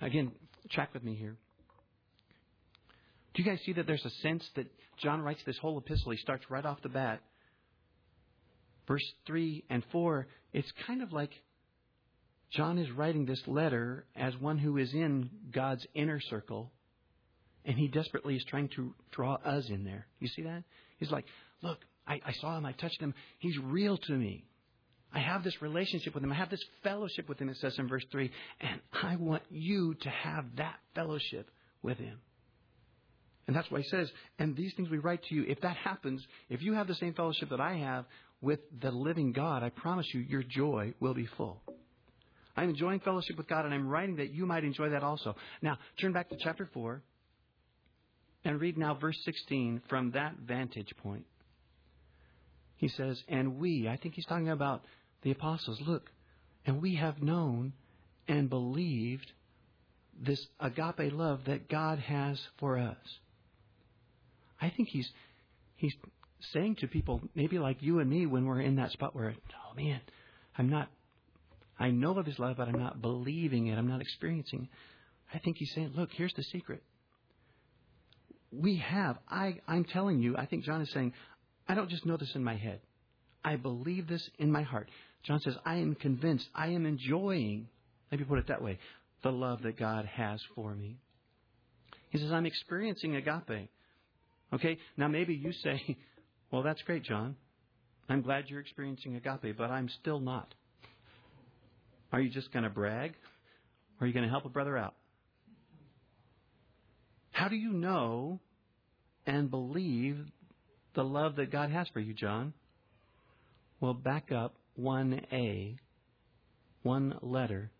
Again, 0.00 0.30
track 0.70 0.94
with 0.94 1.02
me 1.02 1.16
here. 1.16 1.36
Do 3.34 3.42
you 3.42 3.50
guys 3.50 3.58
see 3.66 3.72
that 3.72 3.88
there's 3.88 4.04
a 4.04 4.10
sense 4.22 4.48
that 4.54 4.66
John 5.02 5.22
writes 5.22 5.42
this 5.44 5.58
whole 5.58 5.78
epistle? 5.78 6.12
He 6.12 6.18
starts 6.18 6.44
right 6.48 6.64
off 6.64 6.80
the 6.82 6.88
bat. 6.88 7.20
Verse 8.86 9.02
3 9.26 9.64
and 9.68 9.82
4, 9.90 10.28
it's 10.52 10.70
kind 10.86 11.02
of 11.02 11.12
like 11.12 11.32
John 12.52 12.78
is 12.78 12.90
writing 12.90 13.26
this 13.26 13.42
letter 13.46 14.04
as 14.16 14.36
one 14.38 14.58
who 14.58 14.76
is 14.76 14.92
in 14.92 15.30
God's 15.52 15.86
inner 15.94 16.20
circle, 16.20 16.72
and 17.64 17.76
he 17.76 17.88
desperately 17.88 18.36
is 18.36 18.44
trying 18.48 18.68
to 18.76 18.94
draw 19.12 19.34
us 19.34 19.68
in 19.68 19.84
there. 19.84 20.06
You 20.18 20.28
see 20.28 20.42
that? 20.42 20.64
He's 20.98 21.10
like, 21.10 21.24
Look, 21.62 21.78
I, 22.06 22.20
I 22.26 22.32
saw 22.40 22.56
him, 22.56 22.66
I 22.66 22.72
touched 22.72 23.00
him, 23.00 23.14
he's 23.38 23.58
real 23.58 23.98
to 23.98 24.12
me. 24.12 24.44
I 25.12 25.18
have 25.18 25.42
this 25.42 25.60
relationship 25.60 26.14
with 26.14 26.22
him. 26.22 26.30
I 26.30 26.36
have 26.36 26.50
this 26.50 26.64
fellowship 26.84 27.28
with 27.28 27.38
him, 27.38 27.48
it 27.48 27.56
says 27.56 27.76
in 27.78 27.88
verse 27.88 28.04
3. 28.12 28.30
And 28.60 28.80
I 29.02 29.16
want 29.16 29.42
you 29.50 29.94
to 29.94 30.08
have 30.08 30.44
that 30.56 30.76
fellowship 30.94 31.50
with 31.82 31.98
him. 31.98 32.20
And 33.48 33.56
that's 33.56 33.68
why 33.70 33.80
he 33.80 33.88
says, 33.88 34.08
and 34.38 34.56
these 34.56 34.72
things 34.76 34.88
we 34.88 34.98
write 34.98 35.24
to 35.24 35.34
you. 35.34 35.44
If 35.48 35.62
that 35.62 35.76
happens, 35.76 36.24
if 36.48 36.62
you 36.62 36.74
have 36.74 36.86
the 36.86 36.94
same 36.94 37.14
fellowship 37.14 37.50
that 37.50 37.60
I 37.60 37.78
have 37.78 38.04
with 38.40 38.60
the 38.80 38.92
living 38.92 39.32
God, 39.32 39.64
I 39.64 39.70
promise 39.70 40.06
you, 40.14 40.20
your 40.20 40.44
joy 40.44 40.94
will 41.00 41.14
be 41.14 41.26
full. 41.36 41.60
I'm 42.60 42.68
enjoying 42.68 43.00
fellowship 43.00 43.38
with 43.38 43.48
God, 43.48 43.64
and 43.64 43.72
I'm 43.72 43.88
writing 43.88 44.16
that 44.16 44.34
you 44.34 44.44
might 44.44 44.64
enjoy 44.64 44.90
that 44.90 45.02
also. 45.02 45.34
Now, 45.62 45.78
turn 45.98 46.12
back 46.12 46.28
to 46.28 46.36
chapter 46.38 46.68
4 46.74 47.00
and 48.44 48.60
read 48.60 48.76
now 48.76 48.92
verse 48.92 49.16
16 49.24 49.80
from 49.88 50.10
that 50.10 50.34
vantage 50.46 50.92
point. 51.02 51.24
He 52.76 52.88
says, 52.88 53.22
And 53.28 53.58
we, 53.58 53.88
I 53.88 53.96
think 53.96 54.14
he's 54.14 54.26
talking 54.26 54.50
about 54.50 54.84
the 55.22 55.30
apostles, 55.30 55.80
look, 55.86 56.10
and 56.66 56.82
we 56.82 56.96
have 56.96 57.22
known 57.22 57.72
and 58.28 58.50
believed 58.50 59.32
this 60.20 60.46
agape 60.60 61.14
love 61.14 61.40
that 61.46 61.66
God 61.70 61.98
has 61.98 62.38
for 62.58 62.76
us. 62.76 62.96
I 64.60 64.68
think 64.68 64.88
he's 64.88 65.10
he's 65.76 65.94
saying 66.52 66.76
to 66.80 66.86
people, 66.88 67.22
maybe 67.34 67.58
like 67.58 67.78
you 67.80 68.00
and 68.00 68.10
me, 68.10 68.26
when 68.26 68.44
we're 68.44 68.60
in 68.60 68.76
that 68.76 68.92
spot 68.92 69.14
where, 69.14 69.34
oh 69.34 69.74
man, 69.74 70.02
I'm 70.58 70.68
not, 70.68 70.90
I 71.80 71.90
know 71.90 72.18
of 72.18 72.26
his 72.26 72.38
love, 72.38 72.58
but 72.58 72.68
I'm 72.68 72.78
not 72.78 73.00
believing 73.00 73.68
it, 73.68 73.78
I'm 73.78 73.88
not 73.88 74.02
experiencing 74.02 74.64
it. 74.64 74.68
I 75.34 75.38
think 75.38 75.56
he's 75.56 75.72
saying, 75.74 75.92
look, 75.96 76.10
here's 76.12 76.34
the 76.34 76.42
secret. 76.42 76.82
We 78.52 78.76
have, 78.76 79.16
I, 79.28 79.60
I'm 79.66 79.84
telling 79.84 80.20
you, 80.20 80.36
I 80.36 80.44
think 80.44 80.64
John 80.64 80.82
is 80.82 80.90
saying, 80.90 81.14
I 81.68 81.74
don't 81.74 81.88
just 81.88 82.04
know 82.04 82.16
this 82.16 82.34
in 82.34 82.44
my 82.44 82.56
head. 82.56 82.80
I 83.42 83.56
believe 83.56 84.08
this 84.08 84.28
in 84.38 84.52
my 84.52 84.62
heart. 84.62 84.90
John 85.22 85.40
says, 85.40 85.56
I 85.64 85.76
am 85.76 85.94
convinced, 85.94 86.48
I 86.54 86.68
am 86.68 86.84
enjoying, 86.84 87.68
let 88.10 88.20
me 88.20 88.26
put 88.26 88.38
it 88.38 88.48
that 88.48 88.62
way, 88.62 88.78
the 89.22 89.30
love 89.30 89.62
that 89.62 89.78
God 89.78 90.04
has 90.04 90.40
for 90.54 90.74
me. 90.74 90.98
He 92.10 92.18
says, 92.18 92.32
I'm 92.32 92.46
experiencing 92.46 93.16
agape. 93.16 93.70
Okay, 94.52 94.78
now 94.96 95.08
maybe 95.08 95.34
you 95.34 95.52
say, 95.52 95.96
well, 96.50 96.62
that's 96.62 96.82
great, 96.82 97.04
John. 97.04 97.36
I'm 98.08 98.22
glad 98.22 98.46
you're 98.48 98.60
experiencing 98.60 99.14
agape, 99.16 99.56
but 99.56 99.70
I'm 99.70 99.88
still 99.88 100.18
not. 100.18 100.52
Are 102.12 102.20
you 102.20 102.30
just 102.30 102.52
going 102.52 102.64
to 102.64 102.70
brag? 102.70 103.14
Or 104.00 104.04
are 104.04 104.06
you 104.06 104.12
going 104.12 104.24
to 104.24 104.30
help 104.30 104.44
a 104.44 104.48
brother 104.48 104.76
out? 104.76 104.94
How 107.32 107.48
do 107.48 107.56
you 107.56 107.72
know 107.72 108.40
and 109.26 109.50
believe 109.50 110.18
the 110.94 111.04
love 111.04 111.36
that 111.36 111.52
God 111.52 111.70
has 111.70 111.88
for 111.88 112.00
you, 112.00 112.14
John? 112.14 112.52
Well, 113.80 113.94
back 113.94 114.32
up 114.32 114.56
1A, 114.78 115.76
one 116.82 117.18
letter. 117.22 117.70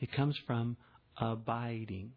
It 0.00 0.12
comes 0.12 0.36
from 0.46 0.76
abiding. 1.16 2.12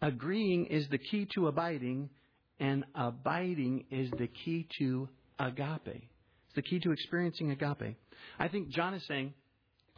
Agreeing 0.00 0.66
is 0.66 0.88
the 0.90 0.98
key 0.98 1.28
to 1.34 1.48
abiding, 1.48 2.10
and 2.58 2.84
abiding 2.94 3.84
is 3.90 4.10
the 4.12 4.28
key 4.28 4.66
to 4.78 5.08
agape. 5.38 6.08
It's 6.52 6.56
the 6.56 6.62
key 6.62 6.80
to 6.80 6.92
experiencing 6.92 7.50
agape. 7.50 7.96
I 8.38 8.48
think 8.48 8.68
John 8.68 8.92
is 8.92 9.02
saying, 9.06 9.32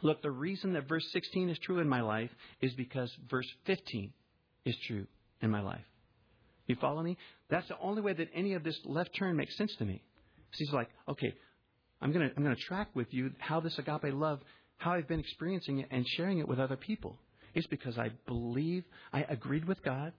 look, 0.01 0.21
the 0.21 0.31
reason 0.31 0.73
that 0.73 0.87
verse 0.87 1.05
16 1.11 1.49
is 1.49 1.59
true 1.59 1.79
in 1.79 1.89
my 1.89 2.01
life 2.01 2.31
is 2.61 2.73
because 2.73 3.11
verse 3.29 3.47
15 3.65 4.13
is 4.63 4.75
true 4.87 5.05
in 5.41 5.51
my 5.51 5.61
life. 5.61 5.83
You 6.67 6.77
follow 6.79 7.03
me? 7.03 7.17
That's 7.49 7.67
the 7.67 7.77
only 7.79 8.01
way 8.01 8.13
that 8.13 8.29
any 8.33 8.53
of 8.53 8.63
this 8.63 8.79
left 8.85 9.11
turn 9.17 9.35
makes 9.35 9.55
sense 9.57 9.75
to 9.77 9.85
me. 9.85 10.01
So 10.51 10.57
he's 10.59 10.71
like, 10.71 10.89
okay, 11.09 11.33
I'm 12.01 12.13
going 12.13 12.29
to 12.29 12.33
I'm 12.35 12.43
going 12.43 12.55
to 12.55 12.61
track 12.61 12.87
with 12.93 13.13
you 13.13 13.31
how 13.37 13.59
this 13.59 13.77
agape 13.77 14.13
love, 14.13 14.39
how 14.77 14.93
I've 14.93 15.07
been 15.07 15.19
experiencing 15.19 15.79
it 15.79 15.87
and 15.91 16.07
sharing 16.07 16.39
it 16.39 16.47
with 16.47 16.59
other 16.59 16.77
people. 16.77 17.19
It's 17.53 17.67
because 17.67 17.97
I 17.97 18.11
believe, 18.27 18.85
I 19.13 19.23
agreed 19.23 19.65
with 19.65 19.83
God, 19.83 20.13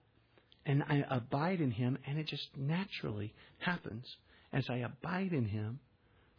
and 0.66 0.82
I 0.82 1.04
abide 1.10 1.60
in 1.60 1.70
Him, 1.70 1.98
and 2.06 2.18
it 2.18 2.26
just 2.26 2.48
naturally 2.56 3.34
happens. 3.58 4.04
As 4.52 4.64
I 4.70 4.76
abide 4.76 5.32
in 5.32 5.46
Him, 5.46 5.80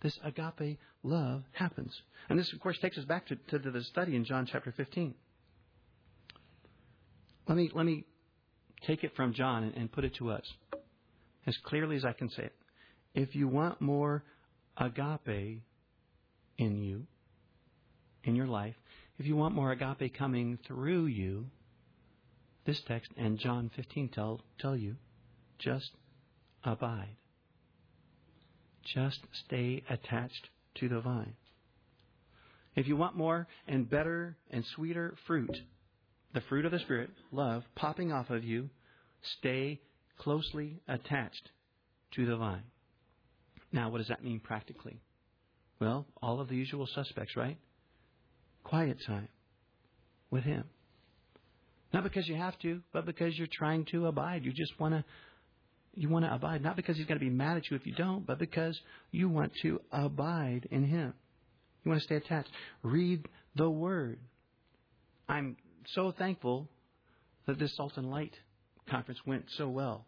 this 0.02 0.20
agape 0.24 0.80
love 1.04 1.44
happens. 1.54 2.02
And 2.30 2.38
this, 2.38 2.52
of 2.54 2.60
course, 2.60 2.78
takes 2.80 2.98
us 2.98 3.06
back 3.06 3.28
to, 3.28 3.36
to 3.36 3.72
the 3.72 3.84
study 3.84 4.16
in 4.16 4.26
John 4.26 4.46
chapter 4.46 4.72
15. 4.72 5.16
Let 7.48 7.58
me, 7.58 7.72
let 7.74 7.86
me 7.86 8.04
take 8.86 9.04
it 9.04 9.16
from 9.16 9.34
John 9.34 9.64
and, 9.64 9.74
and 9.76 9.92
put 9.92 10.04
it 10.04 10.16
to 10.16 10.32
us 10.32 10.46
as 11.46 11.58
clearly 11.58 11.96
as 11.96 12.06
I 12.06 12.14
can 12.14 12.30
say 12.30 12.44
it. 12.44 12.54
If 13.16 13.36
you 13.36 13.48
want 13.48 13.82
more 13.82 14.24
agape 14.76 15.62
in 16.58 16.84
you, 16.84 17.08
in 18.24 18.36
your 18.36 18.48
life, 18.48 18.76
if 19.18 19.26
you 19.26 19.36
want 19.36 19.56
more 19.56 19.72
agape 19.72 20.14
coming 20.14 20.60
through 20.68 21.06
you, 21.06 21.48
this 22.66 22.82
text 22.82 23.12
and 23.18 23.40
John 23.40 23.72
15 23.76 24.10
tell, 24.10 24.42
tell 24.60 24.76
you 24.76 24.98
just 25.58 25.92
abide. 26.64 27.16
Just 28.94 29.20
stay 29.46 29.84
attached 29.90 30.50
to 30.76 30.90
the 30.90 31.02
vine. 31.02 31.34
If 32.76 32.88
you 32.88 32.96
want 32.96 33.18
more 33.18 33.48
and 33.68 33.90
better 33.90 34.38
and 34.52 34.64
sweeter 34.76 35.16
fruit, 35.26 35.56
the 36.34 36.42
fruit 36.42 36.66
of 36.66 36.72
the 36.72 36.80
Spirit, 36.80 37.10
love, 37.32 37.64
popping 37.76 38.12
off 38.12 38.30
of 38.30 38.44
you, 38.44 38.70
stay 39.40 39.82
closely 40.20 40.80
attached 40.88 41.50
to 42.16 42.26
the 42.26 42.38
vine. 42.38 42.64
Now, 43.72 43.90
what 43.90 43.98
does 43.98 44.08
that 44.08 44.24
mean 44.24 44.40
practically? 44.40 45.00
Well, 45.80 46.06
all 46.22 46.40
of 46.40 46.50
the 46.50 46.56
usual 46.56 46.88
suspects, 46.94 47.36
right? 47.36 47.58
Quiet 48.64 48.98
time 49.06 49.28
with 50.32 50.44
Him. 50.44 50.64
Not 51.94 52.04
because 52.04 52.28
you 52.28 52.36
have 52.36 52.58
to, 52.60 52.82
but 52.94 53.06
because 53.06 53.38
you're 53.38 53.48
trying 53.52 53.86
to 53.92 54.08
abide. 54.08 54.44
You 54.44 54.52
just 54.52 54.80
want 54.80 54.94
to 54.94 55.04
you 55.98 56.10
want 56.10 56.26
to 56.26 56.34
abide, 56.34 56.62
not 56.62 56.76
because 56.76 56.96
he's 56.96 57.08
going 57.08 57.20
to 57.20 57.26
be 57.26 57.32
mad 57.32 57.58
at 57.58 57.72
you 57.72 57.76
if 57.76 57.86
you 57.86 57.94
don't, 57.94 58.26
but 58.26 58.38
because 58.38 58.80
you 59.12 59.28
want 59.28 59.52
to 59.64 59.82
abide 59.92 60.68
in 60.70 60.86
him. 60.86 61.14
You 61.84 61.90
want 61.90 62.02
to 62.02 62.06
stay 62.06 62.16
attached. 62.16 62.50
Read 62.84 63.28
the 63.56 63.70
word. 63.70 64.20
I'm 65.28 65.58
so 65.96 66.14
thankful 66.16 66.70
that 67.48 67.58
this 67.58 67.76
Salt 67.76 67.94
and 67.96 68.12
Light 68.12 68.34
conference 68.88 69.20
went 69.26 69.46
so 69.58 69.70
well. 69.70 70.06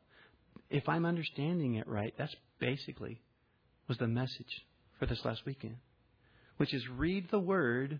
If 0.69 0.88
I'm 0.88 1.06
understanding 1.06 1.75
it 1.75 1.88
right, 1.88 2.13
that's 2.17 2.36
basically 2.60 3.19
was 3.88 3.97
the 3.97 4.08
message 4.08 4.63
for 4.99 5.08
this 5.08 5.19
last 5.25 5.41
weekend, 5.45 5.78
which 6.58 6.73
is 6.73 6.84
read 6.95 7.32
the 7.32 7.39
Word 7.39 7.99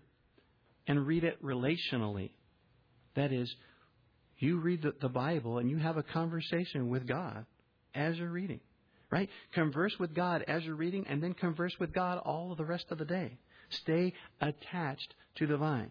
and 0.86 1.06
read 1.06 1.24
it 1.24 1.42
relationally. 1.42 2.30
That 3.16 3.32
is, 3.32 3.52
you 4.38 4.60
read 4.60 4.82
the, 4.82 4.92
the 5.00 5.08
Bible 5.08 5.58
and 5.58 5.68
you 5.68 5.78
have 5.78 5.96
a 5.96 6.04
conversation 6.04 6.88
with 6.88 7.08
God 7.08 7.46
as 7.94 8.16
you're 8.16 8.30
reading, 8.30 8.60
right? 9.10 9.28
Converse 9.52 9.94
with 9.98 10.14
God 10.14 10.44
as 10.46 10.64
you're 10.64 10.74
reading 10.74 11.06
and 11.08 11.22
then 11.22 11.34
converse 11.34 11.74
with 11.78 11.92
God 11.92 12.18
all 12.18 12.52
of 12.52 12.58
the 12.58 12.64
rest 12.64 12.86
of 12.90 12.98
the 12.98 13.04
day. 13.04 13.38
Stay 13.82 14.12
attached 14.40 15.14
to 15.36 15.46
the 15.46 15.56
vine. 15.56 15.90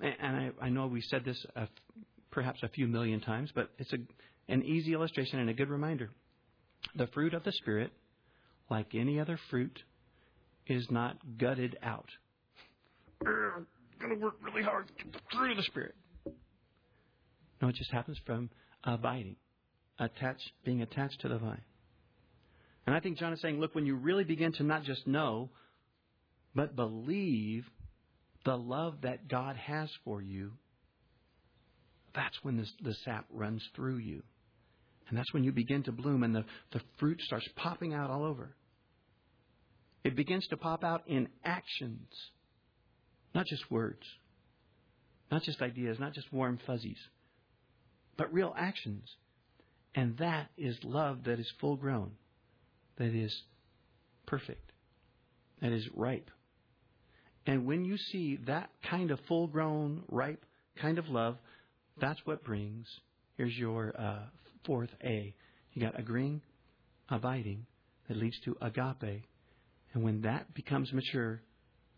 And 0.00 0.36
I, 0.36 0.50
I 0.66 0.68
know 0.68 0.86
we 0.86 1.00
said 1.00 1.24
this 1.24 1.44
a, 1.54 1.68
perhaps 2.30 2.62
a 2.62 2.68
few 2.68 2.86
million 2.86 3.20
times, 3.20 3.50
but 3.54 3.70
it's 3.78 3.92
a, 3.92 3.98
an 4.48 4.62
easy 4.62 4.92
illustration 4.92 5.38
and 5.38 5.48
a 5.48 5.54
good 5.54 5.70
reminder. 5.70 6.10
The 6.94 7.06
fruit 7.08 7.34
of 7.34 7.44
the 7.44 7.52
Spirit 7.52 7.92
like 8.70 8.94
any 8.94 9.20
other 9.20 9.38
fruit, 9.50 9.82
is 10.66 10.86
not 10.90 11.16
gutted 11.38 11.78
out. 11.82 12.08
I'm 13.24 13.66
going 14.00 14.18
to 14.18 14.24
work 14.24 14.34
really 14.42 14.62
hard 14.62 14.88
to 14.88 15.18
through 15.32 15.54
the 15.54 15.62
Spirit. 15.62 15.94
No, 17.62 17.68
it 17.68 17.76
just 17.76 17.92
happens 17.92 18.18
from 18.26 18.50
abiding, 18.84 19.36
attached, 19.98 20.50
being 20.64 20.82
attached 20.82 21.20
to 21.20 21.28
the 21.28 21.38
vine. 21.38 21.62
And 22.86 22.94
I 22.94 23.00
think 23.00 23.18
John 23.18 23.32
is 23.32 23.40
saying, 23.40 23.60
look, 23.60 23.74
when 23.74 23.86
you 23.86 23.96
really 23.96 24.24
begin 24.24 24.52
to 24.54 24.62
not 24.62 24.84
just 24.84 25.06
know, 25.06 25.50
but 26.54 26.76
believe 26.76 27.64
the 28.44 28.56
love 28.56 29.02
that 29.02 29.28
God 29.28 29.56
has 29.56 29.90
for 30.04 30.22
you, 30.22 30.52
that's 32.14 32.36
when 32.42 32.56
this, 32.56 32.72
the 32.82 32.94
sap 33.04 33.26
runs 33.30 33.62
through 33.74 33.98
you. 33.98 34.22
And 35.08 35.18
that's 35.18 35.32
when 35.32 35.44
you 35.44 35.52
begin 35.52 35.82
to 35.84 35.92
bloom 35.92 36.22
and 36.22 36.34
the, 36.34 36.44
the 36.72 36.80
fruit 36.98 37.20
starts 37.20 37.46
popping 37.56 37.92
out 37.92 38.10
all 38.10 38.24
over. 38.24 38.54
It 40.04 40.16
begins 40.16 40.46
to 40.48 40.56
pop 40.56 40.84
out 40.84 41.02
in 41.08 41.28
actions, 41.44 42.08
not 43.34 43.46
just 43.46 43.70
words, 43.70 44.02
not 45.30 45.42
just 45.42 45.60
ideas, 45.60 45.98
not 45.98 46.14
just 46.14 46.32
warm 46.32 46.58
fuzzies, 46.66 46.98
but 48.16 48.32
real 48.32 48.54
actions. 48.56 49.04
And 49.96 50.18
that 50.18 50.50
is 50.58 50.76
love 50.84 51.24
that 51.24 51.40
is 51.40 51.50
full 51.58 51.76
grown, 51.76 52.12
that 52.98 53.14
is 53.14 53.34
perfect, 54.26 54.70
that 55.62 55.72
is 55.72 55.88
ripe. 55.94 56.30
And 57.46 57.64
when 57.64 57.84
you 57.84 57.96
see 57.96 58.38
that 58.46 58.68
kind 58.90 59.10
of 59.10 59.18
full 59.26 59.46
grown, 59.46 60.02
ripe 60.08 60.44
kind 60.80 60.98
of 60.98 61.08
love, 61.08 61.38
that's 61.98 62.20
what 62.26 62.44
brings. 62.44 62.86
Here's 63.38 63.56
your 63.56 63.94
uh, 63.98 64.26
fourth 64.66 64.90
A. 65.02 65.34
You 65.72 65.80
got 65.80 65.98
agreeing, 65.98 66.42
abiding, 67.08 67.64
that 68.08 68.18
leads 68.18 68.38
to 68.44 68.56
agape. 68.60 69.24
And 69.94 70.02
when 70.02 70.22
that 70.22 70.52
becomes 70.52 70.92
mature, 70.92 71.40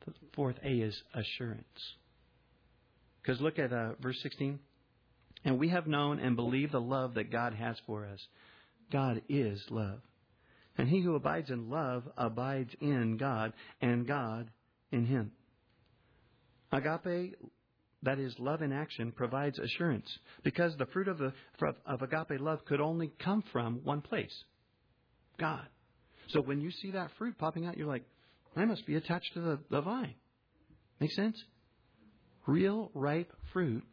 the 0.07 0.13
fourth 0.35 0.57
A 0.63 0.71
is 0.71 1.03
assurance. 1.15 1.65
Because 3.23 3.41
look 3.41 3.59
at 3.59 3.73
uh, 3.73 3.95
verse 4.01 4.19
16. 4.23 4.61
And 5.45 5.59
we 5.59 5.69
have 5.69 5.87
known 5.87 6.19
and 6.19 6.37
believed 6.37 6.73
the 6.73 6.81
love 6.81 7.15
that 7.15 7.31
God 7.31 7.55
has 7.55 7.77
for 7.87 8.07
us. 8.07 8.21
God 8.91 9.23
is 9.29 9.61
love. 9.71 10.01
And 10.77 10.89
he 10.89 11.01
who 11.01 11.15
abides 11.15 11.51
in 11.51 11.71
love 11.71 12.05
abides 12.17 12.71
in 12.81 13.17
God, 13.17 13.53
and 13.81 14.07
God 14.07 14.51
in 14.93 15.07
him. 15.07 15.33
Agape, 16.71 17.35
that 18.03 18.19
is 18.19 18.35
love 18.39 18.63
in 18.63 18.73
action, 18.73 19.13
provides 19.13 19.59
assurance 19.59 20.07
because 20.45 20.77
the 20.77 20.87
fruit 20.87 21.09
of, 21.09 21.19
the, 21.19 21.33
of 21.85 22.03
agape 22.03 22.41
love 22.41 22.65
could 22.65 22.81
only 22.81 23.11
come 23.19 23.43
from 23.53 23.81
one 23.83 24.03
place 24.03 24.45
God. 25.39 25.67
So 26.29 26.41
when 26.41 26.61
you 26.61 26.71
see 26.71 26.93
that 26.93 27.11
fruit 27.19 27.39
popping 27.39 27.67
out, 27.67 27.77
you're 27.77 27.87
like, 27.87 28.05
I 28.57 28.65
must 28.65 28.87
be 28.87 28.97
attached 28.97 29.33
to 29.35 29.41
the, 29.41 29.59
the 29.71 29.81
vine. 29.81 30.15
Make 31.01 31.13
sense? 31.13 31.37
Real 32.47 32.91
ripe 32.95 33.33
fruit 33.53 33.85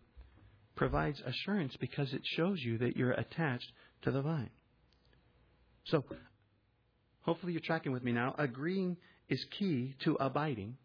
provides 0.75 1.21
assurance 1.25 1.75
because 1.79 2.13
it 2.13 2.21
shows 2.35 2.59
you 2.61 2.77
that 2.79 2.95
you're 2.97 3.11
attached 3.11 3.71
to 4.03 4.11
the 4.11 4.21
vine. 4.21 4.49
So, 5.85 6.03
hopefully 7.21 7.53
you're 7.53 7.61
tracking 7.63 7.91
with 7.91 8.03
me 8.03 8.11
now. 8.11 8.35
Agreeing 8.37 8.97
is 9.29 9.43
key 9.57 9.95
to 10.03 10.15
abiding, 10.19 10.77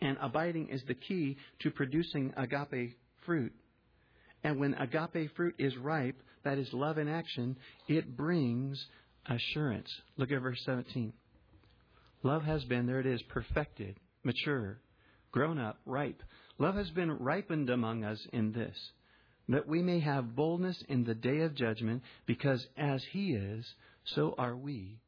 and 0.00 0.16
abiding 0.20 0.68
is 0.68 0.82
the 0.86 0.94
key 0.94 1.36
to 1.60 1.70
producing 1.70 2.32
agape 2.36 2.96
fruit. 3.24 3.52
And 4.42 4.60
when 4.60 4.74
agape 4.74 5.34
fruit 5.36 5.54
is 5.58 5.76
ripe, 5.76 6.20
that 6.44 6.58
is 6.58 6.68
love 6.72 6.98
in 6.98 7.08
action, 7.08 7.56
it 7.88 8.16
brings 8.16 8.84
assurance. 9.26 9.88
Look 10.16 10.30
at 10.30 10.42
verse 10.42 10.60
17. 10.66 11.12
Love 12.22 12.42
has 12.42 12.64
been, 12.64 12.86
there 12.86 13.00
it 13.00 13.06
is, 13.06 13.22
perfected, 13.28 13.96
mature, 14.22 14.78
grown 15.30 15.58
up, 15.58 15.78
ripe. 15.86 16.22
Love 16.58 16.76
has 16.76 16.90
been 16.90 17.10
ripened 17.10 17.70
among 17.70 18.04
us 18.04 18.26
in 18.32 18.52
this, 18.52 18.76
that 19.48 19.66
we 19.66 19.82
may 19.82 20.00
have 20.00 20.36
boldness 20.36 20.82
in 20.88 21.04
the 21.04 21.14
day 21.14 21.40
of 21.40 21.54
judgment, 21.54 22.02
because 22.26 22.66
as 22.76 23.02
He 23.12 23.32
is, 23.32 23.66
so 24.04 24.34
are 24.38 24.56
we 24.56 24.98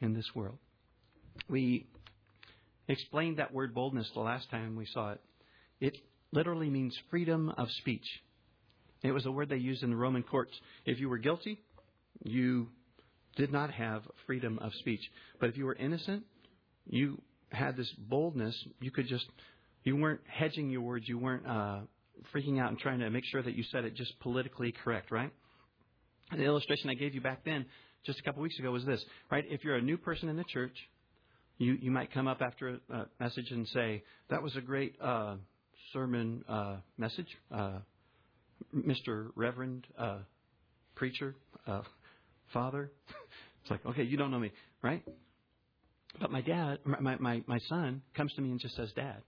in 0.00 0.14
this 0.14 0.34
world. 0.34 0.58
We 1.48 1.86
explained 2.88 3.38
that 3.38 3.52
word 3.52 3.74
boldness 3.74 4.10
the 4.14 4.20
last 4.20 4.50
time 4.50 4.76
we 4.76 4.86
saw 4.86 5.12
it. 5.12 5.20
It 5.80 5.98
literally 6.32 6.70
means 6.70 6.96
freedom 7.10 7.50
of 7.56 7.70
speech. 7.70 8.06
It 9.02 9.12
was 9.12 9.26
a 9.26 9.30
word 9.30 9.48
they 9.48 9.56
used 9.56 9.82
in 9.82 9.90
the 9.90 9.96
Roman 9.96 10.22
courts. 10.22 10.52
If 10.86 10.98
you 10.98 11.08
were 11.08 11.18
guilty, 11.18 11.60
you 12.22 12.68
did 13.36 13.52
not 13.52 13.70
have 13.72 14.02
freedom 14.26 14.58
of 14.60 14.72
speech. 14.74 15.00
But 15.40 15.50
if 15.50 15.56
you 15.56 15.66
were 15.66 15.74
innocent, 15.74 16.24
you 16.86 17.20
had 17.50 17.76
this 17.76 17.92
boldness. 17.98 18.56
You 18.80 18.90
could 18.90 19.06
just, 19.06 19.26
you 19.84 19.96
weren't 19.96 20.20
hedging 20.26 20.70
your 20.70 20.80
words. 20.80 21.06
You 21.06 21.18
weren't 21.18 21.46
uh, 21.46 21.80
freaking 22.34 22.60
out 22.60 22.70
and 22.70 22.78
trying 22.78 23.00
to 23.00 23.10
make 23.10 23.24
sure 23.30 23.42
that 23.42 23.54
you 23.54 23.64
said 23.70 23.84
it 23.84 23.94
just 23.94 24.18
politically 24.20 24.72
correct, 24.82 25.10
right? 25.10 25.30
The 26.32 26.42
illustration 26.42 26.90
I 26.90 26.94
gave 26.94 27.14
you 27.14 27.20
back 27.20 27.44
then, 27.44 27.66
just 28.06 28.18
a 28.18 28.22
couple 28.22 28.42
weeks 28.42 28.58
ago, 28.58 28.70
was 28.70 28.84
this, 28.84 29.04
right? 29.30 29.44
If 29.48 29.62
you're 29.62 29.76
a 29.76 29.82
new 29.82 29.98
person 29.98 30.28
in 30.28 30.36
the 30.36 30.44
church, 30.44 30.74
you, 31.58 31.74
you 31.74 31.90
might 31.90 32.12
come 32.12 32.26
up 32.26 32.40
after 32.40 32.80
a, 32.90 33.06
message 33.20 33.50
and 33.50 33.68
say, 33.68 34.02
That 34.30 34.42
was 34.42 34.56
a 34.56 34.60
great 34.60 34.96
uh, 35.00 35.36
sermon 35.92 36.44
uh, 36.48 36.76
message, 36.96 37.28
uh, 37.52 37.78
Mr. 38.74 39.28
Reverend 39.36 39.86
uh, 39.98 40.18
Preacher, 40.94 41.36
uh, 41.66 41.82
Father. 42.52 42.90
It's 43.62 43.70
like, 43.70 43.86
okay, 43.86 44.02
you 44.02 44.18
don't 44.18 44.30
know 44.30 44.38
me, 44.38 44.52
right? 44.82 45.02
But 46.20 46.30
my 46.30 46.42
dad, 46.42 46.80
my, 46.84 47.16
my, 47.16 47.42
my 47.46 47.58
son 47.70 48.02
comes 48.14 48.30
to 48.34 48.42
me 48.42 48.50
and 48.50 48.60
just 48.60 48.76
says, 48.76 48.90
Dad, 48.94 49.22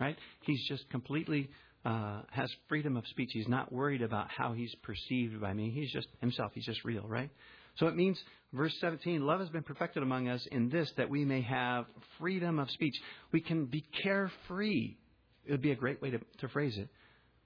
right? 0.00 0.16
He's 0.40 0.66
just 0.66 0.88
completely 0.90 1.50
uh, 1.84 2.22
has 2.30 2.50
freedom 2.68 2.96
of 2.96 3.06
speech. 3.08 3.30
He's 3.32 3.48
not 3.48 3.72
worried 3.72 4.02
about 4.02 4.28
how 4.30 4.52
he's 4.52 4.74
perceived 4.82 5.40
by 5.40 5.52
me. 5.52 5.70
He's 5.70 5.92
just 5.92 6.08
himself. 6.20 6.52
He's 6.54 6.66
just 6.66 6.84
real, 6.84 7.06
right? 7.06 7.30
So 7.76 7.86
it 7.86 7.96
means, 7.96 8.18
verse 8.52 8.74
17, 8.80 9.24
love 9.24 9.40
has 9.40 9.48
been 9.48 9.62
perfected 9.62 10.02
among 10.02 10.28
us 10.28 10.46
in 10.50 10.68
this, 10.68 10.90
that 10.96 11.08
we 11.08 11.24
may 11.24 11.42
have 11.42 11.86
freedom 12.18 12.58
of 12.58 12.70
speech. 12.70 12.94
We 13.32 13.40
can 13.40 13.66
be 13.66 13.84
carefree. 14.02 14.96
It 15.46 15.52
would 15.52 15.62
be 15.62 15.70
a 15.70 15.76
great 15.76 16.02
way 16.02 16.10
to, 16.10 16.18
to 16.40 16.48
phrase 16.48 16.76
it. 16.76 16.88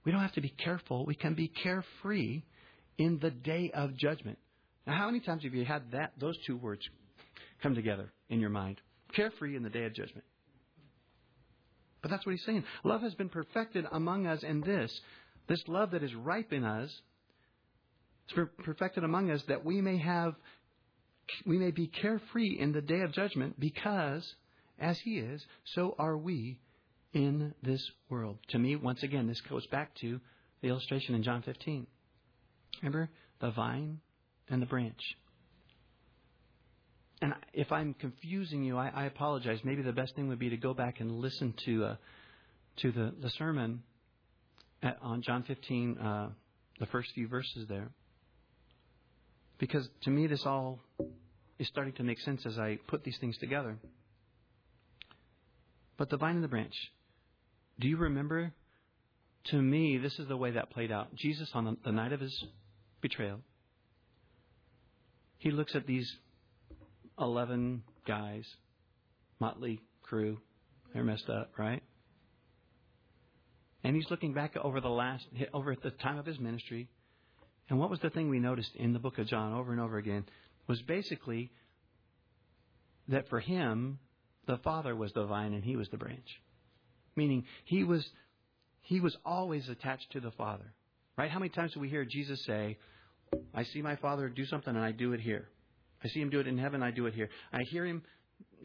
We 0.04 0.12
don't 0.12 0.20
have 0.20 0.32
to 0.32 0.40
be 0.40 0.48
careful. 0.48 1.06
We 1.06 1.14
can 1.14 1.34
be 1.34 1.48
carefree 1.48 2.42
in 2.98 3.18
the 3.20 3.30
day 3.30 3.70
of 3.72 3.96
judgment. 3.96 4.38
Now, 4.86 4.96
how 4.96 5.06
many 5.06 5.20
times 5.20 5.44
have 5.44 5.54
you 5.54 5.64
had 5.64 5.92
that 5.92 6.12
those 6.20 6.36
two 6.46 6.56
words 6.56 6.82
come 7.62 7.74
together 7.74 8.12
in 8.28 8.40
your 8.40 8.50
mind? 8.50 8.80
Carefree 9.14 9.56
in 9.56 9.62
the 9.62 9.70
day 9.70 9.84
of 9.84 9.94
judgment. 9.94 10.24
But 12.04 12.10
that's 12.10 12.26
what 12.26 12.32
he's 12.32 12.44
saying. 12.44 12.64
Love 12.84 13.00
has 13.00 13.14
been 13.14 13.30
perfected 13.30 13.86
among 13.90 14.26
us 14.26 14.42
in 14.42 14.60
this. 14.60 15.00
This 15.48 15.64
love 15.66 15.92
that 15.92 16.02
is 16.02 16.14
ripe 16.14 16.52
in 16.52 16.62
us 16.62 16.90
is 18.28 18.46
perfected 18.62 19.04
among 19.04 19.30
us 19.30 19.42
that 19.48 19.64
we 19.64 19.80
may 19.80 19.96
have 19.96 20.34
we 21.46 21.56
may 21.56 21.70
be 21.70 21.86
carefree 21.86 22.58
in 22.58 22.72
the 22.72 22.82
day 22.82 23.00
of 23.00 23.12
judgment 23.12 23.58
because 23.58 24.34
as 24.78 24.98
he 24.98 25.12
is, 25.12 25.46
so 25.64 25.94
are 25.98 26.18
we 26.18 26.60
in 27.14 27.54
this 27.62 27.90
world. 28.10 28.36
To 28.48 28.58
me, 28.58 28.76
once 28.76 29.02
again, 29.02 29.26
this 29.26 29.40
goes 29.40 29.66
back 29.68 29.94
to 30.02 30.20
the 30.60 30.68
illustration 30.68 31.14
in 31.14 31.22
John 31.22 31.40
15. 31.40 31.86
Remember 32.82 33.08
the 33.40 33.50
vine 33.50 34.00
and 34.50 34.60
the 34.60 34.66
branch. 34.66 35.00
And 37.24 37.32
if 37.54 37.72
I'm 37.72 37.94
confusing 37.94 38.64
you, 38.64 38.76
I, 38.76 38.88
I 38.94 39.04
apologize. 39.06 39.58
Maybe 39.64 39.80
the 39.80 39.94
best 39.94 40.14
thing 40.14 40.28
would 40.28 40.38
be 40.38 40.50
to 40.50 40.58
go 40.58 40.74
back 40.74 41.00
and 41.00 41.20
listen 41.20 41.54
to 41.64 41.84
uh, 41.86 41.96
to 42.80 42.92
the, 42.92 43.14
the 43.18 43.30
sermon 43.30 43.82
at, 44.82 44.98
on 45.00 45.22
John 45.22 45.42
15, 45.42 45.96
uh, 45.96 46.28
the 46.80 46.84
first 46.84 47.12
few 47.14 47.26
verses 47.26 47.66
there. 47.66 47.88
Because 49.56 49.88
to 50.02 50.10
me, 50.10 50.26
this 50.26 50.44
all 50.44 50.80
is 51.58 51.66
starting 51.68 51.94
to 51.94 52.02
make 52.02 52.20
sense 52.20 52.44
as 52.44 52.58
I 52.58 52.78
put 52.88 53.04
these 53.04 53.16
things 53.16 53.38
together. 53.38 53.78
But 55.96 56.10
the 56.10 56.18
vine 56.18 56.34
and 56.34 56.44
the 56.44 56.48
branch. 56.48 56.74
Do 57.80 57.88
you 57.88 57.96
remember? 57.96 58.52
To 59.44 59.62
me, 59.62 59.96
this 59.96 60.18
is 60.18 60.28
the 60.28 60.36
way 60.36 60.50
that 60.50 60.68
played 60.68 60.92
out. 60.92 61.14
Jesus, 61.14 61.48
on 61.54 61.64
the, 61.64 61.76
the 61.86 61.92
night 61.92 62.12
of 62.12 62.20
his 62.20 62.44
betrayal, 63.00 63.40
he 65.38 65.50
looks 65.50 65.74
at 65.74 65.86
these 65.86 66.14
11 67.18 67.82
guys, 68.06 68.44
motley 69.40 69.80
crew. 70.02 70.38
They're 70.92 71.04
messed 71.04 71.28
up, 71.28 71.52
right? 71.58 71.82
And 73.82 73.94
he's 73.94 74.10
looking 74.10 74.32
back 74.32 74.56
over 74.56 74.80
the 74.80 74.88
last, 74.88 75.26
over 75.52 75.72
at 75.72 75.82
the 75.82 75.90
time 75.90 76.18
of 76.18 76.26
his 76.26 76.38
ministry. 76.38 76.88
And 77.68 77.78
what 77.78 77.90
was 77.90 78.00
the 78.00 78.10
thing 78.10 78.30
we 78.30 78.40
noticed 78.40 78.74
in 78.76 78.92
the 78.92 78.98
book 78.98 79.18
of 79.18 79.26
John 79.26 79.52
over 79.52 79.72
and 79.72 79.80
over 79.80 79.98
again? 79.98 80.24
Was 80.66 80.80
basically 80.82 81.50
that 83.08 83.28
for 83.28 83.40
him, 83.40 83.98
the 84.46 84.58
Father 84.58 84.94
was 84.96 85.12
the 85.12 85.26
vine 85.26 85.52
and 85.52 85.64
he 85.64 85.76
was 85.76 85.88
the 85.90 85.98
branch. 85.98 86.40
Meaning 87.16 87.44
he 87.64 87.84
was, 87.84 88.06
he 88.80 89.00
was 89.00 89.16
always 89.24 89.68
attached 89.68 90.12
to 90.12 90.20
the 90.20 90.30
Father. 90.32 90.72
Right? 91.16 91.30
How 91.30 91.38
many 91.38 91.50
times 91.50 91.74
do 91.74 91.80
we 91.80 91.88
hear 91.88 92.04
Jesus 92.04 92.44
say, 92.44 92.78
I 93.54 93.64
see 93.64 93.82
my 93.82 93.96
Father 93.96 94.28
do 94.28 94.46
something 94.46 94.74
and 94.74 94.84
I 94.84 94.92
do 94.92 95.12
it 95.12 95.20
here. 95.20 95.48
I 96.04 96.08
see 96.08 96.20
him 96.20 96.30
do 96.30 96.40
it 96.40 96.46
in 96.46 96.58
heaven, 96.58 96.82
I 96.82 96.90
do 96.90 97.06
it 97.06 97.14
here. 97.14 97.30
I 97.52 97.62
hear 97.62 97.86
him 97.86 98.02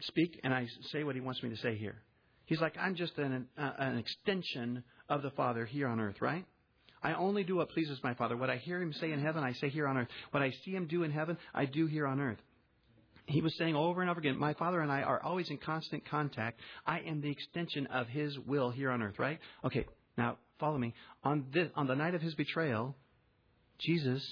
speak 0.02 0.40
and 0.44 0.52
I 0.52 0.66
say 0.92 1.04
what 1.04 1.14
he 1.14 1.20
wants 1.20 1.42
me 1.42 1.50
to 1.50 1.56
say 1.56 1.76
here. 1.76 2.02
He's 2.44 2.60
like, 2.60 2.74
I'm 2.78 2.96
just 2.96 3.16
an, 3.18 3.46
uh, 3.56 3.70
an 3.78 3.98
extension 3.98 4.82
of 5.08 5.22
the 5.22 5.30
Father 5.30 5.64
here 5.64 5.86
on 5.88 6.00
earth, 6.00 6.20
right? 6.20 6.44
I 7.02 7.14
only 7.14 7.44
do 7.44 7.56
what 7.56 7.70
pleases 7.70 7.98
my 8.02 8.14
Father. 8.14 8.36
What 8.36 8.50
I 8.50 8.56
hear 8.56 8.82
him 8.82 8.92
say 8.92 9.12
in 9.12 9.20
heaven, 9.22 9.42
I 9.42 9.52
say 9.54 9.68
here 9.68 9.86
on 9.86 9.96
earth. 9.96 10.08
What 10.32 10.42
I 10.42 10.50
see 10.64 10.72
him 10.72 10.86
do 10.86 11.02
in 11.02 11.10
heaven, 11.10 11.38
I 11.54 11.64
do 11.64 11.86
here 11.86 12.06
on 12.06 12.20
earth. 12.20 12.38
He 13.26 13.40
was 13.40 13.56
saying 13.56 13.76
over 13.76 14.00
and 14.00 14.10
over 14.10 14.18
again, 14.18 14.36
My 14.36 14.54
Father 14.54 14.80
and 14.80 14.90
I 14.90 15.02
are 15.02 15.22
always 15.22 15.48
in 15.48 15.58
constant 15.58 16.04
contact. 16.10 16.60
I 16.84 17.00
am 17.00 17.20
the 17.20 17.30
extension 17.30 17.86
of 17.86 18.08
his 18.08 18.36
will 18.40 18.70
here 18.70 18.90
on 18.90 19.02
earth, 19.02 19.18
right? 19.18 19.38
Okay, 19.64 19.86
now 20.18 20.38
follow 20.58 20.76
me. 20.76 20.92
On, 21.22 21.46
this, 21.54 21.68
on 21.76 21.86
the 21.86 21.94
night 21.94 22.14
of 22.14 22.20
his 22.20 22.34
betrayal, 22.34 22.96
Jesus 23.78 24.22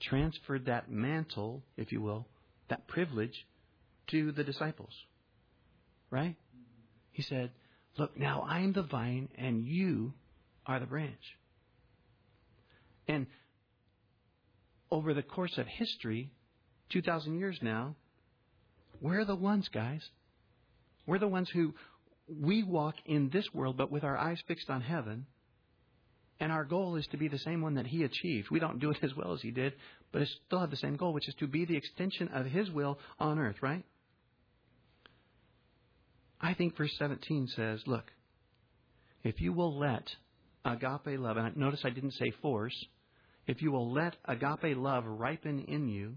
transferred 0.00 0.66
that 0.66 0.90
mantle, 0.90 1.62
if 1.76 1.92
you 1.92 2.02
will, 2.02 2.26
that 2.72 2.88
privilege, 2.88 3.46
to 4.08 4.32
the 4.32 4.42
disciples. 4.42 4.92
Right? 6.10 6.36
He 7.12 7.22
said, 7.22 7.50
Look, 7.98 8.18
now 8.18 8.46
I'm 8.48 8.72
the 8.72 8.82
vine 8.82 9.28
and 9.36 9.62
you 9.62 10.14
are 10.64 10.80
the 10.80 10.86
branch. 10.86 11.36
And 13.06 13.26
over 14.90 15.12
the 15.12 15.22
course 15.22 15.58
of 15.58 15.66
history, 15.66 16.30
2,000 16.90 17.38
years 17.38 17.58
now, 17.60 17.94
we're 19.02 19.26
the 19.26 19.36
ones, 19.36 19.68
guys. 19.68 20.02
We're 21.06 21.18
the 21.18 21.28
ones 21.28 21.50
who 21.50 21.74
we 22.26 22.62
walk 22.62 22.94
in 23.04 23.28
this 23.28 23.52
world, 23.52 23.76
but 23.76 23.90
with 23.90 24.04
our 24.04 24.16
eyes 24.16 24.42
fixed 24.48 24.70
on 24.70 24.80
heaven. 24.80 25.26
And 26.42 26.50
our 26.50 26.64
goal 26.64 26.96
is 26.96 27.06
to 27.12 27.16
be 27.16 27.28
the 27.28 27.38
same 27.38 27.62
one 27.62 27.74
that 27.74 27.86
he 27.86 28.02
achieved. 28.02 28.50
We 28.50 28.58
don't 28.58 28.80
do 28.80 28.90
it 28.90 28.96
as 29.02 29.14
well 29.14 29.32
as 29.32 29.40
he 29.40 29.52
did, 29.52 29.74
but 30.10 30.26
still 30.46 30.58
have 30.58 30.70
the 30.70 30.76
same 30.76 30.96
goal, 30.96 31.12
which 31.12 31.28
is 31.28 31.36
to 31.36 31.46
be 31.46 31.64
the 31.64 31.76
extension 31.76 32.26
of 32.34 32.46
his 32.46 32.68
will 32.68 32.98
on 33.20 33.38
earth, 33.38 33.62
right? 33.62 33.84
I 36.40 36.54
think 36.54 36.76
verse 36.76 36.92
17 36.98 37.46
says, 37.54 37.80
look, 37.86 38.10
if 39.22 39.40
you 39.40 39.52
will 39.52 39.78
let 39.78 40.08
agape 40.64 41.16
love, 41.20 41.36
and 41.36 41.56
notice 41.56 41.82
I 41.84 41.90
didn't 41.90 42.14
say 42.14 42.32
force, 42.42 42.74
if 43.46 43.62
you 43.62 43.70
will 43.70 43.92
let 43.92 44.16
agape 44.24 44.76
love 44.76 45.04
ripen 45.06 45.60
in 45.68 45.86
you, 45.86 46.16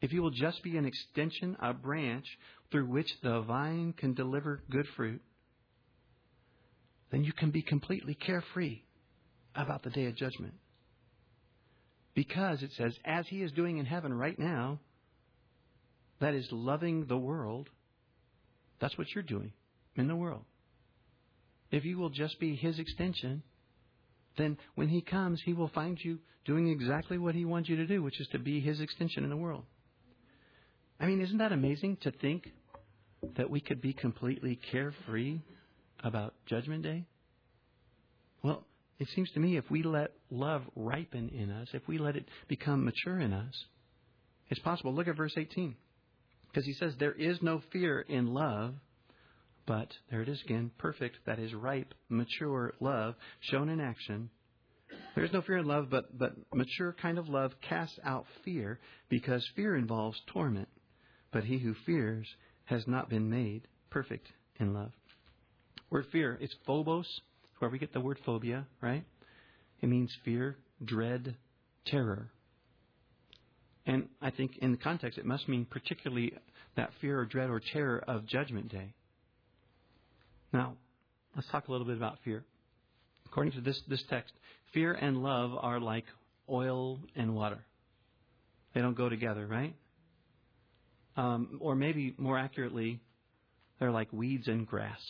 if 0.00 0.10
you 0.10 0.22
will 0.22 0.30
just 0.30 0.62
be 0.62 0.78
an 0.78 0.86
extension, 0.86 1.54
a 1.60 1.74
branch 1.74 2.24
through 2.70 2.86
which 2.86 3.10
the 3.22 3.42
vine 3.42 3.92
can 3.92 4.14
deliver 4.14 4.62
good 4.70 4.86
fruit, 4.96 5.20
then 7.10 7.24
you 7.24 7.32
can 7.32 7.50
be 7.50 7.62
completely 7.62 8.14
carefree 8.14 8.82
about 9.54 9.82
the 9.82 9.90
day 9.90 10.06
of 10.06 10.16
judgment. 10.16 10.54
Because 12.14 12.62
it 12.62 12.70
says, 12.76 12.92
as 13.04 13.26
he 13.28 13.42
is 13.42 13.52
doing 13.52 13.78
in 13.78 13.86
heaven 13.86 14.12
right 14.12 14.38
now, 14.38 14.80
that 16.20 16.34
is 16.34 16.46
loving 16.50 17.06
the 17.06 17.16
world, 17.16 17.68
that's 18.80 18.96
what 18.98 19.06
you're 19.14 19.22
doing 19.22 19.52
in 19.96 20.08
the 20.08 20.16
world. 20.16 20.44
If 21.70 21.84
you 21.84 21.98
will 21.98 22.10
just 22.10 22.38
be 22.40 22.56
his 22.56 22.78
extension, 22.78 23.42
then 24.36 24.58
when 24.74 24.88
he 24.88 25.02
comes, 25.02 25.40
he 25.44 25.52
will 25.52 25.68
find 25.68 25.98
you 26.00 26.18
doing 26.44 26.68
exactly 26.68 27.18
what 27.18 27.34
he 27.34 27.44
wants 27.44 27.68
you 27.68 27.76
to 27.76 27.86
do, 27.86 28.02
which 28.02 28.20
is 28.20 28.28
to 28.28 28.38
be 28.38 28.60
his 28.60 28.80
extension 28.80 29.24
in 29.24 29.30
the 29.30 29.36
world. 29.36 29.64
I 30.98 31.06
mean, 31.06 31.20
isn't 31.20 31.38
that 31.38 31.52
amazing 31.52 31.98
to 32.02 32.10
think 32.10 32.48
that 33.36 33.50
we 33.50 33.60
could 33.60 33.80
be 33.80 33.92
completely 33.92 34.58
carefree 34.70 35.40
about 36.02 36.34
Judgment 36.50 36.82
Day? 36.82 37.06
Well, 38.42 38.66
it 38.98 39.08
seems 39.14 39.30
to 39.32 39.40
me 39.40 39.56
if 39.56 39.70
we 39.70 39.84
let 39.84 40.10
love 40.30 40.62
ripen 40.74 41.28
in 41.28 41.50
us, 41.50 41.68
if 41.72 41.86
we 41.86 41.96
let 41.96 42.16
it 42.16 42.26
become 42.48 42.84
mature 42.84 43.20
in 43.20 43.32
us, 43.32 43.54
it's 44.50 44.60
possible. 44.60 44.92
Look 44.92 45.06
at 45.06 45.16
verse 45.16 45.34
18. 45.36 45.76
Because 46.48 46.66
he 46.66 46.72
says, 46.74 46.94
There 46.98 47.12
is 47.12 47.38
no 47.40 47.62
fear 47.72 48.00
in 48.00 48.34
love, 48.34 48.74
but, 49.64 49.88
there 50.10 50.22
it 50.22 50.28
is 50.28 50.42
again, 50.44 50.72
perfect, 50.76 51.18
that 51.24 51.38
is 51.38 51.54
ripe, 51.54 51.94
mature 52.08 52.74
love, 52.80 53.14
shown 53.38 53.68
in 53.68 53.80
action. 53.80 54.30
There 55.14 55.24
is 55.24 55.32
no 55.32 55.42
fear 55.42 55.58
in 55.58 55.66
love, 55.66 55.88
but, 55.88 56.18
but 56.18 56.32
mature 56.52 56.96
kind 57.00 57.18
of 57.18 57.28
love 57.28 57.52
casts 57.60 57.98
out 58.04 58.26
fear, 58.44 58.80
because 59.08 59.48
fear 59.54 59.76
involves 59.76 60.20
torment. 60.26 60.68
But 61.32 61.44
he 61.44 61.58
who 61.58 61.74
fears 61.86 62.26
has 62.64 62.88
not 62.88 63.08
been 63.08 63.30
made 63.30 63.68
perfect 63.88 64.26
in 64.58 64.74
love. 64.74 64.90
Word 65.90 66.06
fear, 66.12 66.38
it's 66.40 66.54
phobos, 66.66 67.06
where 67.58 67.70
we 67.70 67.78
get 67.78 67.92
the 67.92 68.00
word 68.00 68.18
phobia, 68.24 68.66
right? 68.80 69.04
It 69.80 69.88
means 69.88 70.14
fear, 70.24 70.56
dread, 70.84 71.36
terror. 71.86 72.30
And 73.86 74.08
I 74.22 74.30
think 74.30 74.58
in 74.58 74.72
the 74.72 74.78
context, 74.78 75.18
it 75.18 75.26
must 75.26 75.48
mean 75.48 75.66
particularly 75.68 76.32
that 76.76 76.90
fear 77.00 77.18
or 77.18 77.24
dread 77.24 77.50
or 77.50 77.60
terror 77.60 78.02
of 78.06 78.26
Judgment 78.26 78.70
Day. 78.70 78.94
Now, 80.52 80.74
let's 81.34 81.48
talk 81.48 81.68
a 81.68 81.72
little 81.72 81.86
bit 81.86 81.96
about 81.96 82.18
fear. 82.24 82.44
According 83.26 83.52
to 83.54 83.60
this, 83.60 83.80
this 83.88 84.02
text, 84.08 84.32
fear 84.72 84.92
and 84.92 85.22
love 85.22 85.52
are 85.58 85.80
like 85.80 86.04
oil 86.48 87.00
and 87.16 87.34
water. 87.34 87.64
They 88.74 88.80
don't 88.80 88.96
go 88.96 89.08
together, 89.08 89.46
right? 89.46 89.74
Um, 91.16 91.58
or 91.60 91.74
maybe 91.74 92.14
more 92.16 92.38
accurately, 92.38 93.00
they're 93.78 93.90
like 93.90 94.12
weeds 94.12 94.46
and 94.46 94.66
grass. 94.66 95.00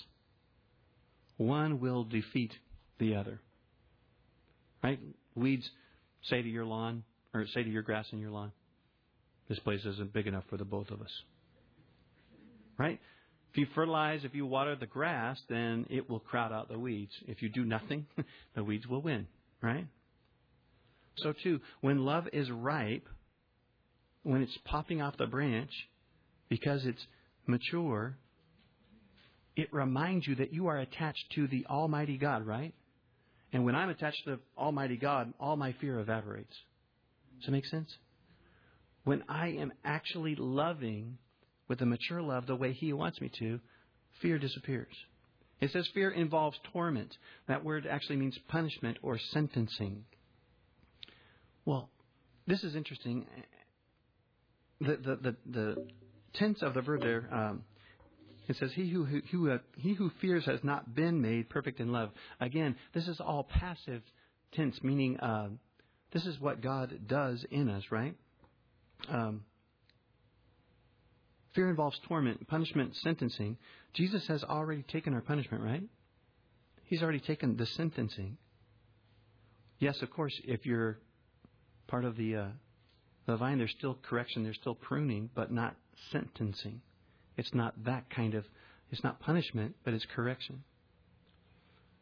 One 1.41 1.81
will 1.81 2.05
defeat 2.05 2.53
the 2.99 3.15
other. 3.15 3.41
Right? 4.85 5.01
Weeds 5.35 5.67
say 6.25 6.43
to 6.43 6.49
your 6.49 6.67
lawn, 6.67 7.03
or 7.33 7.47
say 7.55 7.63
to 7.63 7.71
your 7.71 7.81
grass 7.81 8.05
in 8.13 8.19
your 8.19 8.31
lawn, 8.31 8.53
this 9.49 9.59
place 9.61 9.81
isn't 9.87 10.13
big 10.13 10.27
enough 10.27 10.45
for 10.51 10.59
the 10.59 10.67
both 10.67 10.91
of 10.91 11.01
us. 11.01 11.11
Right? 12.77 13.01
If 13.53 13.57
you 13.57 13.67
fertilize, 13.75 14.21
if 14.25 14.35
you 14.35 14.45
water 14.45 14.77
the 14.77 14.85
grass, 14.85 15.39
then 15.49 15.87
it 15.89 16.11
will 16.11 16.21
crowd 16.21 16.53
out 16.53 16.69
the 16.69 16.79
weeds. 16.79 17.13
If 17.27 17.41
you 17.41 17.49
do 17.49 17.65
nothing, 17.65 18.05
the 18.55 18.63
weeds 18.63 18.87
will 18.87 19.01
win. 19.01 19.27
Right? 19.63 19.87
So, 21.17 21.33
too, 21.43 21.61
when 21.81 22.05
love 22.05 22.29
is 22.35 22.51
ripe, 22.51 23.09
when 24.25 24.43
it's 24.43 24.59
popping 24.67 25.01
off 25.01 25.17
the 25.17 25.27
branch, 25.27 25.73
because 26.51 26.85
it's 26.85 27.07
mature, 27.47 28.19
it 29.61 29.73
reminds 29.75 30.27
you 30.27 30.37
that 30.37 30.55
you 30.55 30.69
are 30.69 30.79
attached 30.79 31.33
to 31.35 31.47
the 31.47 31.67
Almighty 31.67 32.17
God, 32.17 32.47
right? 32.47 32.73
And 33.53 33.67
when 33.67 33.75
I'm 33.75 33.91
attached 33.91 34.25
to 34.25 34.39
Almighty 34.57 34.97
God, 34.97 35.35
all 35.39 35.55
my 35.57 35.75
fear 35.81 35.99
evaporates. 35.99 36.57
Does 37.39 37.47
that 37.47 37.53
make 37.53 37.67
sense? 37.67 37.95
When 39.05 39.23
I 39.29 39.49
am 39.49 39.73
actually 39.85 40.35
loving 40.35 41.19
with 41.69 41.83
a 41.83 41.87
mature 41.87 42.23
love 42.23 42.47
the 42.47 42.57
way 42.57 42.73
He 42.73 42.95
wants 42.95 43.21
me 43.21 43.31
to, 43.39 43.61
fear 44.23 44.39
disappears. 44.39 44.95
It 45.61 45.73
says 45.73 45.87
fear 45.93 46.11
involves 46.11 46.59
torment. 46.73 47.15
That 47.47 47.63
word 47.63 47.87
actually 47.87 48.17
means 48.17 48.39
punishment 48.49 48.97
or 49.03 49.19
sentencing. 49.19 50.05
Well, 51.67 51.91
this 52.47 52.65
is 52.65 52.75
interesting. 52.75 53.27
The, 54.81 54.97
the, 54.97 55.17
the, 55.17 55.37
the 55.51 55.87
tense 56.33 56.63
of 56.63 56.73
the 56.73 56.81
verb 56.81 57.03
there, 57.03 57.29
um, 57.31 57.63
it 58.51 58.57
says, 58.57 58.73
he 58.75 58.91
who, 58.91 59.05
who, 59.05 59.51
uh, 59.51 59.59
he 59.77 59.95
who 59.95 60.11
fears 60.21 60.45
has 60.47 60.59
not 60.65 60.95
been 60.95 61.23
made 61.23 61.49
perfect 61.49 61.79
in 61.79 61.93
love. 61.93 62.11
Again, 62.41 62.75
this 62.93 63.07
is 63.07 63.21
all 63.21 63.45
passive 63.45 64.03
tense, 64.53 64.83
meaning 64.83 65.19
uh, 65.21 65.49
this 66.13 66.27
is 66.27 66.41
what 66.41 66.61
God 66.61 67.07
does 67.07 67.45
in 67.51 67.69
us, 67.69 67.85
right? 67.91 68.15
Um, 69.09 69.45
fear 71.55 71.71
involves 71.71 71.99
torment, 72.09 72.49
punishment, 72.49 72.97
sentencing. 72.97 73.57
Jesus 73.95 74.27
has 74.27 74.43
already 74.43 74.83
taken 74.83 75.15
our 75.15 75.21
punishment, 75.21 75.63
right? 75.63 75.85
He's 76.85 77.03
already 77.03 77.21
taken 77.21 77.57
the 77.57 77.67
sentencing. 77.67 78.37
Yes, 79.79 80.03
of 80.03 80.11
course, 80.11 80.35
if 80.45 80.67
you're 80.67 80.99
part 81.87 82.05
of 82.05 82.17
the 82.17 82.37
uh, 82.37 82.47
the 83.27 83.37
vine, 83.37 83.59
there's 83.59 83.75
still 83.79 83.97
correction, 84.03 84.43
there's 84.43 84.57
still 84.57 84.75
pruning, 84.75 85.31
but 85.35 85.53
not 85.53 85.77
sentencing. 86.11 86.81
It's 87.41 87.55
not 87.55 87.73
that 87.85 88.11
kind 88.11 88.35
of, 88.35 88.45
it's 88.91 89.03
not 89.03 89.19
punishment, 89.19 89.75
but 89.83 89.95
it's 89.95 90.05
correction. 90.15 90.63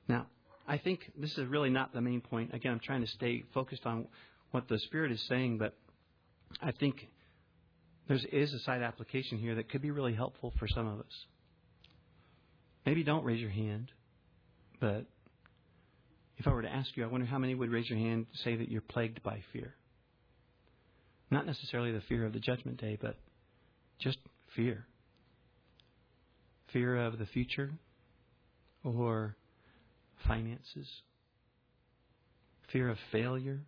Now, 0.08 0.26
I 0.66 0.78
think 0.78 1.12
this 1.16 1.30
is 1.38 1.46
really 1.46 1.70
not 1.70 1.94
the 1.94 2.00
main 2.00 2.20
point. 2.20 2.52
Again, 2.54 2.72
I'm 2.72 2.80
trying 2.80 3.02
to 3.02 3.06
stay 3.06 3.44
focused 3.54 3.86
on 3.86 4.08
what 4.50 4.66
the 4.66 4.80
Spirit 4.80 5.12
is 5.12 5.22
saying, 5.28 5.58
but 5.58 5.74
I 6.60 6.72
think 6.72 7.06
there 8.08 8.18
is 8.32 8.52
a 8.52 8.58
side 8.58 8.82
application 8.82 9.38
here 9.38 9.54
that 9.54 9.70
could 9.70 9.80
be 9.80 9.92
really 9.92 10.12
helpful 10.12 10.52
for 10.58 10.66
some 10.66 10.88
of 10.88 10.98
us. 10.98 11.26
Maybe 12.84 13.04
don't 13.04 13.22
raise 13.22 13.40
your 13.40 13.50
hand, 13.50 13.92
but 14.80 15.06
if 16.36 16.48
I 16.48 16.50
were 16.50 16.62
to 16.62 16.68
ask 16.68 16.96
you, 16.96 17.04
I 17.04 17.06
wonder 17.06 17.26
how 17.26 17.38
many 17.38 17.54
would 17.54 17.70
raise 17.70 17.88
your 17.88 17.98
hand 18.00 18.26
to 18.32 18.42
say 18.42 18.56
that 18.56 18.68
you're 18.68 18.80
plagued 18.80 19.22
by 19.22 19.44
fear. 19.52 19.76
Not 21.30 21.46
necessarily 21.46 21.92
the 21.92 22.02
fear 22.08 22.26
of 22.26 22.32
the 22.32 22.40
judgment 22.40 22.80
day, 22.80 22.98
but 23.00 23.14
just 24.00 24.18
fear 24.56 24.87
fear 26.72 26.96
of 26.96 27.18
the 27.18 27.26
future 27.26 27.70
or 28.84 29.36
finances, 30.26 30.88
fear 32.72 32.88
of 32.88 32.98
failure, 33.12 33.60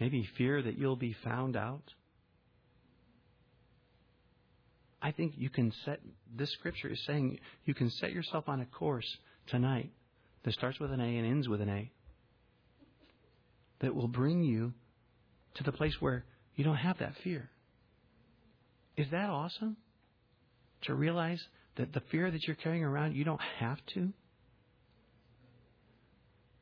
maybe 0.00 0.28
fear 0.36 0.62
that 0.62 0.78
you'll 0.78 0.96
be 0.96 1.16
found 1.24 1.56
out. 1.56 1.82
I 5.00 5.12
think 5.12 5.34
you 5.36 5.50
can 5.50 5.72
set, 5.84 6.00
this 6.34 6.50
scripture 6.52 6.88
is 6.88 7.00
saying 7.06 7.38
you 7.64 7.74
can 7.74 7.90
set 7.90 8.12
yourself 8.12 8.48
on 8.48 8.60
a 8.60 8.66
course 8.66 9.06
tonight 9.46 9.90
that 10.44 10.54
starts 10.54 10.80
with 10.80 10.90
an 10.90 11.00
A 11.00 11.04
and 11.04 11.26
ends 11.26 11.48
with 11.48 11.60
an 11.60 11.68
A 11.68 11.90
that 13.80 13.94
will 13.94 14.08
bring 14.08 14.42
you 14.42 14.72
to 15.54 15.62
the 15.62 15.72
place 15.72 15.94
where 16.00 16.24
you 16.56 16.64
don't 16.64 16.76
have 16.76 16.98
that 16.98 17.14
fear. 17.22 17.50
Is 18.96 19.06
that 19.10 19.28
awesome? 19.28 19.76
To 20.82 20.94
realize 20.94 21.42
that 21.76 21.92
the 21.92 22.02
fear 22.10 22.30
that 22.30 22.46
you're 22.46 22.56
carrying 22.56 22.84
around, 22.84 23.14
you 23.14 23.24
don't 23.24 23.40
have 23.58 23.78
to? 23.94 24.12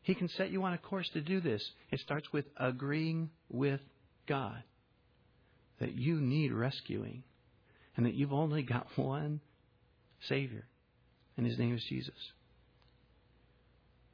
He 0.02 0.14
can 0.14 0.28
set 0.28 0.50
you 0.50 0.62
on 0.62 0.74
a 0.74 0.78
course 0.78 1.08
to 1.14 1.20
do 1.20 1.40
this. 1.40 1.62
It 1.90 2.00
starts 2.00 2.32
with 2.32 2.44
agreeing 2.58 3.30
with 3.48 3.80
God 4.28 4.62
that 5.80 5.94
you 5.94 6.20
need 6.20 6.52
rescuing 6.52 7.22
and 7.96 8.06
that 8.06 8.14
you've 8.14 8.32
only 8.32 8.62
got 8.62 8.86
one 8.96 9.40
Savior, 10.28 10.66
and 11.36 11.46
His 11.46 11.58
name 11.58 11.74
is 11.74 11.84
Jesus. 11.88 12.14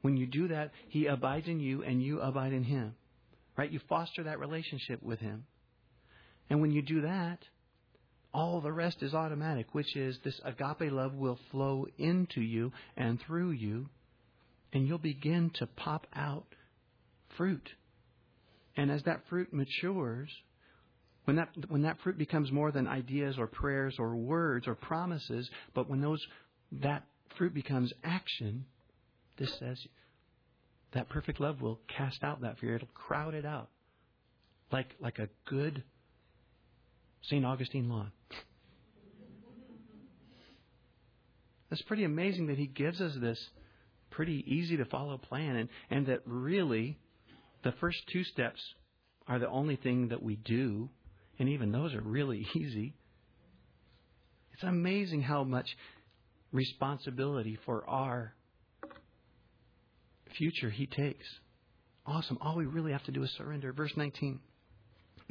When 0.01 0.17
you 0.17 0.25
do 0.25 0.47
that, 0.47 0.71
He 0.89 1.05
abides 1.07 1.47
in 1.47 1.59
you 1.59 1.83
and 1.83 2.01
you 2.01 2.21
abide 2.21 2.53
in 2.53 2.63
Him. 2.63 2.95
Right? 3.57 3.71
You 3.71 3.79
foster 3.89 4.23
that 4.23 4.39
relationship 4.39 5.03
with 5.03 5.19
Him. 5.19 5.45
And 6.49 6.61
when 6.61 6.71
you 6.71 6.81
do 6.81 7.01
that, 7.01 7.39
all 8.33 8.61
the 8.61 8.71
rest 8.71 9.01
is 9.01 9.13
automatic, 9.13 9.67
which 9.73 9.95
is 9.95 10.17
this 10.23 10.39
agape 10.45 10.91
love 10.91 11.13
will 11.13 11.39
flow 11.51 11.85
into 11.97 12.41
you 12.41 12.71
and 12.95 13.19
through 13.21 13.51
you, 13.51 13.89
and 14.71 14.87
you'll 14.87 14.97
begin 14.97 15.51
to 15.55 15.67
pop 15.67 16.07
out 16.15 16.45
fruit. 17.35 17.69
And 18.77 18.89
as 18.89 19.03
that 19.03 19.23
fruit 19.29 19.53
matures, 19.53 20.29
when 21.25 21.35
that, 21.35 21.49
when 21.67 21.81
that 21.83 21.99
fruit 22.01 22.17
becomes 22.17 22.51
more 22.51 22.71
than 22.71 22.87
ideas 22.87 23.35
or 23.37 23.47
prayers 23.47 23.95
or 23.99 24.15
words 24.15 24.67
or 24.67 24.75
promises, 24.75 25.49
but 25.73 25.89
when 25.89 26.01
those, 26.01 26.25
that 26.71 27.03
fruit 27.37 27.53
becomes 27.53 27.91
action, 28.03 28.65
this 29.37 29.53
says 29.59 29.77
that 30.93 31.09
perfect 31.09 31.39
love 31.39 31.61
will 31.61 31.79
cast 31.95 32.23
out 32.23 32.41
that 32.41 32.59
fear. 32.59 32.75
It'll 32.75 32.87
crowd 32.93 33.33
it 33.33 33.45
out. 33.45 33.69
Like, 34.71 34.95
like 35.01 35.19
a 35.19 35.29
good 35.45 35.83
St. 37.23 37.45
Augustine 37.45 37.89
lawn. 37.89 38.11
It's 41.71 41.81
pretty 41.83 42.03
amazing 42.03 42.47
that 42.47 42.57
he 42.57 42.67
gives 42.67 42.99
us 42.99 43.13
this 43.19 43.39
pretty 44.09 44.43
easy 44.45 44.75
to 44.77 44.85
follow 44.85 45.17
plan 45.17 45.55
and, 45.55 45.69
and 45.89 46.07
that 46.07 46.21
really 46.25 46.97
the 47.63 47.71
first 47.79 47.97
two 48.11 48.23
steps 48.25 48.59
are 49.27 49.39
the 49.39 49.47
only 49.47 49.77
thing 49.77 50.09
that 50.09 50.21
we 50.21 50.35
do 50.35 50.89
and 51.39 51.47
even 51.47 51.71
those 51.71 51.93
are 51.93 52.01
really 52.01 52.45
easy. 52.55 52.93
It's 54.53 54.63
amazing 54.63 55.21
how 55.21 55.43
much 55.43 55.67
responsibility 56.51 57.57
for 57.65 57.89
our 57.89 58.33
future 60.37 60.69
He 60.69 60.87
takes. 60.87 61.25
Awesome. 62.05 62.37
All 62.41 62.55
we 62.55 62.65
really 62.65 62.91
have 62.91 63.03
to 63.05 63.11
do 63.11 63.23
is 63.23 63.31
surrender. 63.37 63.71
Verse 63.73 63.93
19. 63.95 64.39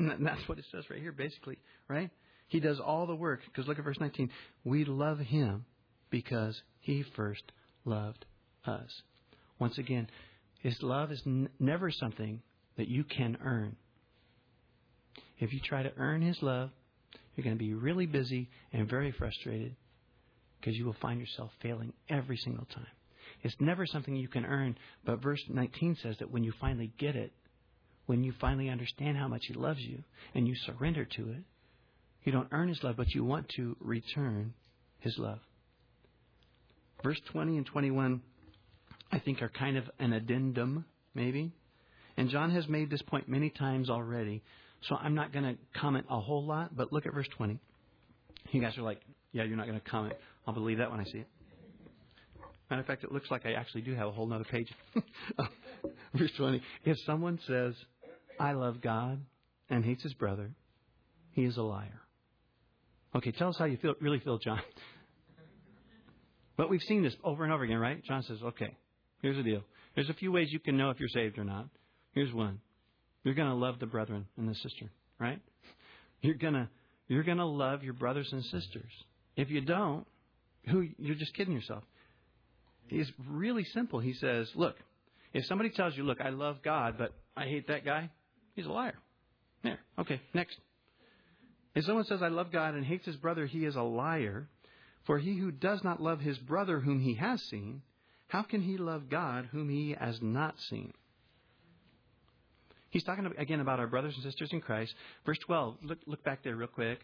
And 0.08 0.26
that's 0.26 0.48
what 0.48 0.58
it 0.58 0.64
says 0.72 0.84
right 0.88 1.00
here, 1.00 1.12
basically, 1.12 1.58
right? 1.88 2.10
He 2.48 2.58
does 2.58 2.80
all 2.80 3.06
the 3.06 3.14
work. 3.14 3.40
Because 3.44 3.68
look 3.68 3.78
at 3.78 3.84
verse 3.84 4.00
19. 4.00 4.30
We 4.64 4.84
love 4.84 5.18
Him 5.18 5.66
because 6.08 6.60
He 6.80 7.04
first 7.14 7.42
loved 7.84 8.24
us. 8.66 8.90
Once 9.58 9.76
again, 9.78 10.08
His 10.60 10.76
love 10.82 11.12
is 11.12 11.22
n- 11.26 11.50
never 11.58 11.90
something 11.90 12.40
that 12.76 12.88
you 12.88 13.04
can 13.04 13.36
earn. 13.44 13.76
If 15.38 15.52
you 15.52 15.60
try 15.60 15.82
to 15.82 15.92
earn 15.98 16.22
His 16.22 16.38
love, 16.40 16.70
you're 17.36 17.44
going 17.44 17.56
to 17.56 17.62
be 17.64 17.74
really 17.74 18.06
busy 18.06 18.48
and 18.72 18.88
very 18.88 19.12
frustrated 19.12 19.76
because 20.58 20.76
you 20.76 20.86
will 20.86 20.96
find 21.00 21.20
yourself 21.20 21.50
failing 21.62 21.92
every 22.08 22.36
single 22.38 22.66
time. 22.74 22.86
It's 23.42 23.54
never 23.60 23.86
something 23.86 24.16
you 24.16 24.28
can 24.28 24.44
earn, 24.44 24.76
but 25.04 25.22
verse 25.22 25.42
19 25.48 25.98
says 26.02 26.16
that 26.18 26.30
when 26.30 26.42
you 26.42 26.52
finally 26.60 26.90
get 26.98 27.16
it, 27.16 27.32
when 28.06 28.24
you 28.24 28.32
finally 28.40 28.68
understand 28.68 29.16
how 29.16 29.28
much 29.28 29.44
He 29.46 29.54
loves 29.54 29.80
you 29.80 30.02
and 30.34 30.46
you 30.46 30.54
surrender 30.66 31.04
to 31.04 31.30
it, 31.30 31.42
you 32.24 32.32
don't 32.32 32.48
earn 32.52 32.68
His 32.68 32.82
love, 32.82 32.96
but 32.96 33.10
you 33.14 33.24
want 33.24 33.48
to 33.56 33.76
return 33.80 34.54
His 34.98 35.16
love. 35.18 35.38
Verse 37.02 37.20
20 37.32 37.56
and 37.56 37.66
21, 37.66 38.20
I 39.10 39.18
think, 39.18 39.42
are 39.42 39.48
kind 39.48 39.76
of 39.76 39.84
an 39.98 40.12
addendum, 40.12 40.84
maybe. 41.14 41.52
And 42.16 42.28
John 42.28 42.50
has 42.50 42.68
made 42.68 42.90
this 42.90 43.02
point 43.02 43.28
many 43.28 43.48
times 43.48 43.88
already, 43.88 44.42
so 44.88 44.96
I'm 44.96 45.14
not 45.14 45.32
going 45.32 45.44
to 45.44 45.80
comment 45.80 46.06
a 46.10 46.20
whole 46.20 46.44
lot, 46.44 46.76
but 46.76 46.92
look 46.92 47.06
at 47.06 47.14
verse 47.14 47.28
20. 47.36 47.58
You 48.50 48.60
guys 48.60 48.76
are 48.76 48.82
like, 48.82 49.00
yeah, 49.32 49.44
you're 49.44 49.56
not 49.56 49.66
going 49.66 49.80
to 49.80 49.88
comment. 49.88 50.14
I'll 50.46 50.54
believe 50.54 50.78
that 50.78 50.90
when 50.90 51.00
I 51.00 51.04
see 51.04 51.18
it. 51.18 51.28
Matter 52.70 52.80
of 52.80 52.86
fact, 52.86 53.02
it 53.02 53.12
looks 53.12 53.30
like 53.30 53.44
I 53.44 53.52
actually 53.52 53.82
do 53.82 53.94
have 53.94 54.06
a 54.06 54.12
whole 54.12 54.32
other 54.32 54.44
page. 54.44 54.68
verse 56.14 56.30
20. 56.36 56.62
If 56.84 56.96
someone 57.04 57.40
says, 57.46 57.74
I 58.38 58.52
love 58.52 58.80
God 58.80 59.20
and 59.68 59.84
hates 59.84 60.04
his 60.04 60.14
brother, 60.14 60.50
he 61.32 61.44
is 61.44 61.56
a 61.56 61.62
liar. 61.62 62.00
Okay, 63.14 63.32
tell 63.32 63.48
us 63.48 63.56
how 63.58 63.64
you 63.64 63.76
feel, 63.76 63.94
really 64.00 64.20
feel, 64.20 64.38
John. 64.38 64.60
But 66.56 66.68
we've 66.68 66.82
seen 66.82 67.02
this 67.02 67.14
over 67.24 67.42
and 67.42 67.54
over 67.54 67.64
again, 67.64 67.78
right? 67.78 68.04
John 68.04 68.22
says, 68.22 68.36
okay, 68.42 68.76
here's 69.22 69.38
the 69.38 69.42
deal. 69.42 69.62
There's 69.94 70.10
a 70.10 70.12
few 70.12 70.30
ways 70.30 70.48
you 70.50 70.60
can 70.60 70.76
know 70.76 70.90
if 70.90 71.00
you're 71.00 71.08
saved 71.08 71.38
or 71.38 71.44
not. 71.44 71.68
Here's 72.12 72.34
one. 72.34 72.60
You're 73.24 73.32
going 73.32 73.48
to 73.48 73.54
love 73.54 73.78
the 73.78 73.86
brethren 73.86 74.26
and 74.36 74.46
the 74.46 74.54
sister, 74.54 74.90
right? 75.18 75.40
You're 76.20 76.34
going 76.34 76.52
to 76.52 76.68
you're 77.08 77.22
going 77.22 77.38
to 77.38 77.46
love 77.46 77.82
your 77.82 77.94
brothers 77.94 78.28
and 78.30 78.44
sisters. 78.44 78.92
If 79.36 79.48
you 79.48 79.62
don't, 79.62 80.06
who 80.68 80.86
you're 80.98 81.16
just 81.16 81.32
kidding 81.32 81.54
yourself. 81.54 81.82
It's 82.90 83.12
really 83.28 83.64
simple. 83.64 84.00
He 84.00 84.14
says, 84.14 84.50
"Look, 84.54 84.76
if 85.32 85.46
somebody 85.46 85.70
tells 85.70 85.96
you, 85.96 86.04
"Look, 86.04 86.20
I 86.20 86.30
love 86.30 86.62
God, 86.62 86.96
but 86.98 87.14
I 87.36 87.44
hate 87.44 87.68
that 87.68 87.84
guy," 87.84 88.10
he's 88.54 88.66
a 88.66 88.72
liar. 88.72 88.98
There. 89.62 89.78
Okay, 89.98 90.20
next. 90.34 90.58
If 91.74 91.84
someone 91.84 92.04
says, 92.04 92.22
"I 92.22 92.28
love 92.28 92.50
God 92.50 92.74
and 92.74 92.84
hates 92.84 93.06
his 93.06 93.16
brother," 93.16 93.46
he 93.46 93.64
is 93.64 93.76
a 93.76 93.82
liar. 93.82 94.48
For 95.04 95.18
he 95.18 95.36
who 95.36 95.50
does 95.50 95.82
not 95.82 96.02
love 96.02 96.20
his 96.20 96.38
brother 96.38 96.80
whom 96.80 97.00
he 97.00 97.14
has 97.14 97.42
seen, 97.42 97.82
how 98.28 98.42
can 98.42 98.62
he 98.62 98.76
love 98.76 99.08
God 99.08 99.46
whom 99.46 99.68
he 99.68 99.96
has 99.98 100.20
not 100.20 100.58
seen? 100.60 100.92
He's 102.90 103.04
talking 103.04 103.26
again 103.38 103.60
about 103.60 103.80
our 103.80 103.86
brothers 103.86 104.14
and 104.14 104.24
sisters 104.24 104.52
in 104.52 104.60
Christ. 104.60 104.94
Verse 105.24 105.38
12, 105.38 105.78
look, 105.82 105.98
look 106.06 106.22
back 106.24 106.42
there 106.42 106.56
real 106.56 106.68
quick. 106.68 107.00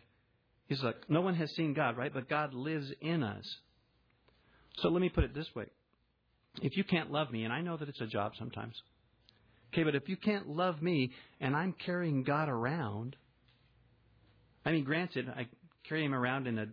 He's 0.68 0.82
like, 0.82 1.08
no 1.08 1.20
one 1.20 1.34
has 1.34 1.50
seen 1.54 1.74
God, 1.74 1.96
right? 1.96 2.12
But 2.12 2.28
God 2.28 2.54
lives 2.54 2.92
in 3.00 3.22
us. 3.22 3.58
So 4.78 4.88
let 4.88 5.00
me 5.00 5.08
put 5.08 5.24
it 5.24 5.34
this 5.34 5.48
way. 5.54 5.66
If 6.62 6.76
you 6.76 6.84
can't 6.84 7.10
love 7.10 7.30
me, 7.30 7.44
and 7.44 7.52
I 7.52 7.60
know 7.60 7.76
that 7.76 7.88
it's 7.88 8.00
a 8.00 8.06
job 8.06 8.32
sometimes, 8.38 8.74
okay, 9.72 9.84
but 9.84 9.94
if 9.94 10.08
you 10.08 10.16
can't 10.16 10.48
love 10.48 10.80
me 10.82 11.12
and 11.40 11.54
I'm 11.54 11.74
carrying 11.84 12.22
God 12.22 12.48
around, 12.48 13.16
I 14.64 14.72
mean, 14.72 14.84
granted, 14.84 15.28
I 15.28 15.48
carry 15.88 16.04
him 16.04 16.14
around 16.14 16.46
in 16.46 16.58
a 16.58 16.66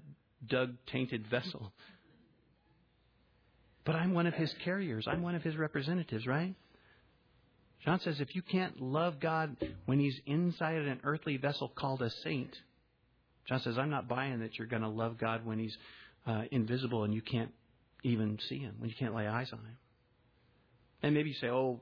dug 0.48 0.76
tainted 0.92 1.28
vessel, 1.28 1.74
but 3.86 3.96
I'm 3.96 4.14
one 4.14 4.28
of 4.28 4.34
his 4.34 4.54
carriers, 4.64 5.06
I'm 5.08 5.22
one 5.22 5.36
of 5.36 5.44
his 5.44 5.58
representatives, 5.58 6.26
right? 6.26 6.56
John 7.84 8.00
says 8.00 8.22
if 8.22 8.34
you 8.34 8.42
can't 8.42 8.82
love 8.82 9.20
God 9.20 9.58
when 9.86 10.00
he's 10.00 10.18
inside 10.26 10.76
an 10.76 11.02
earthly 11.04 11.36
vessel 11.36 11.68
called 11.68 12.02
a 12.02 12.10
saint, 12.24 12.56
John 13.48 13.60
says, 13.60 13.78
I'm 13.78 13.90
not 13.90 14.08
buying 14.08 14.40
that 14.40 14.58
you're 14.58 14.68
going 14.68 14.84
to 14.84 14.88
love 14.88 15.18
God 15.18 15.46
when 15.46 15.60
he's 15.60 15.76
uh, 16.26 16.44
invisible 16.52 17.04
and 17.04 17.14
you 17.14 17.22
can't 17.22 17.52
even 18.04 18.38
see 18.50 18.60
him, 18.60 18.76
when 18.78 18.90
you 18.90 18.96
can't 18.98 19.16
lay 19.16 19.28
eyes 19.28 19.50
on 19.52 19.60
him. 19.60 19.78
And 21.02 21.14
maybe 21.14 21.30
you 21.30 21.36
say, 21.36 21.48
oh, 21.48 21.82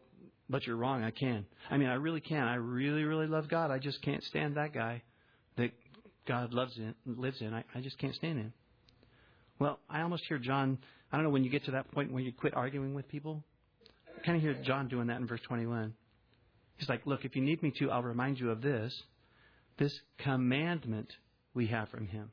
but 0.50 0.66
you're 0.66 0.76
wrong. 0.76 1.04
I 1.04 1.12
can. 1.12 1.46
I 1.70 1.78
mean, 1.78 1.90
I 1.90 1.96
really 1.96 2.22
can. 2.22 2.48
I 2.48 2.56
really, 2.56 3.04
really 3.04 3.28
love 3.28 3.48
God. 3.48 3.72
I 3.72 3.80
just 3.80 4.02
can't 4.02 4.24
stand 4.24 4.58
that 4.58 4.74
guy 4.74 5.04
that 5.58 5.72
God 6.28 6.54
loves 6.54 6.78
in, 6.78 6.94
lives 7.06 7.42
in. 7.42 7.54
I, 7.54 7.64
I 7.74 7.82
just 7.82 7.98
can't 8.00 8.16
stand 8.16 8.40
him. 8.40 8.54
Well, 9.60 9.80
I 9.90 10.02
almost 10.02 10.24
hear 10.28 10.40
John. 10.40 10.80
I 11.12 11.18
don't 11.18 11.24
know 11.24 11.30
when 11.30 11.44
you 11.44 11.50
get 11.50 11.66
to 11.66 11.72
that 11.72 11.92
point 11.92 12.12
where 12.12 12.22
you 12.22 12.32
quit 12.34 12.56
arguing 12.56 12.94
with 12.94 13.08
people 13.08 13.44
I 14.22 14.26
kind 14.26 14.36
of 14.36 14.44
hear 14.44 14.54
John 14.64 14.88
doing 14.88 15.08
that 15.08 15.20
in 15.20 15.26
verse 15.26 15.42
21. 15.48 15.94
He's 16.78 16.90
like, 16.90 17.06
Look, 17.06 17.26
if 17.26 17.36
you 17.36 17.42
need 17.42 17.64
me 17.64 17.72
to, 17.80 17.90
I'll 17.90 18.04
remind 18.04 18.40
you 18.40 18.52
of 18.52 18.62
this. 18.62 18.94
This 19.78 20.00
commandment 20.20 21.12
we 21.54 21.68
have 21.68 21.90
from 21.90 22.08
him 22.08 22.32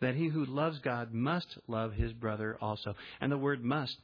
that 0.00 0.14
he 0.14 0.28
who 0.28 0.44
loves 0.44 0.78
God 0.80 1.12
must 1.12 1.58
love 1.68 1.92
his 1.92 2.12
brother 2.12 2.56
also. 2.60 2.94
And 3.20 3.30
the 3.30 3.38
word 3.38 3.64
must 3.64 3.96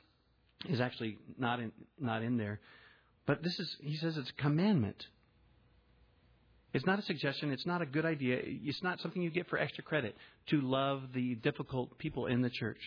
is 0.69 0.81
actually 0.81 1.19
not 1.39 1.61
in, 1.61 1.73
not 1.99 2.23
in 2.23 2.37
there. 2.37 2.61
But 3.27 3.43
this 3.43 3.59
is, 3.59 3.77
he 3.81 3.97
says 3.97 4.17
it's 4.17 4.31
a 4.31 4.43
commandment. 4.43 5.07
It's 6.73 6.87
not 6.87 6.99
a 6.99 7.03
suggestion. 7.03 7.53
It's 7.53 7.67
not 7.67 7.83
a 7.83 7.87
good 7.87 8.07
idea. 8.07 8.39
It's 8.43 8.83
not 8.83 9.01
something 9.01 9.21
you 9.21 9.31
get 9.31 9.49
for 9.49 9.59
extra 9.59 9.85
credit 9.85 10.17
to 10.49 10.61
love 10.61 11.03
the 11.13 11.35
difficult 11.37 11.99
people 11.99 12.27
in 12.27 12.41
the 12.41 12.51
church. 12.51 12.81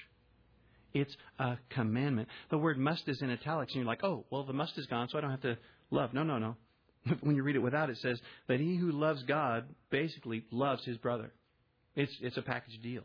It's 0.94 1.16
a 1.40 1.58
commandment. 1.70 2.30
The 2.50 2.58
word 2.58 2.78
must 2.78 3.08
is 3.08 3.22
in 3.22 3.30
italics, 3.30 3.74
and 3.74 3.84
you're 3.84 3.88
like, 3.88 4.04
oh, 4.04 4.26
well, 4.30 4.44
the 4.44 4.54
must 4.54 4.78
is 4.78 4.86
gone, 4.88 5.10
so 5.10 5.18
I 5.18 5.22
don't 5.22 5.32
have 5.32 5.42
to 5.42 5.58
love. 5.92 6.14
No, 6.14 6.24
no, 6.24 6.40
no. 6.40 6.56
when 7.22 7.36
you 7.36 7.44
read 7.44 7.56
it 7.56 7.60
without, 7.60 7.90
it 7.90 7.98
says 7.98 8.20
that 8.48 8.60
he 8.60 8.78
who 8.78 8.92
loves 8.92 9.22
God 9.24 9.66
basically 9.90 10.46
loves 10.52 10.84
his 10.86 10.98
brother. 10.98 11.32
It's, 11.96 12.12
it's 12.22 12.38
a 12.38 12.42
package 12.42 12.82
deal. 12.82 13.04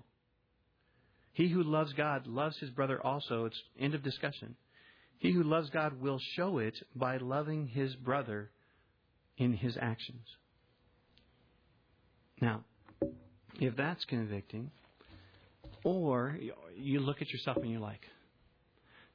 He 1.33 1.49
who 1.49 1.63
loves 1.63 1.93
God 1.93 2.27
loves 2.27 2.59
his 2.59 2.71
brother 2.71 3.05
also. 3.05 3.45
It's 3.45 3.61
end 3.79 3.95
of 3.95 4.03
discussion. 4.03 4.57
He 5.19 5.33
who 5.33 5.43
loves 5.43 5.71
God 5.71 6.01
will 6.01 6.19
show 6.35 6.59
it 6.59 6.75
by 6.95 7.19
loving 7.19 7.69
his 7.69 7.95
brother 7.95 8.51
in 9.37 9.53
his 9.53 9.77
actions. 9.81 10.27
Now, 12.41 12.65
if 13.61 13.77
that's 13.77 14.05
convicting, 14.07 14.71
or 15.85 16.39
you 16.75 17.01
look 17.01 17.23
at 17.23 17.31
yourself 17.31 17.59
and 17.59 17.71
you're 17.71 17.81
like, 17.81 18.01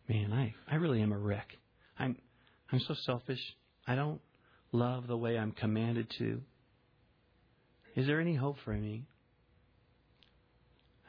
man, 0.07 0.31
I, 0.31 0.53
I 0.71 0.75
really 0.75 1.01
am 1.01 1.11
a 1.11 1.17
wreck. 1.17 1.47
I'm, 1.97 2.17
I'm 2.71 2.79
so 2.79 2.95
selfish. 3.05 3.41
I 3.87 3.95
don't 3.95 4.21
love 4.71 5.07
the 5.07 5.17
way 5.17 5.37
I'm 5.37 5.51
commanded 5.51 6.07
to. 6.19 6.41
Is 7.95 8.07
there 8.07 8.19
any 8.19 8.35
hope 8.35 8.57
for 8.63 8.73
me? 8.73 9.05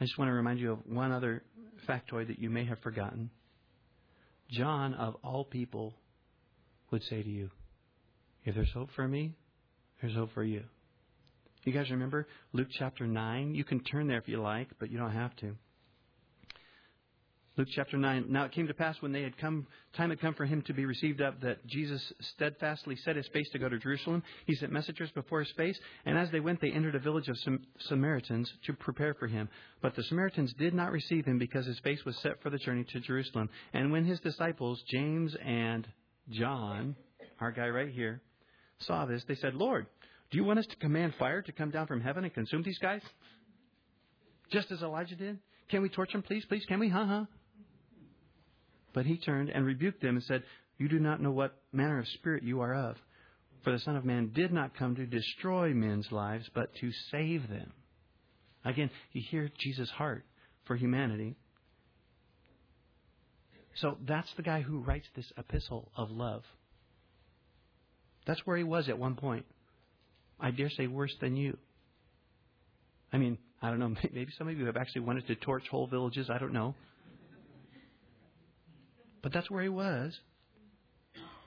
I 0.01 0.05
just 0.05 0.19
want 0.19 0.29
to 0.29 0.35
remind 0.35 0.61
you 0.61 0.73
of 0.73 0.79
one 0.87 1.13
other 1.13 1.43
factoid 1.89 2.29
that 2.29 2.39
you 2.39 2.51
may 2.51 2.65
have 2.67 2.79
forgotten. 2.81 3.31
John, 4.51 4.95
of 4.95 5.17
all 5.25 5.45
people, 5.45 5.95
would 6.91 7.03
say 7.05 7.23
to 7.23 7.29
you, 7.29 7.51
If 8.45 8.55
there's 8.55 8.73
hope 8.73 8.91
for 8.95 9.09
me, 9.09 9.35
there's 10.01 10.15
hope 10.15 10.31
for 10.35 10.45
you. 10.45 10.63
You 11.65 11.73
guys 11.73 11.91
remember 11.91 12.29
Luke 12.53 12.69
chapter 12.71 13.07
9? 13.07 13.55
You 13.55 13.65
can 13.65 13.81
turn 13.81 14.07
there 14.07 14.19
if 14.19 14.29
you 14.29 14.41
like, 14.41 14.69
but 14.79 14.91
you 14.91 14.99
don't 14.99 15.11
have 15.11 15.35
to. 15.37 15.57
Luke 17.57 17.69
chapter 17.75 17.97
9. 17.97 18.27
Now 18.29 18.45
it 18.45 18.53
came 18.53 18.67
to 18.67 18.75
pass 18.75 18.97
when 19.01 19.13
they 19.13 19.23
had 19.23 19.39
come, 19.39 19.67
time 19.97 20.11
had 20.11 20.21
come 20.21 20.35
for 20.35 20.45
him 20.45 20.61
to 20.63 20.75
be 20.75 20.85
received 20.85 21.23
up, 21.23 21.41
that 21.41 21.67
Jesus 21.67 22.03
steadfastly 22.35 22.97
set 22.97 23.17
his 23.17 23.27
face 23.29 23.49
to 23.53 23.59
go 23.59 23.67
to 23.67 23.79
Jerusalem. 23.79 24.23
He 24.45 24.55
sent 24.57 24.73
messengers 24.73 25.11
before 25.13 25.41
his 25.41 25.53
face, 25.57 25.79
and 26.05 26.19
as 26.19 26.31
they 26.31 26.41
went, 26.41 26.61
they 26.61 26.71
entered 26.71 26.95
a 26.95 27.01
village 27.01 27.29
of 27.29 27.39
Sam- 27.39 27.65
Samaritans 27.89 28.53
to 28.67 28.75
prepare 28.75 29.15
for 29.15 29.27
him. 29.27 29.49
But 29.81 29.97
the 29.97 30.03
Samaritans 30.03 30.53
did 30.59 30.75
not 30.75 30.93
receive 30.93 31.25
him 31.25 31.39
because 31.39 31.65
his 31.65 31.79
face 31.79 32.05
was 32.05 32.19
set 32.19 32.43
for 32.43 32.51
the 32.51 32.59
journey 32.59 32.85
to 32.93 33.01
Jerusalem. 33.01 33.49
And 33.73 33.91
when 33.91 34.05
his 34.05 34.21
disciples, 34.21 34.83
James 34.91 35.35
and 35.43 35.89
John, 36.29 36.95
our 37.41 37.53
guy 37.53 37.69
right 37.69 37.91
here, 37.91 38.21
saw 38.81 39.07
this, 39.07 39.25
they 39.27 39.35
said, 39.35 39.55
Lord, 39.55 39.87
do 40.31 40.37
you 40.37 40.45
want 40.45 40.59
us 40.59 40.67
to 40.67 40.77
command 40.77 41.15
fire 41.19 41.41
to 41.41 41.53
come 41.53 41.71
down 41.71 41.87
from 41.87 42.03
heaven 42.03 42.25
and 42.25 42.35
consume 42.35 42.63
these 42.63 42.79
guys? 42.79 43.01
Just 44.53 44.71
as 44.71 44.83
Elijah 44.83 45.17
did? 45.17 45.39
Can 45.71 45.81
we 45.81 45.89
torch 45.89 46.13
them, 46.13 46.23
please? 46.23 46.45
Please, 46.45 46.65
can 46.67 46.79
we? 46.79 46.91
Huh, 46.91 47.07
huh. 47.07 47.25
But 48.97 49.05
he 49.05 49.19
turned 49.19 49.51
and 49.51 49.67
rebuked 49.67 50.01
them 50.01 50.17
and 50.17 50.25
said, 50.25 50.43
You 50.79 50.89
do 50.89 50.99
not 50.99 51.21
know 51.21 51.31
what 51.31 51.61
manner 51.71 51.99
of 51.99 52.09
spirit 52.09 52.43
you 52.43 52.63
are 52.63 52.75
of. 52.75 52.97
For 53.63 53.71
the 53.71 53.79
Son 53.79 53.95
of 53.95 54.07
Man 54.07 54.33
did 54.35 54.55
not 54.55 54.75
come 54.75 54.97
to 54.97 55.05
destroy 55.05 55.75
men's 55.75 56.11
lives, 56.11 56.49
but 56.55 56.75
to 56.77 56.91
save 57.11 57.47
them. 57.47 57.75
Again, 58.65 58.89
you 59.13 59.21
hear 59.21 59.51
Jesus' 59.59 59.91
heart 59.91 60.25
for 60.65 60.77
humanity. 60.77 61.37
So 63.75 63.99
that's 64.09 64.33
the 64.39 64.43
guy 64.43 64.63
who 64.63 64.79
writes 64.79 65.07
this 65.15 65.31
epistle 65.37 65.93
of 65.95 66.11
love. 66.11 66.45
That's 68.27 68.47
where 68.47 68.57
he 68.57 68.65
was 68.65 68.89
at 68.89 68.99
one 68.99 69.17
point. 69.17 69.45
I 70.41 70.53
dare 70.53 70.71
say 70.71 70.87
worse 70.87 71.15
than 71.21 71.37
you. 71.37 71.59
I 73.13 73.19
mean, 73.19 73.37
I 73.61 73.69
don't 73.69 73.79
know, 73.79 73.89
maybe 74.15 74.33
some 74.39 74.49
of 74.49 74.57
you 74.57 74.65
have 74.65 74.79
actually 74.79 75.03
wanted 75.03 75.27
to 75.27 75.35
torch 75.35 75.65
whole 75.71 75.87
villages. 75.87 76.31
I 76.31 76.39
don't 76.39 76.55
know. 76.55 76.75
But 79.23 79.33
that's 79.33 79.51
where 79.51 79.63
he 79.63 79.69
was. 79.69 80.19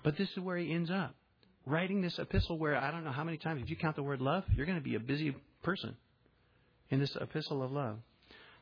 But 0.03 0.17
this 0.17 0.30
is 0.30 0.39
where 0.39 0.57
he 0.57 0.74
ends 0.74 0.89
up. 0.91 1.15
Writing 1.65 2.01
this 2.01 2.17
epistle 2.17 2.57
where 2.57 2.76
I 2.76 2.91
don't 2.91 3.03
know 3.03 3.11
how 3.11 3.24
many 3.24 3.38
times, 3.38 3.61
if 3.63 3.70
you 3.70 3.76
count 3.76 3.95
the 3.95 4.03
word 4.03 4.22
love, 4.22 4.43
you're 4.55 4.65
going 4.65 4.78
to 4.78 4.84
be 4.84 4.95
a 4.95 4.99
busy 4.99 5.36
person 5.61 5.95
in 6.89 6.99
this 6.99 7.15
epistle 7.20 7.61
of 7.61 7.72
love. 7.72 7.97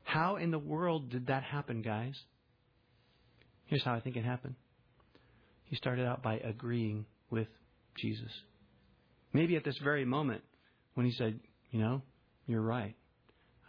How 0.03 0.37
in 0.37 0.51
the 0.51 0.59
world 0.59 1.09
did 1.09 1.27
that 1.27 1.43
happen, 1.43 1.81
guys? 1.81 2.15
Here's 3.65 3.83
how 3.83 3.93
I 3.93 3.99
think 3.99 4.15
it 4.15 4.25
happened. 4.25 4.55
He 5.65 5.75
started 5.75 6.05
out 6.05 6.23
by 6.23 6.35
agreeing 6.35 7.05
with 7.29 7.47
Jesus. 7.97 8.31
Maybe 9.33 9.55
at 9.55 9.63
this 9.63 9.77
very 9.83 10.05
moment 10.05 10.41
when 10.93 11.05
he 11.05 11.11
said, 11.11 11.39
You 11.71 11.79
know, 11.79 12.01
you're 12.45 12.61
right. 12.61 12.95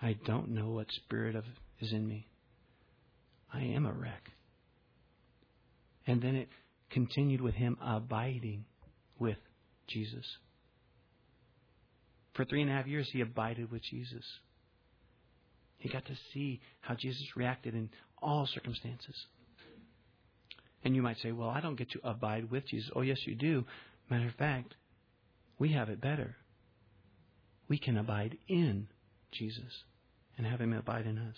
I 0.01 0.17
don't 0.27 0.51
know 0.51 0.69
what 0.71 0.87
spirit 0.93 1.35
of 1.35 1.45
is 1.81 1.93
in 1.93 2.07
me. 2.07 2.27
I 3.53 3.61
am 3.61 3.87
a 3.87 3.93
wreck. 3.93 4.31
And 6.09 6.23
then 6.23 6.35
it 6.35 6.49
continued 6.91 7.43
with 7.43 7.55
him 7.55 7.77
abiding 7.81 8.65
with 9.19 9.37
Jesus. 9.87 10.25
For 12.35 12.47
three 12.47 12.63
and 12.63 12.71
a 12.71 12.75
half 12.75 12.87
years, 12.87 13.09
he 13.13 13.21
abided 13.21 13.71
with 13.71 13.83
Jesus. 13.83 14.25
He 15.77 15.91
got 15.91 16.07
to 16.07 16.15
see 16.33 16.61
how 16.81 16.95
Jesus 16.95 17.37
reacted 17.37 17.75
in 17.75 17.91
all 18.23 18.47
circumstances. 18.47 19.15
And 20.83 20.97
you 20.97 21.03
might 21.03 21.19
say, 21.19 21.31
well, 21.31 21.51
I 21.51 21.61
don't 21.61 21.77
get 21.77 21.91
to 21.91 22.01
abide 22.03 22.51
with 22.51 22.67
Jesus. 22.67 22.91
Oh, 22.97 23.03
yes, 23.03 23.19
you 23.27 23.35
do. 23.35 23.65
Matter 24.09 24.29
of 24.29 24.35
fact, 24.35 24.75
we 25.59 25.73
have 25.73 25.91
it 25.91 26.01
better. 26.01 26.37
We 27.69 27.79
can 27.79 27.99
abide 27.99 28.39
in 28.49 28.89
Jesus 29.31 29.85
and 30.39 30.47
have 30.47 30.61
him 30.61 30.73
abide 30.73 31.07
in 31.07 31.19
us. 31.19 31.37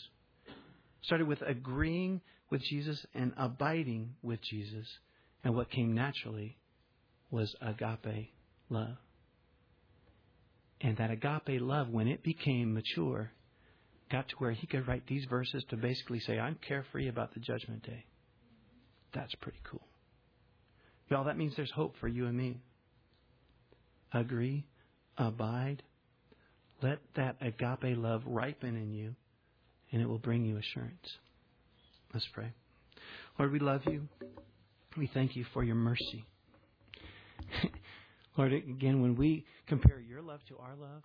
Started 1.03 1.27
with 1.27 1.43
agreeing 1.43 2.21
with 2.51 2.63
Jesus 2.63 3.05
and 3.15 3.33
abiding 3.37 4.15
with 4.23 4.41
Jesus. 4.43 4.87
And 5.43 5.55
what 5.55 5.71
came 5.71 5.95
naturally 5.95 6.59
was 7.31 7.55
agape 7.63 8.33
love. 8.69 8.97
And 10.81 10.97
that 10.97 11.11
agape 11.11 11.61
love, 11.61 11.89
when 11.89 12.09
it 12.09 12.23
became 12.23 12.75
mature, 12.75 13.31
got 14.11 14.29
to 14.29 14.35
where 14.39 14.53
he 14.53 14.67
could 14.67 14.89
write 14.89 15.07
these 15.07 15.25
verses 15.29 15.65
to 15.71 15.77
basically 15.77 16.21
say, 16.21 16.39
I'm 16.39 16.59
carefree 16.67 17.09
about 17.09 17.35
the 17.35 17.41
judgment 17.41 17.83
day. 17.85 18.05
That's 19.15 19.35
pretty 19.37 19.61
cool. 19.71 19.87
Y'all, 21.09 21.25
that 21.25 21.37
means 21.37 21.55
there's 21.57 21.73
hope 21.73 21.95
for 22.01 22.09
you 22.09 22.27
and 22.27 22.37
me. 22.37 22.61
Agree, 24.13 24.65
abide, 25.19 25.83
let 26.83 26.99
that 27.17 27.37
agape 27.41 27.97
love 27.97 28.23
ripen 28.27 28.77
in 28.77 28.93
you, 28.93 29.15
and 29.93 30.01
it 30.01 30.09
will 30.09 30.19
bring 30.19 30.45
you 30.45 30.57
assurance. 30.57 31.09
Let's 32.13 32.27
pray. 32.33 32.53
Lord, 33.39 33.53
we 33.53 33.59
love 33.59 33.83
you. 33.87 34.09
We 34.97 35.09
thank 35.13 35.37
you 35.37 35.45
for 35.53 35.63
your 35.63 35.77
mercy. 35.77 36.25
Lord, 38.37 38.53
again, 38.53 39.01
when 39.01 39.17
we 39.17 39.45
compare 39.69 40.01
your 40.01 40.21
love 40.21 40.41
to 40.49 40.59
our 40.59 40.75
love, 40.75 41.03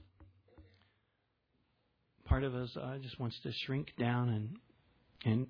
part 2.25 2.43
of 2.43 2.55
us 2.55 2.69
uh, 2.81 2.97
just 2.97 3.19
wants 3.19 3.37
to 3.43 3.51
shrink 3.65 3.89
down 3.99 4.29
and 4.29 4.57
and 5.25 5.47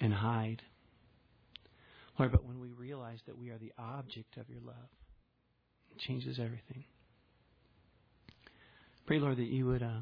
and 0.00 0.12
hide. 0.14 0.62
Lord, 2.18 2.32
but 2.32 2.44
when 2.44 2.60
we 2.60 2.70
realize 2.70 3.18
that 3.26 3.36
we 3.36 3.50
are 3.50 3.58
the 3.58 3.72
object 3.78 4.36
of 4.36 4.48
your 4.48 4.60
love, 4.60 4.88
it 5.90 5.98
changes 5.98 6.38
everything. 6.38 6.84
Pray, 9.06 9.18
Lord, 9.18 9.38
that 9.38 9.48
you 9.48 9.66
would 9.66 9.82
uh, 9.82 10.00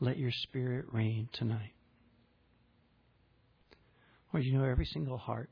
let 0.00 0.18
your 0.18 0.32
spirit 0.42 0.86
reign 0.92 1.28
tonight. 1.32 1.72
Lord, 4.32 4.44
you 4.44 4.56
know 4.56 4.64
every 4.64 4.86
single 4.86 5.18
heart. 5.18 5.50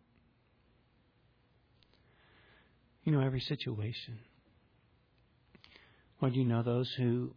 You 3.04 3.12
know 3.12 3.20
every 3.20 3.40
situation. 3.40 4.18
Lord, 6.20 6.34
you 6.34 6.44
know 6.44 6.62
those 6.62 6.90
who 6.96 7.34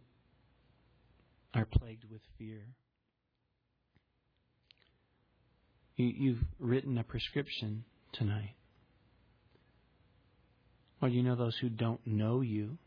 are 1.54 1.64
plagued 1.64 2.04
with 2.10 2.20
fear. 2.38 2.62
You, 5.96 6.06
you've 6.06 6.44
written 6.58 6.98
a 6.98 7.04
prescription 7.04 7.84
tonight. 8.12 8.54
Lord, 11.00 11.12
you 11.12 11.22
know 11.22 11.36
those 11.36 11.56
who 11.60 11.68
don't 11.68 12.00
know 12.06 12.40
you. 12.40 12.78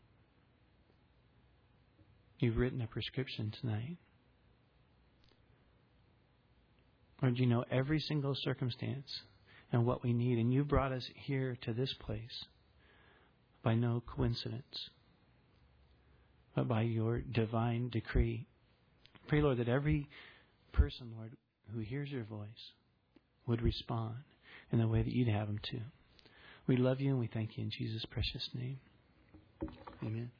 You've 2.38 2.56
written 2.56 2.80
a 2.82 2.86
prescription 2.86 3.52
tonight. 3.60 3.98
Lord, 7.22 7.38
you 7.38 7.46
know 7.46 7.64
every 7.70 8.00
single 8.00 8.34
circumstance 8.34 9.22
and 9.72 9.84
what 9.84 10.02
we 10.02 10.12
need. 10.12 10.38
And 10.38 10.52
you 10.52 10.64
brought 10.64 10.92
us 10.92 11.04
here 11.14 11.56
to 11.62 11.72
this 11.72 11.92
place 12.00 12.44
by 13.62 13.74
no 13.74 14.02
coincidence, 14.06 14.90
but 16.54 16.68
by 16.68 16.82
your 16.82 17.20
divine 17.20 17.90
decree. 17.90 18.46
Pray, 19.26 19.42
Lord, 19.42 19.58
that 19.58 19.68
every 19.68 20.08
person, 20.72 21.12
Lord, 21.16 21.32
who 21.74 21.80
hears 21.80 22.10
your 22.10 22.24
voice 22.24 22.72
would 23.46 23.62
respond 23.62 24.14
in 24.70 24.78
the 24.78 24.88
way 24.88 25.02
that 25.02 25.12
you'd 25.12 25.28
have 25.28 25.48
them 25.48 25.60
to. 25.70 25.80
We 26.66 26.76
love 26.76 27.00
you 27.00 27.10
and 27.10 27.18
we 27.18 27.26
thank 27.26 27.56
you 27.56 27.64
in 27.64 27.70
Jesus' 27.70 28.04
precious 28.10 28.48
name. 28.54 28.78
Amen. 30.02 30.30